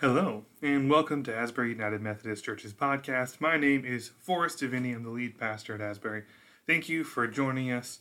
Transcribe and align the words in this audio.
Hello, 0.00 0.44
and 0.62 0.88
welcome 0.88 1.24
to 1.24 1.34
Asbury 1.34 1.70
United 1.70 2.00
Methodist 2.00 2.44
Church's 2.44 2.72
podcast. 2.72 3.40
My 3.40 3.56
name 3.56 3.84
is 3.84 4.12
Forrest 4.20 4.60
Deviney. 4.60 4.94
I'm 4.94 5.02
the 5.02 5.10
lead 5.10 5.36
pastor 5.36 5.74
at 5.74 5.80
Asbury. 5.80 6.22
Thank 6.68 6.88
you 6.88 7.02
for 7.02 7.26
joining 7.26 7.72
us. 7.72 7.98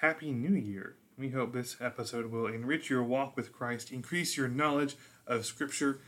Happy 0.00 0.32
New 0.32 0.54
Year. 0.54 0.96
We 1.18 1.28
hope 1.28 1.52
this 1.52 1.76
episode 1.82 2.30
will 2.30 2.46
enrich 2.46 2.88
your 2.88 3.02
walk 3.02 3.36
with 3.36 3.52
Christ, 3.52 3.92
increase 3.92 4.38
your 4.38 4.48
knowledge 4.48 4.96
of 5.26 5.44
Scripture, 5.44 6.00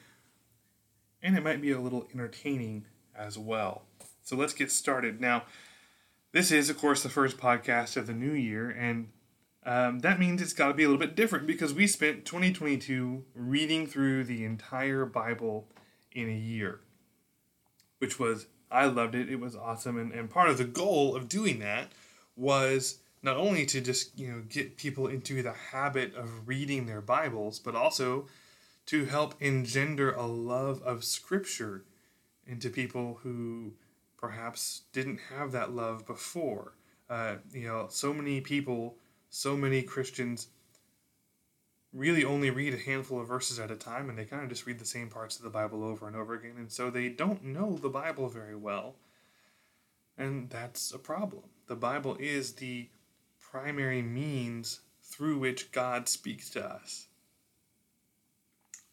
and 1.23 1.37
it 1.37 1.45
might 1.45 1.61
be 1.61 1.73
a 1.73 1.81
little 1.81 2.09
entertaining 2.15 2.87
as 3.15 3.37
well. 3.37 3.83
So 4.23 4.37
let's 4.37 4.55
get 4.55 4.73
started. 4.73 5.21
Now, 5.21 5.43
this 6.33 6.51
is, 6.51 6.71
of 6.71 6.79
course, 6.79 7.03
the 7.03 7.11
first 7.11 7.37
podcast 7.37 7.99
of 7.99 8.07
the 8.07 8.15
new 8.15 8.33
year, 8.33 8.71
and 8.71 9.09
um, 9.65 10.01
that 10.01 10.19
means 10.19 10.41
it's 10.41 10.53
got 10.53 10.69
to 10.69 10.75
be 10.75 10.85
a 10.85 10.89
little 10.89 11.01
bit 11.01 11.17
different 11.17 11.47
because 11.47 11.75
we 11.75 11.87
spent 11.87 12.25
2022 12.25 13.25
reading 13.35 13.87
through 13.87 14.25
the 14.25 14.45
entire 14.45 15.05
Bible 15.05 15.69
in 16.13 16.29
a 16.29 16.37
year, 16.37 16.81
which 17.99 18.19
was, 18.19 18.47
I 18.71 18.87
loved 18.87 19.15
it. 19.15 19.29
It 19.29 19.41
was 19.41 19.57
awesome. 19.57 19.99
And, 19.99 20.13
and 20.13 20.31
part 20.31 20.49
of 20.49 20.59
the 20.59 20.65
goal 20.65 21.15
of 21.15 21.29
doing 21.29 21.59
that 21.59 21.93
was 22.37 22.99
not 23.23 23.37
only 23.37 23.67
to 23.67 23.81
just, 23.81 24.19
you 24.19 24.29
know, 24.29 24.43
get 24.49 24.77
people 24.77 25.09
into 25.09 25.43
the 25.43 25.53
habit 25.53 26.15
of 26.15 26.47
reading 26.47 26.87
their 26.87 27.01
Bibles, 27.01 27.59
but 27.59 27.75
also 27.75 28.27
to 28.87 29.05
help 29.05 29.35
engender 29.41 30.13
a 30.13 30.25
love 30.25 30.81
of 30.83 31.05
Scripture 31.05 31.85
into 32.47 32.71
people 32.71 33.21
who 33.23 33.75
perhaps 34.17 34.83
didn't 34.93 35.21
have 35.37 35.53
that 35.53 35.73
love 35.73 36.07
before. 36.07 36.73
Uh, 37.11 37.37
you 37.53 37.67
know, 37.67 37.87
so 37.91 38.15
many 38.15 38.41
people 38.41 38.97
so 39.31 39.57
many 39.57 39.83
Christians 39.83 40.49
really 41.93 42.25
only 42.25 42.51
read 42.51 42.75
a 42.75 42.79
handful 42.79 43.21
of 43.21 43.29
verses 43.29 43.59
at 43.59 43.71
a 43.71 43.77
time 43.77 44.09
and 44.09 44.19
they 44.19 44.25
kind 44.25 44.43
of 44.43 44.49
just 44.49 44.67
read 44.67 44.79
the 44.79 44.85
same 44.85 45.09
parts 45.09 45.37
of 45.37 45.43
the 45.43 45.51
Bible 45.51 45.83
over 45.83 46.07
and 46.07 46.17
over 46.17 46.35
again. 46.35 46.55
And 46.59 46.71
so 46.71 46.91
they 46.91 47.09
don't 47.09 47.45
know 47.45 47.77
the 47.77 47.89
Bible 47.89 48.29
very 48.29 48.57
well. 48.57 48.97
And 50.17 50.51
that's 50.51 50.93
a 50.93 50.99
problem. 50.99 51.45
The 51.67 51.77
Bible 51.77 52.17
is 52.19 52.55
the 52.55 52.89
primary 53.41 54.03
means 54.03 54.81
through 55.03 55.39
which 55.39 55.73
God 55.73 56.09
speaks 56.09 56.51
to 56.51 56.65
us. 56.65 57.07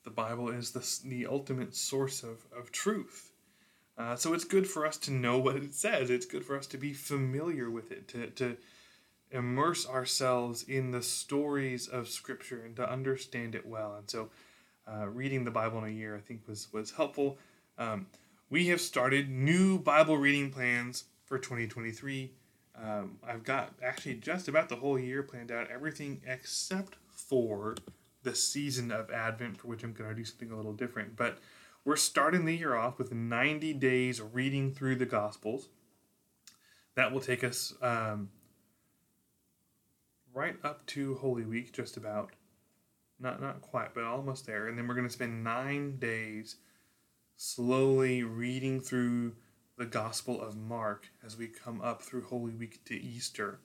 The 0.03 0.11
Bible 0.11 0.49
is 0.49 0.71
the, 0.71 1.09
the 1.09 1.25
ultimate 1.25 1.75
source 1.75 2.23
of, 2.23 2.45
of 2.55 2.71
truth. 2.71 3.31
Uh, 3.97 4.15
so 4.15 4.33
it's 4.33 4.43
good 4.43 4.67
for 4.67 4.85
us 4.85 4.97
to 4.97 5.11
know 5.11 5.39
what 5.39 5.55
it 5.55 5.73
says. 5.73 6.09
It's 6.09 6.25
good 6.25 6.45
for 6.45 6.57
us 6.57 6.67
to 6.67 6.77
be 6.77 6.93
familiar 6.93 7.69
with 7.69 7.91
it, 7.91 8.07
to, 8.09 8.27
to 8.31 8.57
immerse 9.31 9.87
ourselves 9.87 10.63
in 10.63 10.91
the 10.91 11.01
stories 11.01 11.87
of 11.87 12.07
Scripture 12.07 12.63
and 12.63 12.75
to 12.75 12.89
understand 12.89 13.55
it 13.55 13.65
well. 13.65 13.95
And 13.95 14.09
so, 14.09 14.29
uh, 14.87 15.07
reading 15.07 15.45
the 15.45 15.51
Bible 15.51 15.79
in 15.79 15.85
a 15.85 15.93
year, 15.93 16.15
I 16.15 16.19
think, 16.19 16.47
was 16.47 16.67
was 16.71 16.91
helpful. 16.91 17.37
Um, 17.77 18.07
we 18.49 18.67
have 18.67 18.81
started 18.81 19.29
new 19.29 19.79
Bible 19.79 20.17
reading 20.17 20.51
plans 20.51 21.05
for 21.25 21.39
2023. 21.39 22.31
Um, 22.81 23.17
I've 23.25 23.43
got 23.43 23.73
actually 23.81 24.15
just 24.15 24.47
about 24.47 24.69
the 24.69 24.75
whole 24.75 24.99
year 24.99 25.23
planned 25.23 25.51
out, 25.51 25.71
everything 25.71 26.21
except 26.25 26.95
for 27.09 27.75
the 28.23 28.35
season 28.35 28.91
of 28.91 29.09
Advent, 29.09 29.57
for 29.57 29.67
which 29.67 29.83
I'm 29.83 29.93
going 29.93 30.09
to 30.09 30.15
do 30.15 30.25
something 30.25 30.51
a 30.51 30.55
little 30.55 30.73
different. 30.73 31.15
But 31.15 31.37
we're 31.85 31.95
starting 31.95 32.45
the 32.45 32.55
year 32.55 32.75
off 32.75 32.97
with 32.97 33.13
90 33.13 33.73
days 33.73 34.21
reading 34.21 34.73
through 34.73 34.95
the 34.95 35.05
Gospels. 35.05 35.69
That 36.95 37.11
will 37.11 37.21
take 37.21 37.43
us 37.43 37.73
um, 37.81 38.29
right 40.35 40.57
up 40.63 40.85
to 40.87 41.15
Holy 41.15 41.45
Week, 41.45 41.71
just 41.73 41.97
about. 41.97 42.31
Not 43.19 43.41
not 43.41 43.61
quite, 43.61 43.93
but 43.93 44.03
almost 44.03 44.45
there. 44.45 44.67
And 44.67 44.77
then 44.77 44.87
we're 44.87 44.93
going 44.93 45.07
to 45.07 45.13
spend 45.13 45.43
nine 45.43 45.97
days 45.97 46.57
slowly 47.37 48.23
reading 48.23 48.81
through 48.81 49.35
the 49.77 49.85
Gospel 49.85 50.41
of 50.41 50.57
Mark 50.57 51.07
as 51.25 51.37
we 51.37 51.47
come 51.47 51.81
up 51.81 52.01
through 52.01 52.23
Holy 52.23 52.53
Week 52.53 52.83
to 52.85 52.93
Easter. 52.93 53.59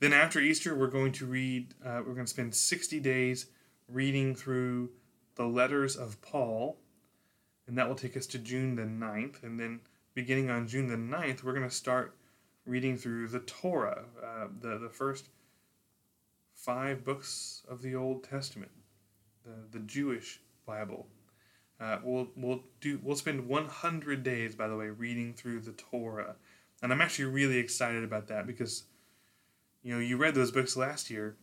Then 0.00 0.12
after 0.12 0.40
Easter, 0.40 0.74
we're 0.74 0.86
going 0.88 1.12
to 1.12 1.26
read. 1.26 1.74
Uh, 1.84 2.00
we're 2.06 2.14
going 2.14 2.26
to 2.26 2.32
spend 2.32 2.54
sixty 2.54 2.98
days 2.98 3.46
reading 3.88 4.34
through 4.34 4.90
the 5.36 5.46
letters 5.46 5.94
of 5.94 6.20
Paul, 6.22 6.78
and 7.66 7.76
that 7.76 7.88
will 7.88 7.94
take 7.94 8.16
us 8.16 8.26
to 8.28 8.38
June 8.38 8.74
the 8.74 8.82
9th. 8.82 9.42
And 9.42 9.60
then 9.60 9.80
beginning 10.14 10.50
on 10.50 10.66
June 10.66 10.88
the 10.88 10.96
9th, 10.96 11.42
we're 11.44 11.52
going 11.52 11.68
to 11.68 11.74
start 11.74 12.16
reading 12.64 12.96
through 12.96 13.28
the 13.28 13.40
Torah, 13.40 14.06
uh, 14.24 14.46
the 14.60 14.78
the 14.78 14.88
first 14.88 15.28
five 16.66 17.04
books 17.04 17.62
of 17.68 17.80
the 17.80 17.94
Old 17.94 18.24
Testament, 18.24 18.72
the, 19.44 19.78
the 19.78 19.84
Jewish 19.84 20.40
Bible. 20.66 21.06
Uh, 21.78 21.98
we'll 22.02 22.28
we'll 22.34 22.64
do 22.80 22.98
we'll 23.02 23.16
spend 23.16 23.46
100 23.46 24.22
days, 24.24 24.56
by 24.56 24.66
the 24.66 24.76
way, 24.76 24.88
reading 24.88 25.32
through 25.32 25.60
the 25.60 25.72
Torah, 25.72 26.34
and 26.82 26.92
I'm 26.92 27.00
actually 27.00 27.26
really 27.26 27.58
excited 27.58 28.02
about 28.02 28.26
that 28.28 28.46
because, 28.46 28.84
you 29.82 29.94
know, 29.94 30.00
you 30.00 30.16
read 30.16 30.34
those 30.34 30.50
books 30.50 30.76
last 30.76 31.08
year, 31.08 31.36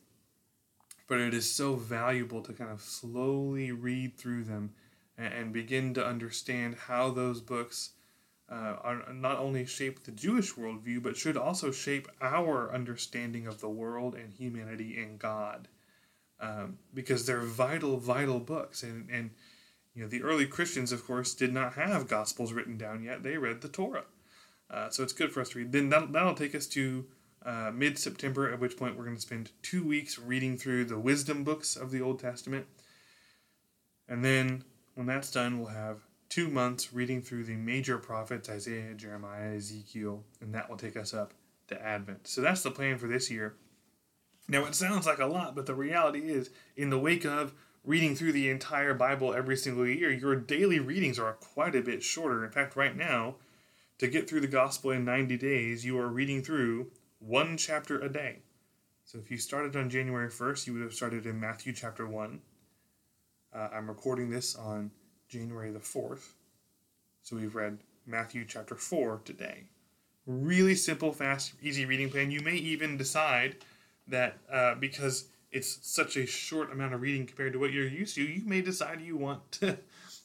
but 1.07 1.19
it 1.19 1.33
is 1.33 1.49
so 1.49 1.75
valuable 1.75 2.41
to 2.41 2.51
kind 2.51 2.71
of 2.71 2.81
slowly 2.81 3.71
read 3.71 4.17
through 4.17 4.43
them 4.43 4.73
and, 5.17 5.33
and 5.33 5.53
begin 5.53 5.93
to 5.93 6.05
understand 6.05 6.75
how 6.87 7.11
those 7.11 7.39
books 7.39 7.91
uh, 8.49 8.75
are 8.83 9.13
not 9.13 9.39
only 9.39 9.65
shape 9.65 10.03
the 10.03 10.11
Jewish 10.11 10.53
worldview, 10.53 11.01
but 11.01 11.17
should 11.17 11.37
also 11.37 11.71
shape 11.71 12.07
our 12.21 12.73
understanding 12.73 13.47
of 13.47 13.61
the 13.61 13.69
world 13.69 14.15
and 14.15 14.33
humanity 14.33 15.01
and 15.01 15.17
God, 15.17 15.67
um, 16.39 16.77
because 16.93 17.25
they're 17.25 17.41
vital, 17.41 17.97
vital 17.97 18.39
books. 18.39 18.83
And 18.83 19.09
and 19.09 19.31
you 19.93 20.03
know 20.03 20.09
the 20.09 20.23
early 20.23 20.45
Christians, 20.45 20.91
of 20.91 21.05
course, 21.05 21.33
did 21.33 21.53
not 21.53 21.73
have 21.73 22.07
gospels 22.07 22.53
written 22.53 22.77
down 22.77 23.03
yet; 23.03 23.23
they 23.23 23.37
read 23.37 23.61
the 23.61 23.69
Torah. 23.69 24.05
Uh, 24.69 24.89
so 24.89 25.03
it's 25.03 25.13
good 25.13 25.31
for 25.31 25.41
us 25.41 25.49
to 25.49 25.59
read. 25.59 25.71
Then 25.71 25.89
that'll, 25.89 26.07
that'll 26.07 26.33
take 26.33 26.55
us 26.55 26.67
to 26.67 27.05
uh, 27.45 27.71
mid 27.73 27.97
September, 27.99 28.51
at 28.51 28.59
which 28.59 28.77
point 28.77 28.97
we're 28.97 29.03
going 29.03 29.15
to 29.15 29.21
spend 29.21 29.51
two 29.61 29.85
weeks 29.85 30.17
reading 30.17 30.57
through 30.57 30.85
the 30.85 30.97
wisdom 30.97 31.43
books 31.43 31.75
of 31.75 31.91
the 31.91 32.01
Old 32.01 32.19
Testament. 32.19 32.65
And 34.07 34.23
then 34.23 34.63
when 34.95 35.07
that's 35.07 35.31
done, 35.31 35.59
we'll 35.59 35.69
have 35.69 35.99
two 36.33 36.49
months 36.49 36.91
reading 36.91 37.21
through 37.21 37.43
the 37.43 37.55
major 37.55 37.99
prophets 37.99 38.49
Isaiah, 38.49 38.95
Jeremiah, 38.95 39.55
Ezekiel, 39.55 40.23
and 40.41 40.51
that 40.55 40.67
will 40.67 40.77
take 40.77 40.97
us 40.97 41.13
up 41.13 41.31
to 41.67 41.79
Advent. 41.79 42.27
So 42.27 42.41
that's 42.41 42.63
the 42.63 42.71
plan 42.71 42.97
for 42.97 43.05
this 43.05 43.29
year. 43.29 43.53
Now, 44.47 44.65
it 44.65 44.73
sounds 44.73 45.05
like 45.05 45.19
a 45.19 45.27
lot, 45.27 45.55
but 45.55 45.67
the 45.67 45.75
reality 45.75 46.21
is, 46.21 46.49
in 46.75 46.89
the 46.89 46.97
wake 46.97 47.23
of 47.23 47.53
reading 47.83 48.15
through 48.15 48.31
the 48.31 48.49
entire 48.49 48.95
Bible 48.95 49.31
every 49.31 49.55
single 49.55 49.85
year, 49.85 50.11
your 50.11 50.35
daily 50.35 50.79
readings 50.79 51.19
are 51.19 51.33
quite 51.33 51.75
a 51.75 51.83
bit 51.83 52.01
shorter. 52.01 52.43
In 52.43 52.49
fact, 52.49 52.75
right 52.75 52.97
now, 52.97 53.35
to 53.99 54.07
get 54.07 54.27
through 54.27 54.41
the 54.41 54.47
gospel 54.47 54.89
in 54.89 55.05
90 55.05 55.37
days, 55.37 55.85
you 55.85 55.99
are 55.99 56.07
reading 56.07 56.41
through 56.41 56.87
one 57.19 57.57
chapter 57.57 57.99
a 57.99 58.11
day. 58.11 58.39
So 59.05 59.19
if 59.19 59.29
you 59.29 59.37
started 59.37 59.75
on 59.75 59.87
January 59.87 60.31
1st, 60.31 60.65
you 60.65 60.73
would 60.73 60.81
have 60.81 60.95
started 60.95 61.27
in 61.27 61.39
Matthew 61.39 61.73
chapter 61.73 62.07
1. 62.07 62.41
Uh, 63.53 63.69
I'm 63.71 63.87
recording 63.87 64.31
this 64.31 64.55
on 64.55 64.89
January 65.33 65.71
the 65.71 65.79
4th. 65.79 66.33
So 67.23 67.35
we've 67.35 67.55
read 67.55 67.79
Matthew 68.05 68.45
chapter 68.47 68.75
4 68.75 69.21
today. 69.25 69.63
Really 70.27 70.75
simple, 70.75 71.11
fast, 71.11 71.53
easy 71.61 71.85
reading 71.85 72.11
plan. 72.11 72.29
You 72.29 72.41
may 72.41 72.55
even 72.55 72.97
decide 72.97 73.55
that 74.07 74.37
uh, 74.51 74.75
because 74.75 75.25
it's 75.51 75.79
such 75.81 76.17
a 76.17 76.27
short 76.27 76.71
amount 76.71 76.93
of 76.93 77.01
reading 77.01 77.25
compared 77.25 77.53
to 77.53 77.59
what 77.59 77.73
you're 77.73 77.87
used 77.87 78.13
to, 78.15 78.21
you 78.21 78.43
may 78.45 78.61
decide 78.61 79.01
you 79.01 79.17
want 79.17 79.51
to, 79.53 79.79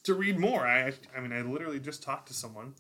to 0.05 0.15
read 0.15 0.39
more. 0.39 0.67
I, 0.67 0.93
I 1.17 1.21
mean, 1.21 1.33
I 1.33 1.41
literally 1.41 1.81
just 1.81 2.03
talked 2.03 2.29
to 2.29 2.35
someone 2.35 2.75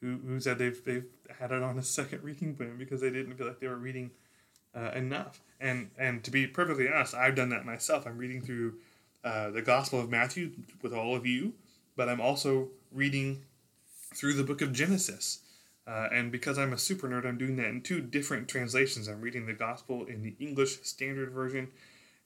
who, 0.00 0.18
who 0.26 0.40
said 0.40 0.58
they've, 0.58 0.84
they've 0.84 1.06
had 1.38 1.52
it 1.52 1.62
on 1.62 1.78
a 1.78 1.82
second 1.82 2.22
reading 2.24 2.56
plan 2.56 2.76
because 2.76 3.00
they 3.00 3.10
didn't 3.10 3.36
feel 3.36 3.46
like 3.46 3.60
they 3.60 3.68
were 3.68 3.76
reading 3.76 4.10
uh, 4.74 4.90
enough. 4.96 5.40
And, 5.60 5.90
and 5.96 6.24
to 6.24 6.32
be 6.32 6.48
perfectly 6.48 6.88
honest, 6.88 7.14
I've 7.14 7.36
done 7.36 7.50
that 7.50 7.64
myself. 7.64 8.04
I'm 8.04 8.18
reading 8.18 8.42
through 8.42 8.74
uh, 9.26 9.50
the 9.50 9.60
Gospel 9.60 9.98
of 9.98 10.08
Matthew 10.08 10.52
with 10.82 10.94
all 10.94 11.16
of 11.16 11.26
you, 11.26 11.52
but 11.96 12.08
I'm 12.08 12.20
also 12.20 12.68
reading 12.92 13.42
through 14.14 14.34
the 14.34 14.44
book 14.44 14.62
of 14.62 14.72
Genesis. 14.72 15.40
Uh, 15.84 16.08
and 16.12 16.30
because 16.30 16.58
I'm 16.58 16.72
a 16.72 16.78
super 16.78 17.08
nerd, 17.08 17.26
I'm 17.26 17.36
doing 17.36 17.56
that 17.56 17.66
in 17.66 17.80
two 17.80 18.00
different 18.00 18.46
translations. 18.46 19.08
I'm 19.08 19.20
reading 19.20 19.46
the 19.46 19.52
Gospel 19.52 20.04
in 20.04 20.22
the 20.22 20.36
English 20.38 20.80
Standard 20.82 21.32
Version, 21.32 21.66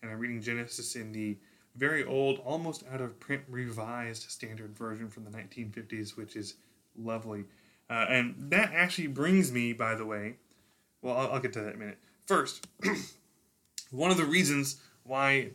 and 0.02 0.10
I'm 0.10 0.18
reading 0.18 0.42
Genesis 0.42 0.94
in 0.94 1.12
the 1.12 1.38
very 1.74 2.04
old, 2.04 2.38
almost 2.40 2.84
out 2.92 3.00
of 3.00 3.18
print, 3.18 3.44
revised 3.48 4.30
Standard 4.30 4.76
Version 4.76 5.08
from 5.08 5.24
the 5.24 5.30
1950s, 5.30 6.18
which 6.18 6.36
is 6.36 6.56
lovely. 6.98 7.44
Uh, 7.88 8.04
and 8.10 8.34
that 8.50 8.72
actually 8.74 9.06
brings 9.06 9.50
me, 9.50 9.72
by 9.72 9.94
the 9.94 10.04
way, 10.04 10.34
well, 11.00 11.16
I'll, 11.16 11.32
I'll 11.32 11.40
get 11.40 11.54
to 11.54 11.60
that 11.60 11.70
in 11.70 11.74
a 11.76 11.78
minute. 11.78 11.98
First, 12.26 12.66
one 13.90 14.10
of 14.10 14.18
the 14.18 14.26
reasons 14.26 14.76
why 15.04 15.52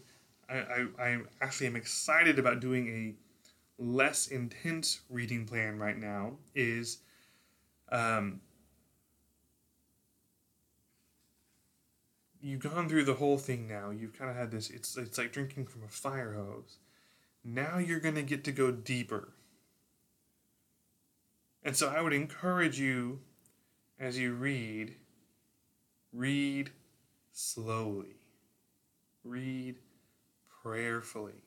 I, 0.49 0.55
I, 0.55 0.87
I 0.99 1.17
actually 1.41 1.67
am 1.67 1.75
excited 1.75 2.39
about 2.39 2.59
doing 2.59 2.87
a 2.87 3.81
less 3.81 4.27
intense 4.27 5.01
reading 5.09 5.45
plan 5.45 5.77
right 5.77 5.97
now 5.97 6.33
is 6.53 6.99
um, 7.91 8.41
you've 12.41 12.61
gone 12.61 12.87
through 12.87 13.05
the 13.05 13.15
whole 13.15 13.37
thing 13.37 13.67
now. 13.67 13.89
You've 13.89 14.17
kind 14.17 14.29
of 14.29 14.37
had 14.37 14.51
this. 14.51 14.69
It's 14.69 14.97
it's 14.97 15.17
like 15.17 15.31
drinking 15.33 15.65
from 15.67 15.83
a 15.83 15.89
fire 15.89 16.33
hose. 16.33 16.77
now 17.43 17.77
you're 17.77 17.99
going 17.99 18.15
to 18.15 18.23
get 18.23 18.43
to 18.45 18.51
go 18.51 18.71
deeper. 18.71 19.33
And 21.63 21.75
so 21.75 21.89
I 21.89 22.01
would 22.01 22.13
encourage 22.13 22.79
you 22.79 23.21
as 23.99 24.19
you 24.19 24.33
read, 24.33 24.95
read 26.13 26.69
slowly, 27.31 28.17
read 29.23 29.77
prayerfully. 30.65 31.43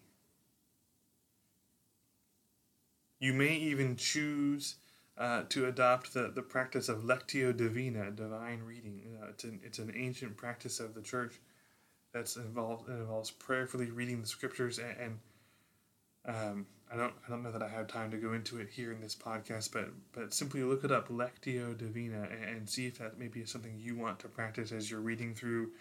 You 3.19 3.33
may 3.33 3.57
even 3.57 3.97
choose 3.97 4.77
uh, 5.17 5.43
to 5.49 5.67
adopt 5.67 6.15
the, 6.15 6.31
the 6.33 6.43
practice 6.43 6.89
of 6.89 7.03
Lectio 7.03 7.57
Divina, 7.57 8.13
divine 8.13 8.63
reading. 8.63 9.03
Uh, 9.21 9.31
it's, 9.31 9.43
an, 9.43 9.59
it's 9.65 9.81
an 9.81 9.93
ancient 9.97 10.37
practice 10.37 10.79
of 10.79 10.95
the 10.95 11.03
church 11.03 11.35
that's 12.15 12.37
involved 12.37 12.89
it 12.89 12.93
involves 12.93 13.31
prayerfully 13.31 13.91
reading 13.91 14.21
the 14.21 14.27
scriptures 14.27 14.79
and, 14.79 14.97
and 14.99 15.19
um, 16.25 16.67
I 16.91 16.97
don't 16.97 17.13
I 17.27 17.31
don't 17.31 17.43
know 17.43 17.53
that 17.53 17.63
I 17.63 17.69
have 17.69 17.87
time 17.87 18.11
to 18.13 18.17
go 18.17 18.33
into 18.33 18.59
it 18.59 18.71
here 18.71 18.93
in 18.93 19.01
this 19.01 19.15
podcast, 19.15 19.73
but 19.73 19.91
but 20.13 20.33
simply 20.33 20.63
look 20.63 20.85
it 20.85 20.93
up 20.93 21.09
Lectio 21.09 21.77
Divina 21.77 22.29
and, 22.31 22.57
and 22.57 22.69
see 22.69 22.87
if 22.87 22.99
that 22.99 23.19
maybe 23.19 23.41
is 23.41 23.51
something 23.51 23.79
you 23.79 23.95
want 23.95 24.21
to 24.21 24.29
practice 24.29 24.73
as 24.73 24.91
you're 24.91 25.01
reading 25.01 25.35
through 25.35 25.73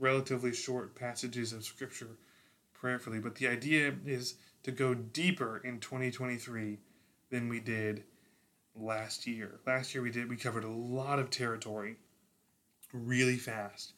relatively 0.00 0.52
short 0.52 0.96
passages 0.96 1.52
of 1.52 1.64
scripture 1.64 2.16
prayerfully. 2.78 3.18
But 3.18 3.36
the 3.36 3.48
idea 3.48 3.94
is 4.06 4.34
to 4.62 4.70
go 4.70 4.94
deeper 4.94 5.60
in 5.64 5.80
2023 5.80 6.78
than 7.30 7.48
we 7.48 7.60
did 7.60 8.04
last 8.74 9.26
year. 9.26 9.60
Last 9.66 9.94
year 9.94 10.02
we 10.02 10.10
did 10.10 10.28
we 10.28 10.36
covered 10.36 10.64
a 10.64 10.70
lot 10.70 11.18
of 11.18 11.30
territory 11.30 11.96
really 12.92 13.36
fast. 13.36 13.92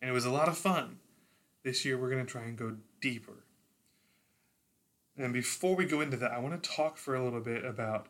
And 0.00 0.10
it 0.10 0.14
was 0.14 0.24
a 0.24 0.30
lot 0.30 0.48
of 0.48 0.56
fun. 0.56 0.98
This 1.64 1.84
year 1.84 1.98
we're 1.98 2.10
going 2.10 2.24
to 2.24 2.30
try 2.30 2.44
and 2.44 2.56
go 2.56 2.76
deeper. 3.00 3.44
And 5.18 5.32
before 5.32 5.74
we 5.74 5.86
go 5.86 6.00
into 6.00 6.16
that, 6.18 6.30
I 6.30 6.38
want 6.38 6.62
to 6.62 6.70
talk 6.70 6.98
for 6.98 7.14
a 7.14 7.24
little 7.24 7.40
bit 7.40 7.64
about 7.64 8.06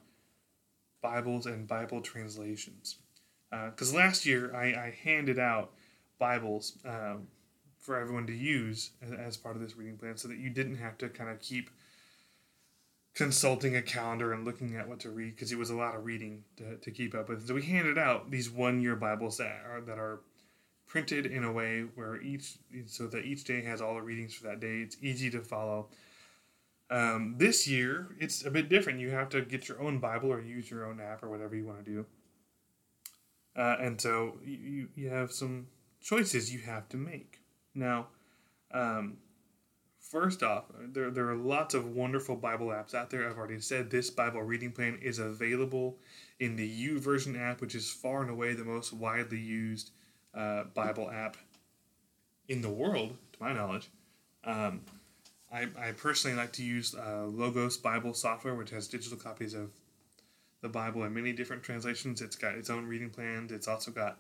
Bibles 1.01 1.47
and 1.47 1.69
Bible 1.69 2.01
translations. 2.01 2.97
Because 3.51 3.95
uh, 3.95 3.99
last 3.99 4.27
year 4.27 4.55
I, 4.55 4.65
I, 4.65 4.99
handed 5.05 5.39
out 5.39 5.71
Bibles 6.19 6.79
um, 6.85 7.29
for 7.87 7.99
everyone 8.01 8.27
to 8.27 8.35
use 8.35 8.91
as, 9.17 9.37
part 9.37 9.55
of 9.55 9.63
this 9.63 9.77
reading 9.77 9.97
plan 9.97 10.17
so 10.17 10.27
that 10.27 10.39
you 10.39 10.51
didn't 10.51 10.77
have 10.77 10.99
to 10.99 11.09
kind 11.09 11.31
of 11.31 11.41
keep 11.41 11.71
consulting 13.15 13.77
a 13.77 13.81
calendar 13.81 14.33
and 14.33 14.45
looking 14.45 14.77
at 14.77 14.89
what 14.89 14.99
to 14.99 15.09
read 15.09 15.37
because 15.37 15.53
it 15.53 15.59
was 15.59 15.71
a 15.71 15.75
lot 15.75 15.95
of 15.95 16.05
reading 16.05 16.43
to, 16.57 16.77
to 16.79 16.91
keep 16.91 17.15
up 17.15 17.29
with. 17.29 17.47
So 17.47 17.55
we 17.55 17.63
handed 17.63 17.97
out 17.97 18.31
these 18.31 18.51
one 18.51 18.83
year 18.83 18.97
Bibles 18.97 19.39
that 19.39 19.63
are 19.65 19.81
that 19.87 19.99
are 19.99 20.21
printed 20.89 21.27
in 21.27 21.45
a 21.45 21.53
way 21.53 21.83
where 21.95 22.21
each 22.21 22.59
so 22.87 23.07
that 23.07 23.25
each 23.25 23.45
day 23.45 23.63
has 23.63 23.81
all 23.81 23.95
the 23.95 24.03
readings 24.03 24.35
for 24.35 24.49
that 24.49 24.59
day. 24.59 24.79
It's 24.79 24.97
easy 25.01 25.31
to 25.31 25.41
follow. 25.41 25.87
Um, 26.91 27.37
this 27.39 27.67
year, 27.69 28.09
it's 28.19 28.45
a 28.45 28.51
bit 28.51 28.69
different. 28.69 28.99
You 29.01 29.11
have 29.11 29.29
to 29.31 29.43
get 29.43 29.69
your 29.69 29.81
own 29.81 29.99
Bible 29.99 30.33
or 30.33 30.41
use 30.41 30.71
your 30.71 30.85
own 30.85 31.01
app 31.01 31.23
or 31.23 31.31
whatever 31.31 31.55
you 31.55 31.65
want 31.65 31.85
to 31.85 31.91
do. 31.91 32.07
Uh, 33.57 33.77
and 33.81 34.01
so 34.01 34.39
you, 34.45 34.89
you 34.95 35.09
have 35.09 35.33
some 35.33 35.69
choices 36.01 36.53
you 36.53 36.61
have 36.61 36.89
to 36.91 36.97
make. 36.97 37.41
Now, 37.77 38.07
um, 38.73 39.19
first 40.01 40.43
off, 40.43 40.65
there, 40.81 41.11
there 41.11 41.29
are 41.29 41.37
lots 41.37 41.75
of 41.75 41.95
wonderful 41.95 42.35
Bible 42.35 42.69
apps 42.69 42.95
out 42.95 43.11
there. 43.11 43.29
I've 43.29 43.39
already 43.39 43.61
said 43.61 43.91
this 43.91 44.11
Bible 44.11 44.43
reading 44.43 44.73
plan 44.73 44.99
is 45.03 45.19
available 45.19 45.99
in 46.41 46.57
the 46.57 46.89
YouVersion 46.89 47.39
app, 47.39 47.61
which 47.61 47.75
is 47.75 47.91
far 47.91 48.23
and 48.23 48.31
away 48.31 48.55
the 48.55 48.65
most 48.65 48.93
widely 48.93 49.39
used 49.39 49.91
uh, 50.35 50.65
Bible 50.75 51.11
app 51.11 51.37
in 52.49 52.63
the 52.63 52.71
world, 52.71 53.17
to 53.33 53.43
my 53.43 53.53
knowledge. 53.53 53.91
Um, 54.45 54.81
I, 55.53 55.69
I 55.79 55.93
personally 55.93 56.37
like 56.37 56.53
to 56.53 56.63
use 56.63 56.95
uh, 56.95 57.25
Logos 57.27 57.77
Bible 57.77 58.15
software, 58.15 58.55
which 58.55 58.71
has 58.71 58.89
digital 58.89 59.19
copies 59.19 59.55
of 59.55 59.71
the 60.63 60.69
Bible 60.69 61.05
in 61.05 61.15
many 61.15 61.33
different 61.33 61.63
translations. 61.63 62.23
It's 62.23 62.37
got 62.37 62.55
its 62.55 62.71
own 62.71 62.87
reading 62.87 63.11
plans. 63.11 63.53
It's 63.53 63.69
also 63.69 63.91
got, 63.91 64.19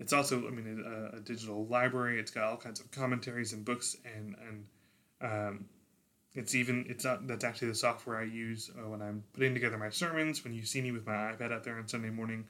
it's 0.00 0.14
also, 0.14 0.46
I 0.46 0.50
mean, 0.50 0.82
a, 0.84 1.18
a 1.18 1.20
digital 1.20 1.66
library. 1.66 2.18
It's 2.18 2.30
got 2.30 2.44
all 2.44 2.56
kinds 2.56 2.80
of 2.80 2.90
commentaries 2.90 3.52
and 3.52 3.64
books, 3.64 3.96
and 4.16 4.34
and 4.48 4.66
um, 5.20 5.64
it's 6.34 6.54
even 6.54 6.86
it's 6.88 7.04
not 7.04 7.26
that's 7.26 7.44
actually 7.44 7.68
the 7.68 7.74
software 7.74 8.18
I 8.18 8.24
use 8.24 8.70
uh, 8.78 8.88
when 8.88 9.02
I'm 9.02 9.22
putting 9.34 9.52
together 9.52 9.76
my 9.76 9.90
sermons. 9.90 10.42
When 10.42 10.54
you 10.54 10.64
see 10.64 10.80
me 10.80 10.90
with 10.90 11.06
my 11.06 11.12
iPad 11.12 11.52
out 11.52 11.64
there 11.64 11.76
on 11.76 11.86
Sunday 11.86 12.08
morning, 12.08 12.46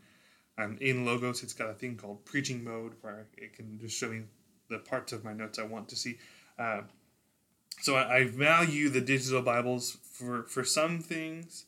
um, 0.59 0.79
in 0.81 1.05
Logos, 1.05 1.43
it's 1.43 1.53
got 1.53 1.69
a 1.69 1.75
thing 1.75 1.97
called 1.97 2.25
preaching 2.25 2.63
mode 2.63 2.93
where 3.01 3.27
it 3.37 3.53
can 3.55 3.81
just 3.81 3.99
show 3.99 4.09
me 4.09 4.23
the 4.69 4.79
parts 4.79 5.13
of 5.13 5.25
my 5.25 5.33
notes 5.33 5.59
I 5.59 5.65
want 5.65 5.89
to 5.89 5.97
see. 5.97 6.19
Uh, 6.57 6.83
so 7.81 7.97
I, 7.97 8.19
I, 8.19 8.25
value 8.27 8.91
the 8.91 9.01
digital 9.01 9.41
Bibles 9.41 9.97
for, 10.03 10.43
for 10.45 10.63
some 10.63 11.01
things, 11.01 11.65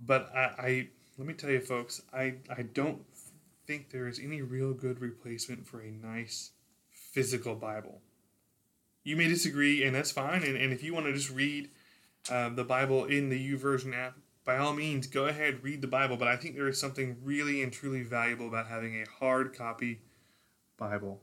but 0.00 0.34
I, 0.34 0.40
I 0.40 0.88
let 1.18 1.28
me 1.28 1.34
tell 1.34 1.50
you, 1.50 1.60
folks, 1.60 2.00
I, 2.12 2.34
I 2.50 2.62
don't 2.62 3.02
think 3.72 3.90
there 3.90 4.06
is 4.06 4.18
any 4.18 4.42
real 4.42 4.74
good 4.74 5.00
replacement 5.00 5.66
for 5.66 5.80
a 5.80 5.90
nice 5.90 6.50
physical 6.90 7.54
Bible. 7.54 8.02
You 9.02 9.16
may 9.16 9.28
disagree, 9.28 9.82
and 9.82 9.96
that's 9.96 10.12
fine. 10.12 10.42
And, 10.42 10.58
and 10.58 10.74
if 10.74 10.82
you 10.82 10.92
want 10.92 11.06
to 11.06 11.14
just 11.14 11.30
read 11.30 11.70
uh, 12.30 12.50
the 12.50 12.64
Bible 12.64 13.06
in 13.06 13.30
the 13.30 13.52
YouVersion 13.52 13.96
app, 13.96 14.18
by 14.44 14.58
all 14.58 14.74
means, 14.74 15.06
go 15.06 15.24
ahead, 15.24 15.64
read 15.64 15.80
the 15.80 15.86
Bible, 15.86 16.18
but 16.18 16.28
I 16.28 16.36
think 16.36 16.54
there 16.54 16.68
is 16.68 16.78
something 16.78 17.16
really 17.22 17.62
and 17.62 17.72
truly 17.72 18.02
valuable 18.02 18.46
about 18.46 18.66
having 18.66 19.00
a 19.00 19.08
hard 19.08 19.56
copy 19.56 20.02
Bible. 20.76 21.22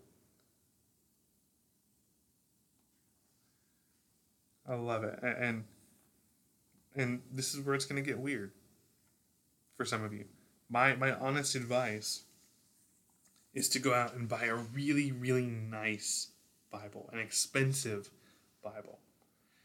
I 4.67 4.73
love 4.73 5.03
it. 5.03 5.19
And 5.21 5.65
and 6.95 7.21
this 7.31 7.53
is 7.53 7.63
where 7.63 7.75
it's 7.75 7.85
going 7.85 8.03
to 8.03 8.07
get 8.07 8.19
weird 8.19 8.51
for 9.77 9.85
some 9.85 10.03
of 10.03 10.13
you. 10.13 10.25
My 10.69 10.95
my 10.95 11.13
honest 11.13 11.55
advice 11.55 12.23
is 13.53 13.69
to 13.69 13.79
go 13.79 13.93
out 13.93 14.15
and 14.15 14.27
buy 14.27 14.45
a 14.45 14.55
really 14.55 15.11
really 15.11 15.45
nice 15.45 16.29
Bible, 16.71 17.09
an 17.11 17.19
expensive 17.19 18.09
Bible. 18.63 18.99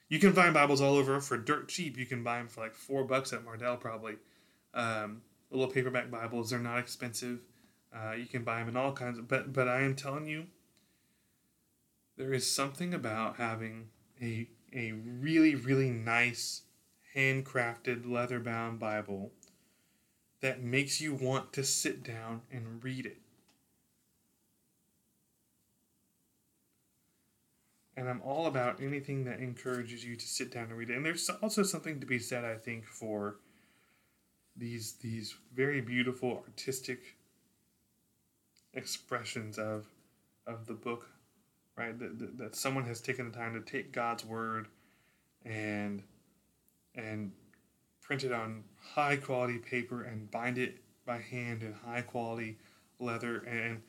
You 0.09 0.19
can 0.19 0.33
find 0.33 0.55
Bibles 0.55 0.81
all 0.81 0.97
over 0.97 1.21
for 1.21 1.37
dirt 1.37 1.69
cheap. 1.69 1.97
You 1.99 2.07
can 2.07 2.23
buy 2.23 2.39
them 2.39 2.49
for 2.49 2.61
like 2.61 2.75
four 2.75 3.05
bucks 3.05 3.33
at 3.33 3.45
Mardel, 3.45 3.81
probably. 3.81 4.17
Um, 4.73 5.23
little 5.51 5.73
paperback 5.73 6.11
Bibles, 6.11 6.51
they're 6.51 6.59
not 6.59 6.79
expensive. 6.79 7.41
Uh, 7.95 8.13
you 8.13 8.27
can 8.27 8.43
buy 8.43 8.59
them 8.59 8.69
in 8.69 8.77
all 8.77 8.93
kinds 8.93 9.19
of, 9.19 9.29
but 9.29 9.53
but 9.53 9.69
I 9.69 9.83
am 9.83 9.95
telling 9.95 10.27
you, 10.27 10.47
there 12.17 12.33
is 12.33 12.51
something 12.51 12.93
about 12.93 13.37
having 13.37 13.89
a 14.21 14.49
a 14.73 14.93
really 14.93 15.55
really 15.55 15.91
nice 15.91 16.63
handcrafted 17.15 18.11
leather 18.11 18.41
bound 18.41 18.81
Bible 18.81 19.33
that 20.41 20.63
makes 20.63 21.01
you 21.01 21.15
want 21.15 21.53
to 21.53 21.63
sit 21.63 22.03
down 22.03 22.43
and 22.51 22.83
read 22.83 23.07
it. 23.07 23.19
And 27.97 28.09
I'm 28.09 28.23
all 28.23 28.47
about 28.47 28.81
anything 28.81 29.25
that 29.25 29.41
encourages 29.41 30.05
you 30.05 30.17
to 30.17 30.27
sit 30.27 30.53
down 30.53 30.65
and 30.65 30.77
read 30.77 30.91
it. 30.91 30.97
And 30.97 31.07
there's 31.07 31.31
also 31.43 31.63
something 31.63 32.01
to 32.01 32.07
be 32.07 32.19
said, 32.19 32.45
I 32.45 32.57
think, 32.57 32.87
for 32.87 33.37
these 34.57 34.95
these 34.95 35.35
very 35.55 35.81
beautiful 35.81 36.43
artistic 36.47 37.17
expressions 38.73 39.59
of 39.59 39.87
of 40.47 40.67
the 40.67 40.75
book, 40.75 41.09
right? 41.77 41.99
That, 41.99 42.19
that, 42.19 42.39
that 42.39 42.57
someone 42.57 42.85
has 42.85 43.01
taken 43.01 43.31
the 43.31 43.37
time 43.37 43.55
to 43.55 43.61
take 43.61 43.93
God's 43.93 44.25
word 44.25 44.69
and 45.45 46.03
and 46.95 47.33
print 48.01 48.25
it 48.25 48.33
on 48.33 48.65
high 48.95 49.17
quality 49.17 49.59
paper 49.59 50.03
and 50.03 50.31
bind 50.31 50.59
it 50.59 50.79
by 51.07 51.19
hand 51.19 51.63
in 51.63 51.73
high 51.73 52.03
quality 52.03 52.59
leather 52.99 53.39
and 53.39 53.83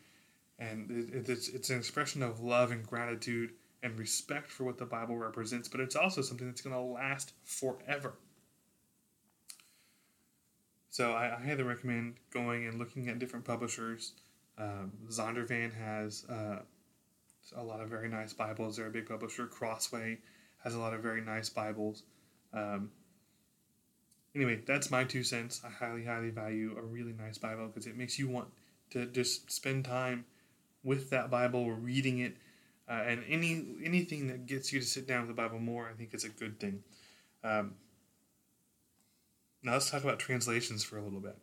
and 0.58 0.90
it, 0.92 1.30
it's 1.30 1.50
it's 1.50 1.70
an 1.70 1.78
expression 1.78 2.24
of 2.24 2.42
love 2.42 2.72
and 2.72 2.86
gratitude 2.86 3.52
and 3.86 4.00
respect 4.00 4.50
for 4.50 4.64
what 4.64 4.80
the 4.80 4.86
Bible 4.86 5.16
represents, 5.16 5.68
but 5.68 5.80
it's 5.80 5.96
also 5.96 6.24
something 6.24 6.48
that's 6.48 6.62
going 6.62 6.76
to 6.76 6.82
last 6.82 7.34
forever. 7.44 8.14
So 10.90 11.12
I, 11.12 11.38
I 11.38 11.46
highly 11.46 11.62
recommend 11.62 12.16
going 12.34 12.66
and 12.66 12.80
looking 12.80 13.10
at 13.10 13.20
different 13.20 13.46
publishers. 13.46 14.14
Um, 14.58 14.92
Zondervan 15.10 15.72
has 15.76 16.26
uh, 16.28 16.60
a 17.56 17.64
lot 17.64 17.80
of 17.80 17.90
very 17.90 18.10
nice 18.10 18.34
Bibles. 18.34 18.78
They're 18.78 18.88
a 18.88 18.92
big 18.92 19.08
publisher. 19.08 19.46
Crossway 19.46 20.18
has 20.64 20.74
a 20.74 20.80
lot 20.80 20.96
of 20.96 21.02
very 21.02 21.22
nice 21.22 21.50
Bibles. 21.50 22.02
Um, 22.54 22.90
anyway, 24.34 24.62
that's 24.66 24.90
my 24.90 25.04
two 25.04 25.24
cents. 25.24 25.62
I 25.64 25.70
highly, 25.70 26.06
highly 26.06 26.32
value 26.32 26.76
a 26.76 26.82
really 26.82 27.14
nice 27.14 27.38
Bible 27.38 27.68
because 27.68 27.86
it 27.86 27.96
makes 27.96 28.18
you 28.18 28.30
want 28.30 28.48
to 28.92 29.06
just 29.06 29.52
spend 29.52 29.86
time 29.86 30.26
with 30.84 31.12
that 31.12 31.30
Bible, 31.30 31.70
reading 31.72 32.18
it, 32.20 32.38
uh, 32.90 33.04
and 33.06 33.24
any 33.28 33.66
anything 33.84 34.28
that 34.28 34.46
gets 34.46 34.72
you 34.72 34.80
to 34.80 34.86
sit 34.86 35.08
down 35.08 35.28
with 35.28 35.36
the 35.36 35.42
Bible 35.42 35.60
more, 35.60 35.90
I 35.90 35.94
think 35.94 36.14
is 36.14 36.24
a 36.24 36.30
good 36.30 36.60
thing. 36.60 36.84
Um, 37.44 37.76
now 39.64 39.74
let's 39.74 39.90
talk 39.90 40.04
about 40.04 40.20
translations 40.20 40.84
for 40.84 40.98
a 40.98 41.02
little 41.02 41.20
bit. 41.20 41.38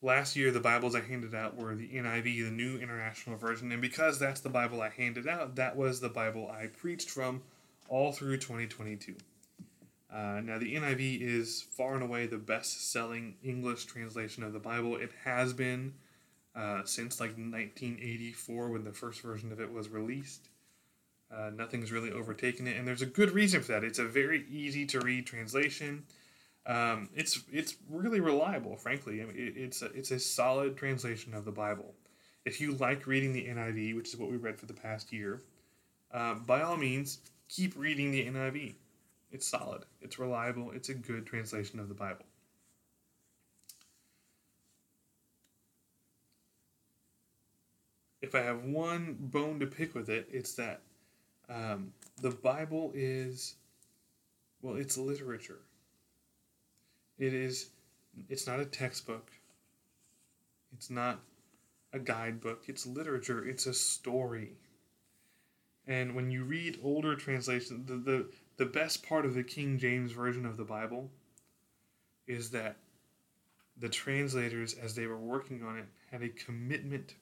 Last 0.00 0.36
year, 0.36 0.52
the 0.52 0.60
Bibles 0.60 0.94
I 0.94 1.00
handed 1.00 1.34
out 1.34 1.56
were 1.56 1.74
the 1.74 1.88
NIV, 1.88 2.22
the 2.22 2.50
New 2.52 2.78
International 2.78 3.36
Version, 3.36 3.72
and 3.72 3.82
because 3.82 4.20
that's 4.20 4.40
the 4.40 4.48
Bible 4.48 4.80
I 4.80 4.90
handed 4.90 5.26
out, 5.26 5.56
that 5.56 5.76
was 5.76 5.98
the 5.98 6.08
Bible 6.08 6.48
I 6.48 6.68
preached 6.68 7.10
from 7.10 7.42
all 7.88 8.12
through 8.12 8.36
2022. 8.36 9.16
Uh, 10.12 10.40
now, 10.42 10.56
the 10.58 10.76
NIV 10.76 11.20
is 11.20 11.62
far 11.62 11.94
and 11.94 12.04
away 12.04 12.26
the 12.26 12.38
best 12.38 12.92
selling 12.92 13.34
English 13.42 13.86
translation 13.86 14.44
of 14.44 14.52
the 14.52 14.60
Bible. 14.60 14.96
It 14.96 15.10
has 15.24 15.52
been 15.52 15.94
uh, 16.58 16.82
since 16.84 17.20
like 17.20 17.30
1984 17.30 18.70
when 18.70 18.82
the 18.82 18.92
first 18.92 19.20
version 19.20 19.52
of 19.52 19.60
it 19.60 19.72
was 19.72 19.88
released. 19.88 20.48
Uh, 21.32 21.50
nothing's 21.54 21.92
really 21.92 22.10
overtaken 22.10 22.66
it, 22.66 22.76
and 22.76 22.88
there's 22.88 23.02
a 23.02 23.06
good 23.06 23.30
reason 23.30 23.60
for 23.60 23.72
that. 23.72 23.84
It's 23.84 23.98
a 23.98 24.04
very 24.04 24.44
easy 24.50 24.86
to 24.86 25.00
read 25.00 25.26
translation. 25.26 26.04
Um, 26.66 27.10
it's 27.14 27.42
it's 27.52 27.76
really 27.88 28.20
reliable, 28.20 28.76
frankly. 28.76 29.22
I 29.22 29.26
mean, 29.26 29.36
it, 29.36 29.56
it's 29.56 29.82
a, 29.82 29.86
it's 29.86 30.10
a 30.10 30.18
solid 30.18 30.76
translation 30.76 31.34
of 31.34 31.44
the 31.44 31.52
Bible. 31.52 31.94
If 32.44 32.60
you 32.60 32.72
like 32.72 33.06
reading 33.06 33.34
the 33.34 33.46
NIV, 33.46 33.94
which 33.94 34.08
is 34.08 34.16
what 34.16 34.30
we 34.30 34.36
read 34.36 34.58
for 34.58 34.66
the 34.66 34.74
past 34.74 35.12
year, 35.12 35.42
uh, 36.12 36.34
by 36.34 36.62
all 36.62 36.78
means, 36.78 37.18
keep 37.48 37.76
reading 37.76 38.10
the 38.10 38.24
NIV. 38.26 38.74
It's 39.30 39.46
solid. 39.46 39.84
It's 40.00 40.18
reliable. 40.18 40.70
It's 40.72 40.88
a 40.88 40.94
good 40.94 41.26
translation 41.26 41.78
of 41.78 41.88
the 41.88 41.94
Bible. 41.94 42.24
If 48.20 48.34
I 48.34 48.40
have 48.40 48.64
one 48.64 49.16
bone 49.18 49.60
to 49.60 49.66
pick 49.66 49.94
with 49.94 50.08
it, 50.08 50.28
it's 50.30 50.54
that 50.54 50.80
um, 51.48 51.92
the 52.20 52.30
Bible 52.30 52.92
is, 52.94 53.54
well, 54.60 54.76
it's 54.76 54.98
literature. 54.98 55.60
It 57.18 57.32
is, 57.32 57.70
it's 58.28 58.46
not 58.46 58.60
a 58.60 58.64
textbook. 58.64 59.30
It's 60.72 60.90
not 60.90 61.20
a 61.92 61.98
guidebook. 61.98 62.64
It's 62.66 62.86
literature. 62.86 63.46
It's 63.46 63.66
a 63.66 63.74
story. 63.74 64.52
And 65.86 66.14
when 66.14 66.30
you 66.30 66.44
read 66.44 66.78
older 66.82 67.16
translations, 67.16 67.86
the, 67.86 67.96
the, 67.96 68.26
the 68.58 68.66
best 68.66 69.02
part 69.06 69.24
of 69.24 69.34
the 69.34 69.42
King 69.42 69.78
James 69.78 70.12
Version 70.12 70.44
of 70.44 70.56
the 70.56 70.64
Bible 70.64 71.10
is 72.26 72.50
that 72.50 72.76
the 73.78 73.88
translators, 73.88 74.74
as 74.74 74.94
they 74.94 75.06
were 75.06 75.16
working 75.18 75.62
on 75.62 75.78
it, 75.78 75.86
had 76.10 76.22
a 76.22 76.28
commitment 76.28 77.14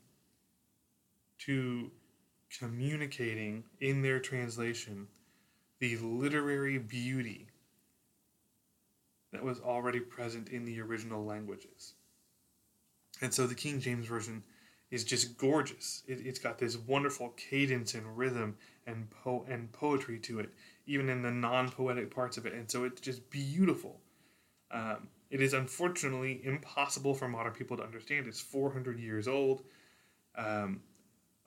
to 1.39 1.91
communicating 2.59 3.65
in 3.81 4.03
their 4.03 4.21
translation 4.21 5.07
the 5.79 5.97
literary 5.99 6.79
beauty 6.79 7.49
that 9.33 9.43
was 9.43 9.61
already 9.61 10.01
present 10.01 10.49
in 10.49 10.65
the 10.65 10.81
original 10.81 11.25
languages. 11.25 11.95
And 13.21 13.33
so 13.33 13.47
the 13.47 13.55
King 13.55 13.81
James 13.81 14.07
Version 14.07 14.43
is 14.91 15.05
just 15.05 15.37
gorgeous. 15.37 16.03
It, 16.07 16.25
has 16.25 16.39
got 16.39 16.59
this 16.59 16.77
wonderful 16.77 17.31
cadence 17.31 17.95
and 17.95 18.17
rhythm 18.17 18.57
and 18.87 19.11
po- 19.11 19.45
and 19.49 19.71
poetry 19.73 20.19
to 20.21 20.39
it, 20.41 20.51
even 20.87 21.09
in 21.09 21.23
the 21.23 21.31
non-poetic 21.31 22.15
parts 22.15 22.37
of 22.37 22.47
it. 22.47 22.53
And 22.53 22.71
so 22.71 22.85
it's 22.85 23.01
just 23.01 23.29
beautiful. 23.31 24.01
Um, 24.71 25.09
it 25.31 25.41
is 25.41 25.55
unfortunately 25.55 26.41
impossible 26.45 27.15
for 27.15 27.27
modern 27.29 27.53
people 27.53 27.77
to 27.79 27.83
understand. 27.83 28.27
It's 28.27 28.41
400 28.41 28.99
years 28.99 29.27
old. 29.27 29.65
Um, 30.37 30.83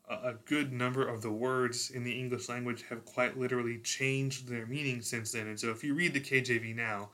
a, 0.09 0.33
good 0.45 0.73
number 0.73 1.07
of 1.07 1.21
the 1.21 1.31
words 1.31 1.91
in 1.91 2.03
the 2.03 2.11
English 2.11 2.49
language 2.49 2.83
have 2.89 3.05
quite 3.05 3.37
literally 3.37 3.77
changed 3.79 4.47
their 4.47 4.65
meaning 4.65 5.01
since 5.01 5.31
then. 5.31 5.47
And 5.47 5.59
so 5.59 5.69
if 5.69 5.83
you 5.83 5.93
read 5.93 6.13
the 6.13 6.19
KJV 6.19 6.75
now, 6.75 7.09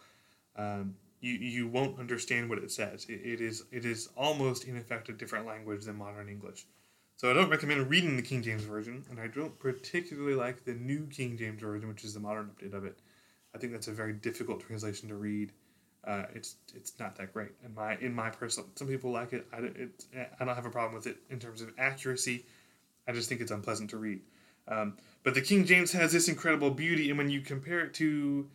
um, 0.56 0.96
you, 1.20 1.34
you 1.34 1.68
won't 1.68 2.00
understand 2.00 2.50
what 2.50 2.60
it 2.60 2.72
says. 2.72 3.06
It, 3.10 3.22
it 3.24 3.42
is 3.42 3.64
it 3.72 3.86
is 3.86 4.10
almost 4.16 4.66
in 4.66 4.78
effect 4.78 5.10
a 5.10 5.14
different 5.14 5.46
language 5.46 5.86
than 5.86 5.98
modern 5.98 6.30
English. 6.30 6.66
So 7.18 7.30
I 7.30 7.34
don't 7.34 7.50
recommend 7.50 7.90
reading 7.90 8.18
the 8.18 8.22
King 8.22 8.44
James 8.44 8.64
version, 8.64 9.04
and 9.10 9.20
I 9.20 9.28
don't 9.28 9.58
particularly 9.58 10.36
like 10.36 10.66
the 10.66 10.74
new 10.74 11.08
King 11.08 11.38
James 11.38 11.62
version, 11.62 11.88
which 11.88 12.04
is 12.04 12.14
the 12.14 12.20
modern 12.20 12.52
update 12.52 12.74
of 12.74 12.86
it. 12.86 13.00
I 13.54 13.58
think 13.58 13.72
that's 13.72 13.88
a 13.88 13.94
very 13.94 14.14
difficult 14.14 14.60
translation 14.60 15.08
to 15.10 15.16
read. 15.16 15.52
Uh, 16.04 16.25
it's 16.36 16.58
it's 16.75 16.94
not 17.00 17.16
that 17.16 17.34
great 17.34 17.50
in 17.64 17.74
my 17.74 17.98
in 17.98 18.14
my 18.14 18.30
personal. 18.30 18.70
Some 18.75 18.88
people 18.88 19.12
like 19.12 19.34
it. 19.34 19.48
I 19.52 19.58
it, 19.58 20.06
I 20.40 20.46
don't 20.46 20.56
have 20.56 20.66
a 20.66 20.70
problem 20.70 20.94
with 20.94 21.08
it 21.08 21.18
in 21.30 21.40
terms 21.40 21.62
of 21.62 21.72
accuracy. 21.78 22.46
I 23.08 23.12
just 23.12 23.30
think 23.30 23.42
it's 23.42 23.52
unpleasant 23.52 23.90
to 23.92 23.98
read. 23.98 24.22
Um, 24.68 24.98
but 25.24 25.34
the 25.34 25.42
King 25.42 25.66
James 25.66 25.92
has 25.92 26.12
this 26.12 26.28
incredible 26.28 26.72
beauty, 26.72 27.10
and 27.10 27.18
when 27.18 27.30
you 27.30 27.42
compare 27.42 27.82
it 27.82 27.94
to 27.96 28.50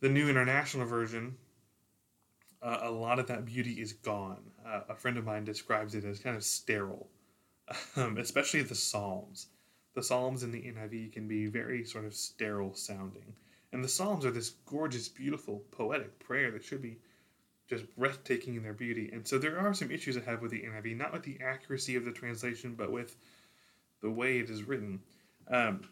the 0.00 0.08
New 0.08 0.28
International 0.28 0.86
Version, 0.86 1.36
uh, 2.62 2.78
a 2.82 2.90
lot 2.90 3.18
of 3.18 3.26
that 3.26 3.44
beauty 3.44 3.72
is 3.72 3.92
gone. 3.92 4.50
Uh, 4.64 4.80
a 4.88 4.94
friend 4.94 5.18
of 5.18 5.24
mine 5.24 5.44
describes 5.44 5.94
it 5.94 6.04
as 6.04 6.20
kind 6.20 6.36
of 6.36 6.44
sterile, 6.44 7.08
um, 7.96 8.18
especially 8.18 8.62
the 8.62 8.74
Psalms. 8.74 9.48
The 9.94 10.02
Psalms 10.02 10.42
in 10.42 10.52
the 10.52 10.62
NIV 10.62 11.12
can 11.12 11.28
be 11.28 11.46
very 11.46 11.84
sort 11.84 12.06
of 12.06 12.14
sterile 12.14 12.74
sounding. 12.74 13.34
And 13.72 13.82
the 13.82 13.88
Psalms 13.88 14.24
are 14.24 14.30
this 14.30 14.50
gorgeous, 14.66 15.08
beautiful, 15.08 15.64
poetic 15.70 16.18
prayer 16.18 16.50
that 16.50 16.64
should 16.64 16.82
be 16.82 16.98
just 17.68 17.84
breathtaking 17.96 18.54
in 18.54 18.62
their 18.62 18.72
beauty. 18.72 19.10
And 19.12 19.26
so 19.26 19.38
there 19.38 19.58
are 19.58 19.74
some 19.74 19.90
issues 19.90 20.16
I 20.16 20.20
have 20.20 20.42
with 20.42 20.50
the 20.50 20.62
NIV, 20.62 20.96
not 20.96 21.12
with 21.12 21.22
the 21.22 21.38
accuracy 21.42 21.96
of 21.96 22.04
the 22.04 22.12
translation, 22.12 22.74
but 22.74 22.92
with 22.92 23.16
the 24.02 24.10
way 24.10 24.38
it 24.38 24.50
is 24.50 24.64
written. 24.64 25.00
Um, 25.48 25.88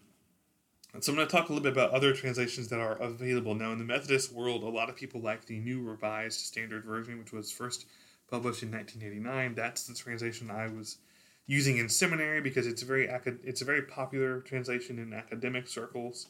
so 0.99 1.13
I'm 1.13 1.17
going 1.17 1.29
to 1.29 1.33
talk 1.33 1.49
a 1.49 1.53
little 1.53 1.63
bit 1.63 1.73
about 1.73 1.93
other 1.93 2.13
translations 2.13 2.69
that 2.69 2.81
are 2.81 2.95
available 2.95 3.55
now 3.55 3.71
in 3.73 3.79
the 3.79 3.85
Methodist 3.85 4.33
world. 4.33 4.65
A 4.65 4.69
lot 4.69 4.89
of 4.89 4.97
people 4.97 5.21
like 5.21 5.47
the 5.47 5.59
New 5.59 5.83
Revised 5.83 6.41
Standard 6.41 6.85
Version, 6.85 7.19
which 7.19 7.33
was 7.33 7.53
first 7.53 7.87
published 8.29 8.63
in 8.63 8.73
1989. 8.73 9.55
That's 9.55 9.85
the 9.85 9.95
translation 9.95 10.51
I 10.51 10.67
was 10.67 10.99
using 11.47 11.79
in 11.79 11.89
seminary 11.89 12.41
because 12.41 12.67
it's 12.67 12.83
a 12.83 12.85
very 12.85 13.09
it's 13.45 13.63
a 13.63 13.65
very 13.65 13.83
popular 13.83 14.41
translation 14.41 14.99
in 14.99 15.13
academic 15.13 15.69
circles. 15.69 16.27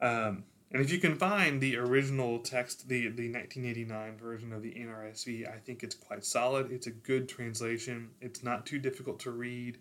Um, 0.00 0.44
and 0.70 0.82
if 0.82 0.92
you 0.92 0.98
can 0.98 1.16
find 1.16 1.60
the 1.60 1.76
original 1.76 2.38
text, 2.38 2.88
the 2.88 3.08
the 3.08 3.32
1989 3.32 4.16
version 4.16 4.52
of 4.52 4.62
the 4.62 4.72
NRSV, 4.72 5.48
I 5.48 5.58
think 5.58 5.82
it's 5.82 5.94
quite 5.94 6.24
solid. 6.24 6.70
It's 6.70 6.86
a 6.86 6.92
good 6.92 7.28
translation. 7.28 8.10
It's 8.20 8.42
not 8.42 8.64
too 8.64 8.78
difficult 8.78 9.18
to 9.20 9.32
read. 9.32 9.78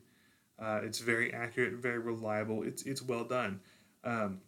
Uh, 0.60 0.82
it's 0.84 1.00
very 1.00 1.34
accurate, 1.34 1.74
very 1.74 2.00
reliable. 2.00 2.64
It's 2.64 2.84
it's 2.84 3.02
well 3.02 3.24
done. 3.24 3.60
Um, 4.04 4.42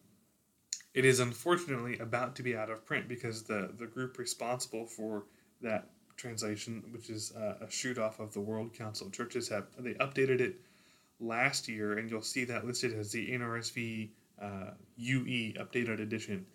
it 0.94 1.04
is 1.04 1.20
unfortunately 1.20 2.00
about 2.00 2.36
to 2.38 2.44
be 2.44 2.56
out 2.56 2.70
of 2.70 2.86
print 2.86 3.08
because 3.08 3.44
the 3.44 3.72
the 3.78 3.88
group 3.88 4.18
responsible 4.18 4.86
for 4.86 5.26
that 5.62 5.90
translation, 6.18 6.84
which 6.92 7.10
is 7.10 7.34
uh, 7.36 7.56
a 7.62 7.70
shoot 7.70 7.98
off 7.98 8.20
of 8.20 8.34
the 8.34 8.40
World 8.40 8.74
Council 8.74 9.08
of 9.08 9.14
Churches, 9.14 9.50
have 9.50 9.68
they 9.80 9.94
updated 9.96 10.40
it 10.40 10.56
last 11.20 11.68
year, 11.68 11.98
and 11.98 12.10
you'll 12.10 12.22
see 12.22 12.46
that 12.46 12.66
listed 12.66 12.94
as 12.98 13.12
the 13.12 13.32
NRSV 13.32 14.10
uh, 14.42 14.72
UE 14.98 15.54
updated 15.54 16.00
edition. 16.00 16.46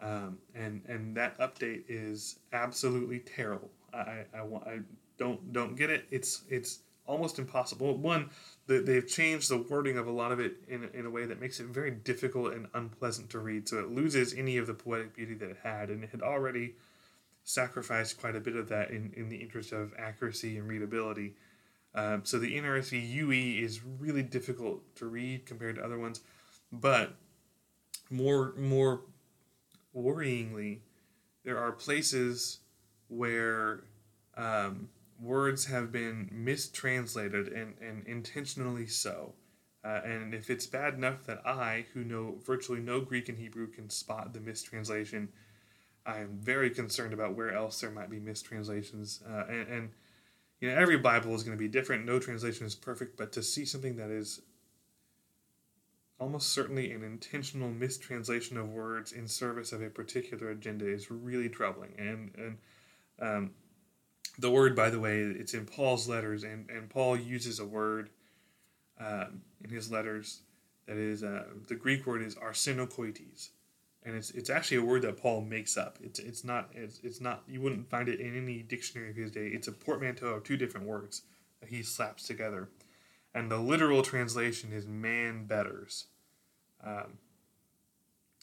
Um, 0.00 0.38
and 0.54 0.82
and 0.88 1.16
that 1.16 1.38
update 1.38 1.84
is 1.88 2.38
absolutely 2.52 3.20
terrible. 3.20 3.70
I, 3.94 4.24
I, 4.34 4.40
I 4.40 4.78
don't 5.16 5.52
don't 5.52 5.74
get 5.76 5.90
it. 5.90 6.06
It's 6.10 6.42
it's 6.50 6.80
almost 7.06 7.38
impossible. 7.38 7.96
One, 7.96 8.30
they've 8.66 9.06
changed 9.06 9.48
the 9.48 9.58
wording 9.58 9.98
of 9.98 10.06
a 10.06 10.10
lot 10.10 10.32
of 10.32 10.40
it 10.40 10.56
in, 10.68 10.88
in 10.92 11.06
a 11.06 11.10
way 11.10 11.26
that 11.26 11.40
makes 11.40 11.60
it 11.60 11.66
very 11.66 11.90
difficult 11.90 12.52
and 12.52 12.66
unpleasant 12.74 13.30
to 13.30 13.38
read. 13.38 13.68
So 13.68 13.78
it 13.78 13.90
loses 13.90 14.34
any 14.34 14.56
of 14.56 14.66
the 14.66 14.74
poetic 14.74 15.14
beauty 15.14 15.34
that 15.34 15.50
it 15.50 15.58
had, 15.62 15.90
and 15.90 16.02
it 16.04 16.10
had 16.10 16.22
already 16.22 16.74
sacrificed 17.44 18.20
quite 18.20 18.34
a 18.34 18.40
bit 18.40 18.56
of 18.56 18.68
that 18.68 18.90
in, 18.90 19.12
in 19.16 19.28
the 19.28 19.36
interest 19.36 19.72
of 19.72 19.92
accuracy 19.96 20.58
and 20.58 20.68
readability. 20.68 21.34
Um, 21.94 22.22
so 22.24 22.38
the 22.38 22.56
NRSV 22.56 23.08
UE 23.10 23.64
is 23.64 23.82
really 23.82 24.22
difficult 24.22 24.82
to 24.96 25.06
read 25.06 25.46
compared 25.46 25.76
to 25.76 25.84
other 25.84 25.98
ones, 25.98 26.20
but 26.70 27.14
more 28.10 28.52
more 28.58 29.00
worryingly, 29.96 30.80
there 31.44 31.58
are 31.58 31.72
places 31.72 32.58
where 33.08 33.84
um, 34.36 34.88
words 35.20 35.66
have 35.66 35.92
been 35.92 36.28
mistranslated 36.32 37.48
and, 37.48 37.74
and 37.80 38.06
intentionally 38.06 38.86
so. 38.86 39.34
Uh, 39.84 40.00
and 40.04 40.34
if 40.34 40.50
it's 40.50 40.66
bad 40.66 40.94
enough 40.94 41.24
that 41.26 41.46
I, 41.46 41.86
who 41.94 42.02
know 42.02 42.38
virtually 42.44 42.80
no 42.80 43.00
Greek 43.00 43.28
and 43.28 43.38
Hebrew, 43.38 43.68
can 43.68 43.88
spot 43.88 44.32
the 44.32 44.40
mistranslation, 44.40 45.28
I 46.04 46.18
am 46.18 46.38
very 46.40 46.70
concerned 46.70 47.12
about 47.12 47.36
where 47.36 47.52
else 47.52 47.80
there 47.80 47.90
might 47.90 48.10
be 48.10 48.18
mistranslations. 48.18 49.20
Uh, 49.28 49.44
and, 49.48 49.68
and, 49.68 49.90
you 50.60 50.68
know, 50.68 50.76
every 50.76 50.98
Bible 50.98 51.34
is 51.34 51.44
going 51.44 51.56
to 51.56 51.62
be 51.62 51.68
different. 51.68 52.04
No 52.04 52.18
translation 52.18 52.66
is 52.66 52.74
perfect, 52.74 53.16
but 53.16 53.32
to 53.32 53.42
see 53.42 53.64
something 53.64 53.96
that 53.96 54.10
is 54.10 54.40
almost 56.18 56.48
certainly 56.48 56.90
an 56.92 57.02
intentional 57.02 57.70
mistranslation 57.70 58.56
of 58.56 58.70
words 58.70 59.12
in 59.12 59.28
service 59.28 59.72
of 59.72 59.82
a 59.82 59.90
particular 59.90 60.50
agenda 60.50 60.88
is 60.88 61.10
really 61.10 61.48
troubling. 61.48 61.92
And, 61.98 62.32
and 62.36 62.58
um, 63.20 63.50
the 64.38 64.50
word, 64.50 64.76
by 64.76 64.90
the 64.90 65.00
way, 65.00 65.20
it's 65.20 65.54
in 65.54 65.66
Paul's 65.66 66.08
letters, 66.08 66.44
and, 66.44 66.68
and 66.70 66.88
Paul 66.88 67.16
uses 67.16 67.58
a 67.58 67.64
word 67.64 68.10
um, 68.98 69.42
in 69.64 69.70
his 69.70 69.90
letters 69.90 70.40
that 70.86 70.96
is 70.96 71.22
uh, 71.22 71.44
the 71.68 71.74
Greek 71.74 72.06
word 72.06 72.22
is 72.22 72.34
arsenokoites, 72.36 73.50
and 74.04 74.14
it's 74.14 74.30
it's 74.30 74.50
actually 74.50 74.78
a 74.78 74.82
word 74.82 75.02
that 75.02 75.16
Paul 75.16 75.40
makes 75.40 75.76
up. 75.76 75.98
It's 76.02 76.18
it's 76.18 76.44
not 76.44 76.70
it's, 76.74 77.00
it's 77.02 77.20
not 77.20 77.42
you 77.48 77.60
wouldn't 77.60 77.90
find 77.90 78.08
it 78.08 78.20
in 78.20 78.36
any 78.36 78.62
dictionary 78.62 79.10
of 79.10 79.16
his 79.16 79.30
day. 79.30 79.48
It's 79.48 79.68
a 79.68 79.72
portmanteau 79.72 80.28
of 80.28 80.44
two 80.44 80.56
different 80.56 80.86
words 80.86 81.22
that 81.60 81.68
he 81.68 81.82
slaps 81.82 82.26
together, 82.26 82.68
and 83.34 83.50
the 83.50 83.58
literal 83.58 84.02
translation 84.02 84.72
is 84.72 84.86
man 84.86 85.46
bedders. 85.46 86.06
Um, 86.84 87.18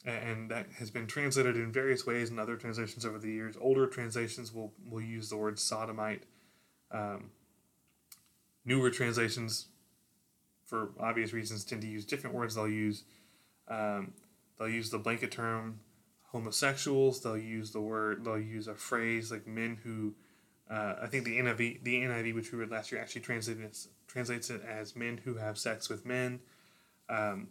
and 0.05 0.51
that 0.51 0.67
has 0.79 0.91
been 0.91 1.07
translated 1.07 1.55
in 1.55 1.71
various 1.71 2.05
ways 2.05 2.29
in 2.29 2.37
other 2.37 2.57
translations 2.57 3.05
over 3.05 3.17
the 3.17 3.31
years. 3.31 3.55
Older 3.59 3.87
translations 3.87 4.53
will, 4.53 4.73
will 4.89 5.01
use 5.01 5.29
the 5.29 5.37
word 5.37 5.57
sodomite. 5.59 6.23
Um, 6.91 7.31
newer 8.65 8.89
translations, 8.89 9.67
for 10.65 10.89
obvious 10.99 11.31
reasons, 11.31 11.63
tend 11.63 11.81
to 11.81 11.87
use 11.87 12.05
different 12.05 12.35
words. 12.35 12.55
They'll 12.55 12.67
use 12.67 13.03
um, 13.67 14.13
they'll 14.59 14.69
use 14.69 14.89
the 14.89 14.99
blanket 14.99 15.31
term 15.31 15.79
homosexuals. 16.25 17.21
They'll 17.21 17.37
use 17.37 17.71
the 17.71 17.81
word. 17.81 18.25
They'll 18.25 18.39
use 18.39 18.67
a 18.67 18.75
phrase 18.75 19.31
like 19.31 19.47
men 19.47 19.79
who. 19.83 20.15
Uh, 20.69 20.95
I 21.03 21.07
think 21.07 21.25
the 21.25 21.37
NIV, 21.39 21.83
the 21.83 21.95
NIV, 21.95 22.33
which 22.33 22.51
we 22.51 22.57
read 22.57 22.71
last 22.71 22.91
year, 22.91 22.99
actually 23.01 23.21
translates 23.21 23.87
translates 24.07 24.49
it 24.49 24.61
as 24.63 24.95
men 24.95 25.21
who 25.23 25.35
have 25.35 25.57
sex 25.57 25.89
with 25.89 26.05
men. 26.05 26.39
Um, 27.09 27.47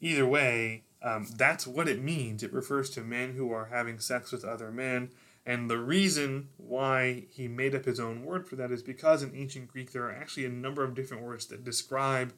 either 0.00 0.26
way, 0.26 0.84
um, 1.02 1.26
that's 1.36 1.66
what 1.66 1.88
it 1.88 2.02
means. 2.02 2.42
It 2.42 2.52
refers 2.52 2.90
to 2.90 3.00
men 3.02 3.34
who 3.34 3.52
are 3.52 3.66
having 3.66 3.98
sex 3.98 4.32
with 4.32 4.44
other 4.44 4.70
men. 4.70 5.10
And 5.44 5.70
the 5.70 5.78
reason 5.78 6.48
why 6.56 7.26
he 7.30 7.46
made 7.46 7.74
up 7.74 7.84
his 7.84 8.00
own 8.00 8.24
word 8.24 8.48
for 8.48 8.56
that 8.56 8.72
is 8.72 8.82
because 8.82 9.22
in 9.22 9.34
ancient 9.34 9.68
Greek 9.68 9.92
there 9.92 10.04
are 10.04 10.12
actually 10.12 10.44
a 10.44 10.50
number 10.50 10.82
of 10.82 10.94
different 10.94 11.22
words 11.22 11.46
that 11.46 11.64
describe 11.64 12.32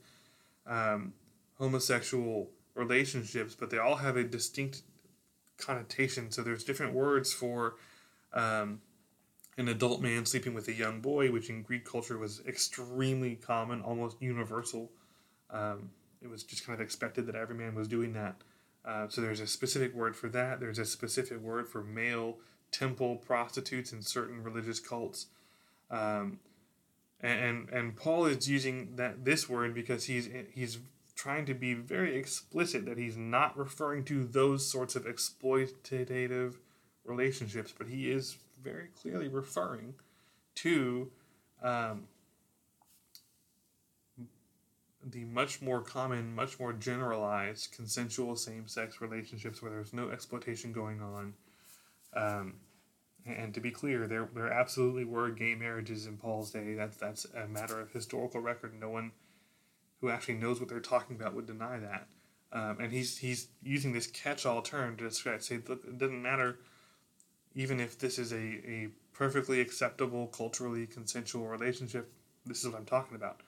um, 0.67 1.15
homosexual 1.59 2.51
relationships, 2.75 3.57
but 3.59 3.71
they 3.71 3.79
all 3.79 3.97
have 3.97 4.17
a 4.17 4.25
distinct 4.25 4.83
connotation. 5.57 6.31
So 6.31 6.43
there's 6.43 6.65
different 6.65 6.93
words 6.93 7.33
for 7.33 7.77
um, 8.35 8.83
an 9.57 9.69
adult 9.69 10.03
man 10.03 10.27
sleeping 10.27 10.53
with 10.55 10.69
a 10.69 10.75
young 10.75 11.01
boy, 11.01 11.33
which 11.33 11.49
in 11.49 11.63
Greek 11.63 11.85
culture 11.85 12.19
was 12.19 12.43
extremely 12.47 13.37
common, 13.37 13.81
almost 13.81 14.21
universal. 14.21 14.91
Um, 15.51 15.91
it 16.23 16.29
was 16.29 16.43
just 16.43 16.67
kind 16.67 16.79
of 16.79 16.85
expected 16.85 17.27
that 17.27 17.35
every 17.35 17.55
man 17.55 17.75
was 17.75 17.89
doing 17.89 18.13
that. 18.15 18.37
Uh, 18.85 19.09
so 19.09 19.21
there's 19.21 19.41
a 19.41 19.47
specific 19.47 19.95
word 19.95 20.17
for 20.17 20.29
that. 20.29 20.61
There's 20.61 20.79
a 20.79 20.85
specific 20.85 21.41
word 21.41 21.69
for 21.69 21.83
male 21.83 22.39
temple 22.71 23.17
prostitutes 23.17 23.93
in 23.93 24.03
certain 24.03 24.43
religious 24.43 24.81
cults. 24.81 25.27
Um, 25.91 26.39
and, 27.21 27.69
and 27.71 27.97
Paul 27.97 28.27
is 28.27 28.49
using 28.49 28.97
that 28.97 29.25
this 29.25 29.49
word 29.49 29.75
because 29.75 30.05
he's 30.05 30.29
he's 30.53 30.79
trying 31.17 31.47
to 31.47 31.55
be 31.55 31.75
very 31.75 32.17
explicit 32.17 32.87
that 32.87 32.97
he's 32.97 33.17
not 33.17 33.59
referring 33.59 34.05
to 34.05 34.25
those 34.25 34.71
sorts 34.71 34.95
of 34.95 35.05
exploitative 35.05 36.55
relationships, 37.05 37.75
but 37.77 37.89
he 37.89 38.09
is 38.09 38.37
very 38.63 38.87
clearly 39.03 39.27
referring 39.27 39.95
to 40.55 41.11
um, 41.61 42.05
the 45.05 45.25
much 45.25 45.63
more 45.63 45.81
common, 45.81 46.35
much 46.35 46.59
more 46.59 46.73
generalized 46.73 47.73
consensual 47.73 48.37
same 48.37 48.67
sex 48.67 49.01
relationships 49.01 49.63
where 49.63 49.71
there's 49.71 49.93
no 49.93 50.11
exploitation 50.11 50.73
going 50.73 51.01
on. 51.01 51.35
Um, 52.15 52.55
and 53.27 53.53
to 53.55 53.61
be 53.61 53.71
clear, 53.71 54.07
there 54.07 54.29
there 54.35 54.53
absolutely 54.53 55.05
were 55.05 55.31
gay 55.31 55.55
marriages 55.55 56.07
in 56.07 56.17
Paul's 56.17 56.51
day. 56.51 56.75
That's 56.75 56.97
that's 56.97 57.27
a 57.35 57.47
matter 57.47 57.81
of 57.81 57.93
historical 57.93 58.41
record. 58.41 58.79
No 58.79 58.91
one 58.91 59.13
who 60.01 60.11
actually 60.11 60.35
knows 60.35 60.61
what 60.61 60.69
they're 60.69 60.81
talking 60.81 61.17
about 61.17 61.35
would 61.35 61.47
deny 61.47 61.79
that. 61.79 62.07
Um, 62.53 62.79
and 62.81 62.93
he's 62.93 63.19
he's 63.19 63.49
using 63.63 63.93
this 63.93 64.07
catch-all 64.07 64.63
term 64.63 64.97
to 64.97 65.05
describe 65.05 65.43
say 65.43 65.61
look 65.69 65.85
it 65.85 65.99
doesn't 65.99 66.23
matter 66.23 66.59
even 67.55 67.79
if 67.79 67.99
this 67.99 68.19
is 68.19 68.33
a, 68.33 68.37
a 68.37 68.89
perfectly 69.13 69.61
acceptable 69.61 70.29
culturally 70.29 70.87
consensual 70.87 71.47
relationship 71.47 72.11
this 72.47 72.61
is 72.61 72.71
what 72.71 72.79
i'm 72.79 72.87
talking 72.87 73.17
about 73.17 73.43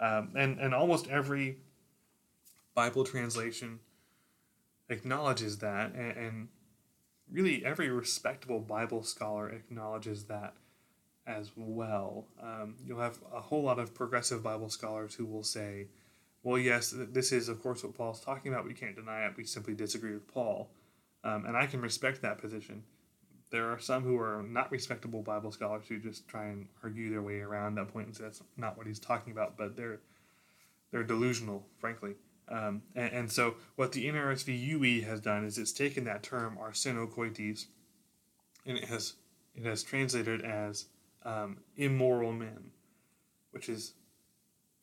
um, 0.00 0.32
and 0.36 0.58
and 0.58 0.74
almost 0.74 1.08
every 1.08 1.58
Bible 2.74 3.04
translation 3.04 3.80
acknowledges 4.88 5.58
that, 5.58 5.94
and, 5.94 6.16
and 6.16 6.48
really 7.30 7.64
every 7.64 7.88
respectable 7.88 8.60
Bible 8.60 9.02
scholar 9.02 9.48
acknowledges 9.48 10.24
that 10.24 10.54
as 11.26 11.50
well. 11.56 12.26
Um, 12.42 12.76
you'll 12.84 13.00
have 13.00 13.18
a 13.32 13.40
whole 13.40 13.62
lot 13.62 13.78
of 13.78 13.94
progressive 13.94 14.42
Bible 14.42 14.68
scholars 14.68 15.14
who 15.14 15.24
will 15.24 15.42
say, 15.42 15.88
well, 16.42 16.58
yes, 16.58 16.94
this 16.94 17.32
is, 17.32 17.48
of 17.48 17.62
course, 17.62 17.82
what 17.82 17.94
Paul's 17.94 18.20
talking 18.20 18.52
about. 18.52 18.66
We 18.66 18.74
can't 18.74 18.94
deny 18.94 19.24
it. 19.24 19.36
We 19.36 19.44
simply 19.44 19.74
disagree 19.74 20.12
with 20.12 20.28
Paul. 20.28 20.70
Um, 21.22 21.46
and 21.46 21.56
I 21.56 21.66
can 21.66 21.80
respect 21.80 22.20
that 22.20 22.38
position. 22.38 22.84
There 23.54 23.70
are 23.70 23.78
some 23.78 24.02
who 24.02 24.18
are 24.18 24.42
not 24.42 24.72
respectable 24.72 25.22
Bible 25.22 25.52
scholars 25.52 25.84
who 25.88 26.00
just 26.00 26.26
try 26.26 26.46
and 26.46 26.66
argue 26.82 27.08
their 27.08 27.22
way 27.22 27.38
around 27.38 27.76
that 27.76 27.86
point 27.86 28.08
and 28.08 28.16
say 28.16 28.24
that's 28.24 28.42
not 28.56 28.76
what 28.76 28.88
he's 28.88 28.98
talking 28.98 29.32
about, 29.32 29.56
but 29.56 29.76
they're 29.76 30.00
they're 30.90 31.04
delusional, 31.04 31.64
frankly. 31.78 32.16
Um, 32.48 32.82
and, 32.96 33.12
and, 33.12 33.30
so 33.30 33.54
what 33.76 33.92
the 33.92 34.08
NRSV 34.08 35.04
has 35.04 35.20
done 35.20 35.44
is 35.44 35.56
it's 35.56 35.70
taken 35.70 36.02
that 36.02 36.24
term 36.24 36.58
arsenokoites 36.60 37.66
and 38.66 38.76
it 38.76 38.86
has 38.86 39.14
it 39.54 39.64
has 39.64 39.84
translated 39.84 40.42
as 40.42 40.86
um, 41.24 41.58
immoral 41.76 42.32
men, 42.32 42.72
which 43.52 43.68
is 43.68 43.94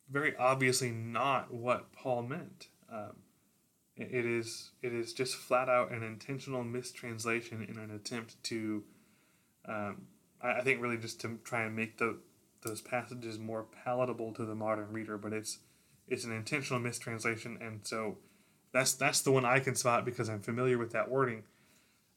very 0.10 0.34
obviously 0.38 0.91
not 0.91 1.53
what 1.53 1.91
Paul 1.91 2.23
meant. 2.23 2.69
Um, 2.89 3.17
it 3.97 4.25
is 4.25 4.71
it 4.82 4.93
is 4.93 5.13
just 5.13 5.36
flat 5.36 5.69
out 5.69 5.91
an 5.91 6.04
intentional 6.04 6.63
mistranslation 6.63 7.63
in 7.63 7.77
an 7.77 7.91
attempt 7.91 8.41
to, 8.45 8.84
um, 9.65 10.04
I, 10.41 10.54
I, 10.54 10.62
think, 10.62 10.82
really 10.82 10.97
just 10.97 11.19
to 11.21 11.39
try 11.43 11.63
and 11.63 11.75
make 11.75 11.97
the 11.97 12.17
those 12.62 12.82
passages 12.82 13.39
more 13.39 13.65
palatable 13.84 14.34
to 14.34 14.45
the 14.45 14.56
modern 14.56 14.91
reader. 14.91 15.17
But 15.17 15.34
it's 15.34 15.60
it's 16.08 16.23
an 16.23 16.32
intentional 16.32 16.80
mistranslation, 16.80 17.58
and 17.62 17.82
so 17.84 18.17
that's 18.71 18.93
that's 18.93 19.21
the 19.21 19.32
one 19.32 19.45
I 19.45 19.60
can 19.60 19.75
spot 19.75 20.06
because 20.06 20.30
I'm 20.30 20.41
familiar 20.41 20.77
with 20.77 20.91
that 20.91 21.10
wording. 21.10 21.43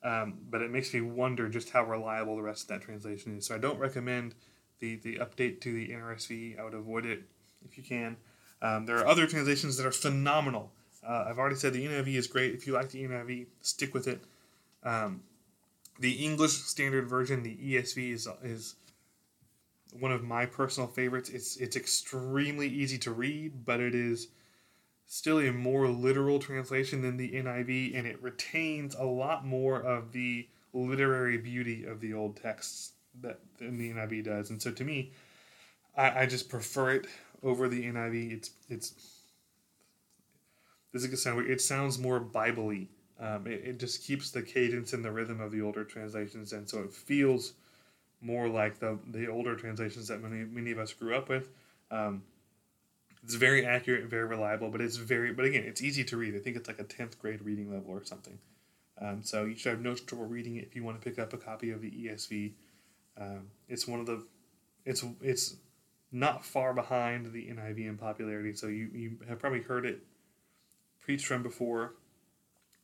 Um, 0.03 0.39
but 0.51 0.61
it 0.61 0.71
makes 0.71 0.93
me 0.93 1.01
wonder 1.01 1.49
just 1.49 1.71
how 1.71 1.85
reliable 1.85 2.37
the 2.37 2.43
rest 2.43 2.65
of 2.65 2.69
that 2.69 2.83
translation 2.83 3.39
is. 3.39 3.47
So 3.47 3.55
I 3.55 3.59
don't 3.59 3.79
recommend 3.79 4.35
the 4.79 4.97
the 4.97 5.17
update 5.17 5.61
to 5.63 5.73
the 5.73 5.89
NRSV. 5.89 6.59
I 6.59 6.65
would 6.65 6.75
avoid 6.75 7.07
it 7.07 7.23
if 7.65 7.77
you 7.77 7.83
can. 7.83 8.17
Um, 8.63 8.87
there 8.87 8.97
are 8.99 9.07
other 9.07 9.27
translations 9.27 9.77
that 9.77 9.87
are 9.87 9.93
phenomenal. 9.93 10.73
Uh, 11.07 11.27
I've 11.29 11.39
already 11.39 11.57
said 11.57 11.73
the 11.73 11.87
NIV 11.87 12.15
is 12.15 12.27
great. 12.27 12.55
If 12.55 12.67
you 12.67 12.73
like 12.73 12.91
the 12.91 13.05
NIV, 13.05 13.47
stick 13.61 13.95
with 13.95 14.09
it. 14.09 14.23
Um, 14.83 15.23
the 15.99 16.13
English 16.13 16.53
Standard 16.53 17.09
Version, 17.09 17.43
the 17.43 17.57
ESV, 17.57 18.13
is 18.13 18.29
is 18.43 18.75
one 19.99 20.13
of 20.13 20.25
my 20.25 20.47
personal 20.47 20.89
favorites. 20.89 21.29
It's 21.29 21.57
it's 21.57 21.77
extremely 21.77 22.69
easy 22.69 22.99
to 22.99 23.13
read, 23.13 23.65
but 23.65 23.81
it 23.81 23.95
is 23.95 24.29
still 25.07 25.39
a 25.39 25.53
more 25.53 25.89
literal 25.89 26.39
translation 26.39 27.03
than 27.03 27.17
the 27.17 27.33
NIV, 27.33 27.97
and 27.97 28.07
it 28.07 28.23
retains 28.23 28.95
a 28.95 29.05
lot 29.05 29.45
more 29.45 29.81
of 29.81 30.13
the 30.13 30.49
literary 30.73 31.39
beauty 31.39 31.85
of 31.85 32.01
the 32.01 32.15
old 32.15 32.37
texts 32.37 32.93
that 33.21 33.41
than 33.59 33.77
the 33.77 33.93
NIV 33.93 34.25
does. 34.25 34.51
And 34.51 34.61
so, 34.61 34.73
to 34.73 34.85
me, 34.85 35.13
I, 35.97 36.23
I 36.23 36.27
just 36.27 36.49
prefer 36.49 36.91
it 36.93 37.07
over 37.43 37.69
the 37.69 37.85
NIV. 37.85 38.33
It's 38.33 38.51
it's 38.69 39.14
this 40.95 41.03
is 41.03 41.09
gonna 41.09 41.17
sound 41.17 41.37
weird. 41.39 41.51
It 41.51 41.61
sounds 41.61 41.99
more 41.99 42.21
Bible-y. 42.21 42.87
Um, 43.19 43.49
it, 43.49 43.63
it 43.65 43.79
just 43.81 44.05
keeps 44.05 44.31
the 44.31 44.43
cadence 44.43 44.93
and 44.93 45.05
the 45.05 45.11
rhythm 45.11 45.41
of 45.41 45.51
the 45.51 45.61
older 45.61 45.83
translations, 45.83 46.53
and 46.53 46.69
so 46.71 46.83
it 46.83 46.93
feels 46.93 47.55
more 48.21 48.49
like 48.49 48.79
the 48.79 48.97
the 49.09 49.27
older 49.27 49.57
translations 49.57 50.07
that 50.07 50.23
many 50.23 50.45
many 50.45 50.71
of 50.71 50.79
us 50.79 50.93
grew 50.93 51.17
up 51.17 51.29
with. 51.29 51.49
Um, 51.91 52.23
it's 53.25 53.35
very 53.35 53.67
accurate 53.67 54.03
and 54.03 54.11
very 54.11 54.25
reliable, 54.25 54.71
but 54.71 54.81
it's 54.81 54.97
very 54.97 55.33
but 55.33 55.45
again, 55.45 55.65
it's 55.65 55.83
easy 55.83 56.05
to 56.05 56.17
read. 56.17 56.37
I 56.37 56.39
think 56.39 56.57
it's 56.57 56.69
like 56.69 56.79
a 56.79 56.85
tenth 56.85 57.19
grade 57.19 57.43
reading 57.43 57.73
level 57.73 57.91
or 57.91 58.05
something. 58.05 58.39
Um, 59.01 59.25
so 59.25 59.47
you 59.47 59.57
should 59.57 59.71
have 59.71 59.81
no 59.81 59.97
trouble 59.97 60.27
reading 60.27 60.57
it 60.57 60.65
if 60.65 60.77
you 60.77 60.85
want 60.85 61.01
to 61.01 61.05
pick 61.05 61.19
up 61.19 61.33
a 61.33 61.37
copy 61.37 61.73
of 61.73 61.81
the 61.81 61.91
ESV. 61.91 62.53
Um, 63.21 63.49
it's 63.69 63.89
one 63.89 63.99
of 63.99 64.07
the 64.07 64.25
it's 64.85 65.05
it's 65.21 65.57
not 66.13 66.45
far 66.45 66.73
behind 66.73 67.33
the 67.33 67.49
NIV 67.49 67.89
in 67.89 67.99
popularity, 67.99 68.53
so 68.53 68.69
you, 68.69 68.89
you 68.95 69.19
have 69.29 69.41
probably 69.41 69.63
heard 69.63 69.85
it 69.85 70.01
preached 71.05 71.27
from 71.27 71.43
before. 71.43 71.95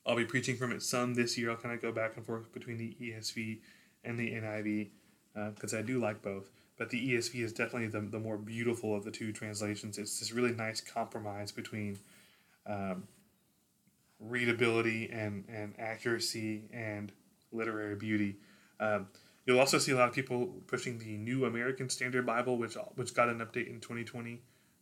I'll 0.07 0.17
be 0.17 0.25
preaching 0.25 0.57
from 0.57 0.73
it 0.73 0.83
some 0.83 1.15
this 1.15 1.37
year. 1.39 1.51
I'll 1.51 1.57
kind 1.57 1.75
of 1.75 1.81
go 1.81 1.93
back 1.93 2.17
and 2.17 2.25
forth 2.25 2.53
between 2.53 2.79
the 2.79 2.97
ESV 3.01 3.59
and 4.05 4.19
the 4.19 4.31
NIV 4.31 4.89
because 5.55 5.75
uh, 5.75 5.79
I 5.79 5.83
do 5.83 5.99
like 5.99 6.23
both. 6.23 6.51
But 6.77 6.91
the 6.91 7.15
ESV 7.15 7.43
is 7.45 7.53
definitely 7.53 7.89
the, 7.89 8.01
the 8.01 8.19
more 8.19 8.39
beautiful 8.39 8.97
of 8.97 9.05
the 9.05 9.11
two 9.11 9.33
translations. 9.33 9.99
It's 9.99 10.19
this 10.19 10.33
really 10.33 10.53
nice 10.53 10.81
compromise 10.81 11.53
between 11.53 11.99
um, 12.67 13.05
readability 14.19 15.11
and, 15.13 15.45
and 15.49 15.75
accuracy 15.79 16.63
and 16.73 17.13
literary 17.53 17.97
beauty. 17.97 18.37
Um, 18.79 19.09
you'll 19.45 19.61
also 19.61 19.79
see 19.79 19.93
a 19.93 19.97
lot 19.97 20.09
of 20.09 20.15
people 20.15 20.55
pushing 20.67 20.99
the 20.99 21.17
New 21.19 21.45
American 21.45 21.91
Standard 21.91 22.25
Bible, 22.25 22.57
which 22.57 22.77
which 22.95 23.15
got 23.15 23.29
an 23.29 23.41
update 23.41 23.69
in 23.69 23.81
2020. 23.81 24.41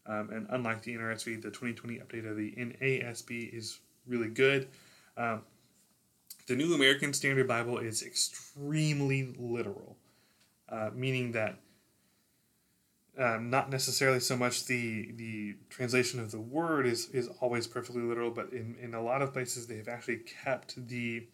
Um, 0.09 0.31
and 0.31 0.47
unlike 0.51 0.83
the 0.83 0.95
NRSV, 0.95 1.43
the 1.43 1.51
2020 1.51 1.99
update 1.99 2.29
of 2.29 2.37
the 2.37 2.53
NASB 2.53 3.55
is 3.55 3.79
really 4.07 4.29
good. 4.29 4.69
Um, 5.17 5.43
the 6.47 6.57
New 6.57 6.75
American 6.75 7.13
Standard 7.13 7.47
Bible 7.47 7.79
is 7.79 8.03
extremely 8.03 9.35
literal, 9.39 9.97
uh, 10.71 10.91
meaning 10.95 11.33
that 11.33 11.59
um, 13.19 13.51
not 13.51 13.69
necessarily 13.69 14.21
so 14.21 14.37
much 14.37 14.65
the 14.67 15.13
the 15.13 15.57
translation 15.69 16.21
of 16.21 16.31
the 16.31 16.41
word 16.41 16.87
is 16.87 17.11
is 17.11 17.29
always 17.41 17.67
perfectly 17.67 18.03
literal, 18.03 18.31
but 18.31 18.53
in, 18.53 18.77
in 18.81 18.95
a 18.95 19.03
lot 19.03 19.21
of 19.21 19.33
places 19.33 19.67
they 19.67 19.77
have 19.77 19.89
actually 19.89 20.23
kept 20.45 20.87
the 20.89 21.27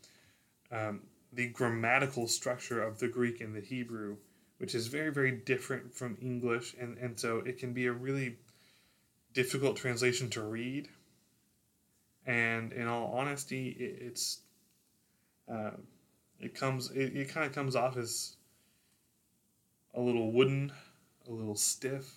um, 0.73 1.03
the 1.33 1.49
grammatical 1.49 2.27
structure 2.27 2.83
of 2.83 2.99
the 2.99 3.09
Greek 3.09 3.41
and 3.41 3.55
the 3.55 3.61
Hebrew, 3.61 4.17
which 4.59 4.75
is 4.75 4.87
very 4.87 5.13
very 5.13 5.31
different 5.31 5.95
from 5.95 6.17
English, 6.21 6.75
and 6.81 6.97
and 6.99 7.21
so 7.21 7.39
it 7.39 7.59
can 7.59 7.73
be 7.73 7.87
a 7.87 7.93
really 7.93 8.39
difficult 9.35 9.77
translation 9.77 10.31
to 10.31 10.43
read. 10.43 10.89
And 12.27 12.73
in 12.73 12.89
all 12.89 13.13
honesty, 13.13 13.69
it, 13.79 14.07
it's 14.07 14.41
uh, 15.53 15.73
it 16.41 16.55
comes 16.55 16.91
it, 16.91 17.15
it 17.15 17.29
kind 17.29 17.47
of 17.47 17.53
comes 17.53 17.77
off 17.77 17.97
as 17.99 18.37
a 19.95 20.01
little 20.01 20.33
wooden 20.33 20.73
a 21.29 21.33
little 21.33 21.55
stiff. 21.55 22.13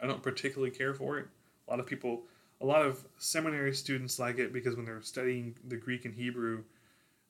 I 0.00 0.06
don't 0.06 0.22
particularly 0.22 0.70
care 0.70 0.94
for 0.94 1.18
it. 1.18 1.26
A 1.66 1.70
lot 1.70 1.80
of 1.80 1.86
people, 1.86 2.22
a 2.60 2.66
lot 2.66 2.84
of 2.84 3.04
seminary 3.18 3.74
students 3.74 4.18
like 4.18 4.38
it 4.38 4.52
because 4.52 4.76
when 4.76 4.84
they're 4.84 5.02
studying 5.02 5.56
the 5.66 5.76
Greek 5.76 6.04
and 6.04 6.14
Hebrew, 6.14 6.64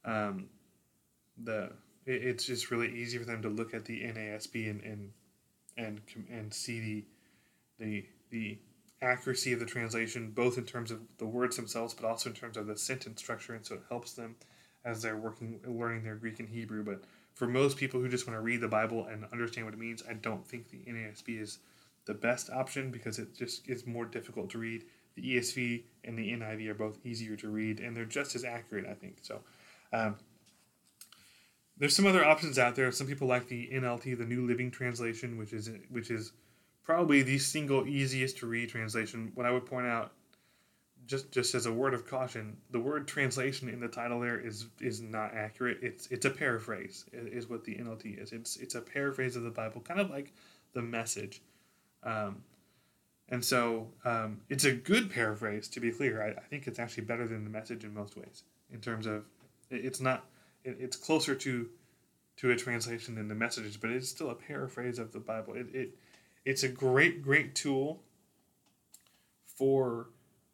um, 0.05 0.47
the 1.43 1.73
it, 2.05 2.23
it's 2.23 2.45
just 2.45 2.71
really 2.71 2.95
easy 2.95 3.19
for 3.19 3.25
them 3.25 3.43
to 3.43 3.49
look 3.49 3.75
at 3.75 3.85
the 3.85 4.01
NASB 4.03 4.71
and 4.71 4.83
and 4.83 5.13
and 5.77 6.01
and 6.31 6.53
see 6.53 6.81
the 6.81 7.05
the 7.85 8.05
the 8.37 8.59
accuracy 9.01 9.53
of 9.53 9.61
the 9.61 9.67
translation, 9.67 10.31
both 10.31 10.59
in 10.59 10.65
terms 10.65 10.91
of 10.91 11.01
the 11.19 11.27
words 11.27 11.57
themselves, 11.57 11.95
but 11.95 12.07
also 12.07 12.29
in 12.31 12.37
terms 12.37 12.57
of 12.57 12.67
the 12.67 12.77
sentence 12.77 13.21
structure, 13.21 13.55
and 13.55 13.65
so 13.65 13.77
it 13.77 13.83
helps 13.89 14.13
them 14.13 14.37
as 14.85 15.03
they're 15.03 15.17
working 15.17 15.59
learning 15.67 16.05
their 16.05 16.15
Greek 16.15 16.39
and 16.39 16.49
Hebrew. 16.49 16.85
But 16.85 17.03
for 17.35 17.47
most 17.47 17.77
people 17.77 18.01
who 18.01 18.09
just 18.09 18.27
want 18.27 18.37
to 18.37 18.43
read 18.43 18.61
the 18.61 18.69
Bible 18.69 19.07
and 19.07 19.25
understand 19.33 19.67
what 19.67 19.75
it 19.75 19.81
means, 19.81 20.03
I 20.09 20.15
don't 20.15 20.47
think 20.47 20.69
the 20.69 20.79
NASB 20.91 21.41
is 21.41 21.59
the 22.05 22.15
best 22.15 22.51
option 22.51 22.91
because 22.91 23.19
it 23.19 23.35
just 23.35 23.69
is 23.69 23.87
more 23.87 24.05
difficult 24.05 24.51
to 24.51 24.59
read. 24.59 24.85
The 25.15 25.37
ESV 25.37 25.83
and 26.05 26.19
the 26.19 26.33
NIV 26.33 26.69
are 26.69 26.75
both 26.75 26.99
easier 27.05 27.37
to 27.37 27.49
read, 27.49 27.81
and 27.81 27.97
they're 27.97 28.05
just 28.05 28.37
as 28.37 28.45
accurate, 28.45 28.87
I 28.87 28.95
think. 28.95 29.17
So, 29.23 29.41
um, 29.93 30.17
there's 31.79 31.97
some 31.97 32.07
other 32.07 32.25
options 32.25 32.59
out 32.59 32.77
there. 32.77 32.91
Some 32.93 33.07
people 33.07 33.29
like 33.29 33.49
the 33.49 33.69
NLT, 33.73 34.17
the 34.17 34.25
New 34.25 34.47
Living 34.47 34.71
Translation, 34.71 35.37
which 35.37 35.53
is 35.53 35.71
which 35.91 36.11
is 36.11 36.33
probably 36.87 37.23
the 37.23 37.37
single 37.37 37.87
easiest 37.87 38.39
to 38.39 38.47
read 38.47 38.69
translation. 38.69 39.33
What 39.35 39.45
I 39.45 39.51
would 39.51 39.67
point 39.67 39.89
out 39.89 40.13
just 41.07 41.31
just 41.33 41.55
as 41.55 41.67
a 41.67 41.73
word 41.73 41.95
of 41.95 42.07
caution, 42.07 42.57
the 42.71 42.81
word 42.81 43.07
translation 43.07 43.69
in 43.69 43.81
the 43.81 43.89
title 43.89 44.21
there 44.21 44.39
is 44.39 44.67
is 44.81 45.03
not 45.03 45.35
accurate. 45.35 45.79
It's 45.83 46.07
it's 46.07 46.25
a 46.25 46.31
paraphrase 46.31 47.05
is 47.13 47.49
what 47.49 47.65
the 47.65 47.75
NLT 47.75 48.23
is. 48.23 48.33
It's 48.33 48.57
it's 48.57 48.77
a 48.77 48.81
paraphrase 48.81 49.35
of 49.37 49.43
the 49.43 49.51
Bible, 49.51 49.81
kind 49.81 50.01
of 50.01 50.11
like 50.11 50.33
the 50.73 50.83
message. 50.83 51.43
Um, 52.05 52.43
and 53.29 53.45
so 53.45 53.89
um, 54.05 54.41
it's 54.49 54.65
a 54.65 54.73
good 54.73 55.11
paraphrase, 55.11 55.67
to 55.69 55.81
be 55.81 55.91
clear. 55.91 56.23
I, 56.23 56.41
I, 56.41 56.45
think 56.45 56.69
it's 56.69 56.79
actually 56.79 57.07
better 57.07 57.27
than 57.27 57.43
the 57.43 57.51
message 57.51 57.83
in 57.83 57.93
most 57.93 58.17
ways, 58.17 58.45
in 58.73 58.81
terms 58.81 59.07
of 59.07 59.25
it's 59.69 60.01
not 60.01 60.27
it, 60.63 60.77
it's 60.79 60.97
closer 60.97 61.35
to 61.35 61.69
to 62.37 62.51
a 62.51 62.57
translation 62.57 63.17
than 63.17 63.27
the 63.27 63.35
message, 63.35 63.81
but 63.81 63.91
it's 63.91 64.09
still 64.09 64.31
a 64.31 64.35
paraphrase 64.35 65.01
of 65.01 65.11
the 65.13 65.19
Bible. 65.19 65.55
It, 65.55 65.67
it 65.75 65.99
it's 66.47 66.63
a 66.63 66.69
great 66.69 67.21
great 67.21 67.55
tool 67.55 68.01
for 69.45 70.09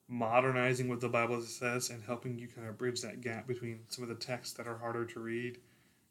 modernizing 0.08 0.88
what 0.88 1.00
the 1.00 1.08
Bible 1.08 1.40
says 1.42 1.90
and 1.90 2.02
helping 2.02 2.38
you 2.38 2.48
kind 2.48 2.68
of 2.68 2.76
bridge 2.76 3.00
that 3.02 3.20
gap 3.20 3.46
between 3.46 3.80
some 3.88 4.02
of 4.02 4.08
the 4.08 4.14
texts 4.16 4.54
that 4.54 4.66
are 4.66 4.76
harder 4.76 5.04
to 5.04 5.20
read 5.20 5.58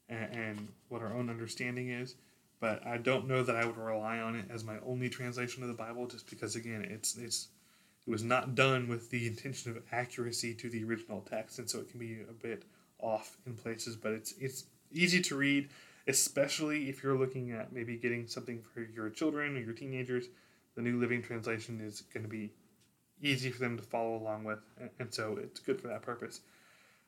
and, 0.08 0.34
and, 0.34 0.68
what 0.88 1.02
our 1.02 1.14
own 1.14 1.30
understanding 1.30 1.88
is. 1.88 2.16
But 2.58 2.84
I 2.86 2.96
don't 2.96 3.28
know 3.28 3.42
that 3.42 3.56
I 3.56 3.64
would 3.64 3.76
rely 3.76 4.18
on 4.18 4.34
it 4.34 4.46
as 4.50 4.64
my 4.64 4.76
only 4.86 5.08
translation 5.08 5.62
of 5.62 5.68
the 5.68 5.74
Bible, 5.74 6.06
just 6.06 6.28
because 6.28 6.54
again, 6.56 6.86
it's 6.88 7.16
it's 7.16 7.48
it 8.06 8.10
was 8.10 8.22
not 8.22 8.54
done 8.54 8.88
with 8.88 9.10
the 9.10 9.26
intention 9.26 9.70
of 9.70 9.82
accuracy 9.90 10.54
to 10.54 10.68
the 10.68 10.84
original 10.84 11.20
text, 11.22 11.58
and 11.58 11.68
so 11.68 11.80
it 11.80 11.90
can 11.90 11.98
be 11.98 12.18
a 12.28 12.32
bit 12.32 12.64
off 13.00 13.36
in 13.46 13.54
places. 13.54 13.96
But 13.96 14.12
it's 14.12 14.32
it's 14.38 14.64
easy 14.92 15.20
to 15.22 15.36
read, 15.36 15.70
especially 16.08 16.88
if 16.88 17.02
you're 17.02 17.18
looking 17.18 17.52
at 17.52 17.72
maybe 17.72 17.96
getting 17.96 18.26
something 18.26 18.62
for 18.62 18.80
your 18.80 19.10
children 19.10 19.56
or 19.56 19.60
your 19.60 19.74
teenagers. 19.74 20.26
The 20.74 20.82
New 20.82 20.98
Living 20.98 21.22
Translation 21.22 21.80
is 21.80 22.00
going 22.00 22.24
to 22.24 22.28
be 22.28 22.52
easy 23.20 23.50
for 23.50 23.60
them 23.60 23.76
to 23.76 23.82
follow 23.82 24.16
along 24.16 24.44
with, 24.44 24.58
and 24.98 25.12
so 25.12 25.38
it's 25.40 25.60
good 25.60 25.80
for 25.80 25.88
that 25.88 26.02
purpose. 26.02 26.40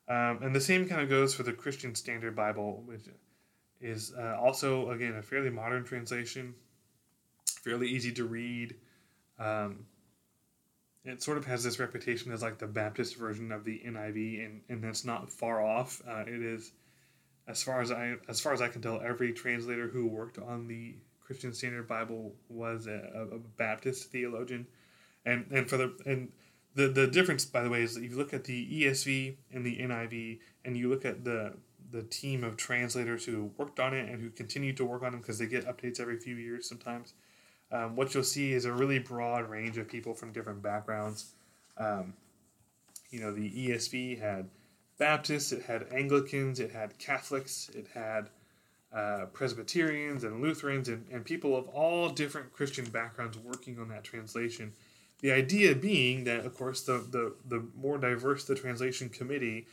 Um, 0.08 0.40
and 0.42 0.54
the 0.54 0.60
same 0.60 0.86
kind 0.86 1.00
of 1.00 1.08
goes 1.08 1.34
for 1.34 1.42
the 1.44 1.52
Christian 1.52 1.94
Standard 1.94 2.36
Bible, 2.36 2.82
which 2.86 3.06
is 3.80 4.12
uh, 4.18 4.36
also 4.40 4.90
again 4.90 5.16
a 5.16 5.22
fairly 5.22 5.50
modern 5.50 5.84
translation, 5.84 6.54
fairly 7.62 7.88
easy 7.88 8.12
to 8.12 8.24
read. 8.24 8.76
Um, 9.38 9.86
it 11.04 11.22
sort 11.22 11.36
of 11.36 11.44
has 11.46 11.62
this 11.62 11.78
reputation 11.78 12.32
as 12.32 12.42
like 12.42 12.58
the 12.58 12.66
Baptist 12.66 13.16
version 13.16 13.52
of 13.52 13.64
the 13.64 13.82
NIV, 13.86 14.44
and, 14.44 14.60
and 14.68 14.82
that's 14.82 15.04
not 15.04 15.30
far 15.30 15.62
off. 15.62 16.00
Uh, 16.08 16.24
it 16.26 16.42
is, 16.42 16.72
as 17.46 17.62
far 17.62 17.80
as 17.80 17.90
I 17.90 18.16
as 18.28 18.40
far 18.40 18.52
as 18.52 18.62
I 18.62 18.68
can 18.68 18.82
tell, 18.82 19.00
every 19.00 19.32
translator 19.32 19.88
who 19.88 20.06
worked 20.06 20.38
on 20.38 20.66
the 20.66 20.94
Christian 21.20 21.52
Standard 21.52 21.88
Bible 21.88 22.32
was 22.48 22.86
a, 22.86 23.28
a 23.32 23.38
Baptist 23.56 24.10
theologian 24.10 24.66
and 25.24 25.46
and 25.50 25.68
for 25.68 25.76
the 25.76 25.94
and 26.06 26.32
the 26.74 26.88
the 26.88 27.06
difference 27.06 27.44
by 27.44 27.62
the 27.62 27.70
way 27.70 27.82
is 27.82 27.94
that 27.94 28.04
if 28.04 28.10
you 28.10 28.16
look 28.16 28.34
at 28.34 28.44
the 28.44 28.82
ESV 28.82 29.36
and 29.52 29.64
the 29.64 29.78
NIV 29.78 30.40
and 30.64 30.76
you 30.76 30.88
look 30.88 31.04
at 31.04 31.24
the 31.24 31.54
the 31.90 32.02
team 32.02 32.42
of 32.42 32.56
translators 32.56 33.24
who 33.24 33.52
worked 33.56 33.78
on 33.78 33.94
it 33.94 34.08
and 34.08 34.20
who 34.20 34.30
continue 34.30 34.72
to 34.72 34.84
work 34.84 35.02
on 35.02 35.12
them 35.12 35.20
because 35.20 35.38
they 35.38 35.46
get 35.46 35.64
updates 35.66 36.00
every 36.00 36.16
few 36.16 36.34
years 36.34 36.68
sometimes. 36.68 37.14
Um, 37.70 37.94
what 37.94 38.12
you'll 38.14 38.24
see 38.24 38.52
is 38.52 38.64
a 38.64 38.72
really 38.72 38.98
broad 38.98 39.48
range 39.48 39.78
of 39.78 39.86
people 39.86 40.12
from 40.12 40.32
different 40.32 40.60
backgrounds. 40.60 41.34
Um, 41.76 42.14
you 43.10 43.20
know, 43.20 43.32
the 43.32 43.48
ESV 43.48 44.20
had 44.20 44.48
Baptists, 44.98 45.52
it 45.52 45.62
had 45.62 45.86
Anglicans, 45.92 46.60
it 46.60 46.70
had 46.70 46.98
Catholics, 46.98 47.70
it 47.74 47.88
had 47.94 48.30
uh, 48.92 49.26
Presbyterians 49.32 50.22
and 50.22 50.40
Lutherans, 50.40 50.88
and, 50.88 51.04
and 51.10 51.24
people 51.24 51.56
of 51.56 51.68
all 51.68 52.08
different 52.08 52.52
Christian 52.52 52.84
backgrounds 52.84 53.36
working 53.36 53.78
on 53.78 53.88
that 53.88 54.04
translation. 54.04 54.72
The 55.20 55.32
idea 55.32 55.74
being 55.74 56.24
that, 56.24 56.44
of 56.44 56.54
course, 56.54 56.82
the, 56.82 57.04
the, 57.10 57.34
the 57.48 57.66
more 57.76 57.98
diverse 57.98 58.44
the 58.44 58.54
translation 58.54 59.08
committee, 59.08 59.66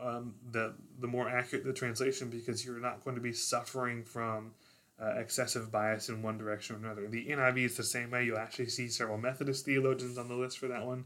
um, 0.00 0.34
the, 0.50 0.74
the 1.00 1.06
more 1.06 1.28
accurate 1.28 1.64
the 1.64 1.72
translation 1.72 2.30
because 2.30 2.64
you're 2.64 2.80
not 2.80 3.04
going 3.04 3.16
to 3.16 3.22
be 3.22 3.32
suffering 3.32 4.04
from 4.04 4.52
uh, 5.00 5.14
excessive 5.16 5.70
bias 5.70 6.08
in 6.08 6.22
one 6.22 6.38
direction 6.38 6.76
or 6.76 6.78
another. 6.80 7.06
The 7.06 7.26
NIV 7.26 7.64
is 7.64 7.76
the 7.76 7.84
same 7.84 8.10
way. 8.10 8.24
You'll 8.24 8.38
actually 8.38 8.68
see 8.68 8.88
several 8.88 9.18
Methodist 9.18 9.64
theologians 9.64 10.18
on 10.18 10.28
the 10.28 10.34
list 10.34 10.58
for 10.58 10.68
that 10.68 10.84
one, 10.84 11.04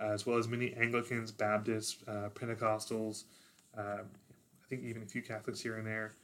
uh, 0.00 0.12
as 0.12 0.26
well 0.26 0.38
as 0.38 0.48
many 0.48 0.74
Anglicans, 0.74 1.32
Baptists, 1.32 1.96
uh, 2.06 2.28
Pentecostals, 2.34 3.24
uh, 3.76 4.02
I 4.02 4.68
think 4.68 4.82
even 4.84 5.02
a 5.02 5.06
few 5.06 5.22
Catholics 5.22 5.60
here 5.60 5.76
and 5.76 5.86
there. 5.86 6.14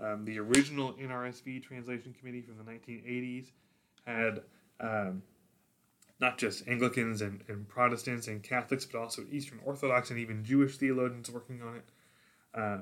Um, 0.00 0.24
the 0.24 0.38
original 0.38 0.92
NRSV 0.92 1.62
translation 1.62 2.14
committee 2.18 2.42
from 2.42 2.56
the 2.56 2.64
1980s 2.64 3.48
had 4.06 4.42
um, 4.80 5.22
not 6.20 6.38
just 6.38 6.66
Anglicans 6.68 7.20
and, 7.20 7.42
and 7.48 7.68
Protestants 7.68 8.28
and 8.28 8.42
Catholics, 8.42 8.84
but 8.84 8.98
also 8.98 9.22
Eastern 9.30 9.58
Orthodox 9.64 10.10
and 10.10 10.18
even 10.18 10.44
Jewish 10.44 10.76
theologians 10.76 11.30
working 11.30 11.62
on 11.62 11.76
it. 11.76 11.84
Uh, 12.54 12.78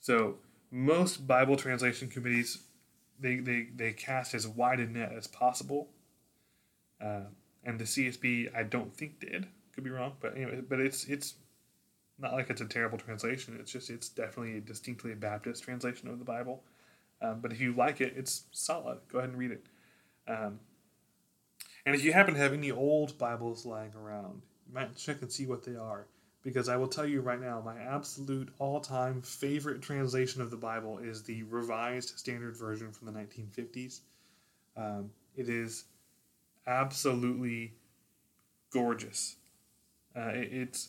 so 0.00 0.36
most 0.70 1.26
Bible 1.26 1.56
translation 1.56 2.08
committees 2.08 2.58
they, 3.18 3.36
they, 3.36 3.68
they 3.76 3.92
cast 3.92 4.34
as 4.34 4.48
wide 4.48 4.80
a 4.80 4.86
net 4.86 5.12
as 5.16 5.26
possible. 5.26 5.88
Uh, 7.00 7.24
and 7.64 7.78
the 7.78 7.84
CSB 7.84 8.54
I 8.54 8.62
don't 8.62 8.94
think 8.94 9.20
did. 9.20 9.46
Could 9.80 9.84
be 9.86 9.96
wrong, 9.96 10.12
but 10.20 10.36
anyway, 10.36 10.60
but 10.60 10.78
it's 10.78 11.06
it's 11.06 11.36
not 12.18 12.34
like 12.34 12.50
it's 12.50 12.60
a 12.60 12.66
terrible 12.66 12.98
translation. 12.98 13.56
It's 13.58 13.72
just 13.72 13.88
it's 13.88 14.10
definitely 14.10 14.58
a 14.58 14.60
distinctly 14.60 15.14
Baptist 15.14 15.64
translation 15.64 16.06
of 16.10 16.18
the 16.18 16.24
Bible. 16.26 16.62
Um, 17.22 17.40
but 17.40 17.50
if 17.50 17.62
you 17.62 17.72
like 17.72 18.02
it, 18.02 18.12
it's 18.14 18.42
solid. 18.50 18.98
Go 19.10 19.20
ahead 19.20 19.30
and 19.30 19.38
read 19.38 19.52
it. 19.52 19.64
Um, 20.28 20.60
and 21.86 21.94
if 21.94 22.04
you 22.04 22.12
happen 22.12 22.34
to 22.34 22.40
have 22.40 22.52
any 22.52 22.70
old 22.70 23.16
Bibles 23.16 23.64
lying 23.64 23.92
around, 23.94 24.42
you 24.68 24.74
might 24.74 24.94
check 24.96 25.22
and 25.22 25.32
see 25.32 25.46
what 25.46 25.64
they 25.64 25.76
are. 25.76 26.06
Because 26.42 26.68
I 26.68 26.76
will 26.76 26.88
tell 26.88 27.06
you 27.06 27.22
right 27.22 27.40
now, 27.40 27.62
my 27.64 27.78
absolute 27.78 28.50
all 28.58 28.80
time 28.80 29.22
favorite 29.22 29.80
translation 29.80 30.42
of 30.42 30.50
the 30.50 30.58
Bible 30.58 30.98
is 30.98 31.22
the 31.22 31.44
Revised 31.44 32.18
Standard 32.18 32.54
Version 32.54 32.92
from 32.92 33.06
the 33.06 33.18
1950s. 33.18 34.00
Um, 34.76 35.08
it 35.34 35.48
is 35.48 35.84
absolutely 36.66 37.72
gorgeous. 38.70 39.36
Uh, 40.16 40.30
it, 40.34 40.48
it's 40.52 40.88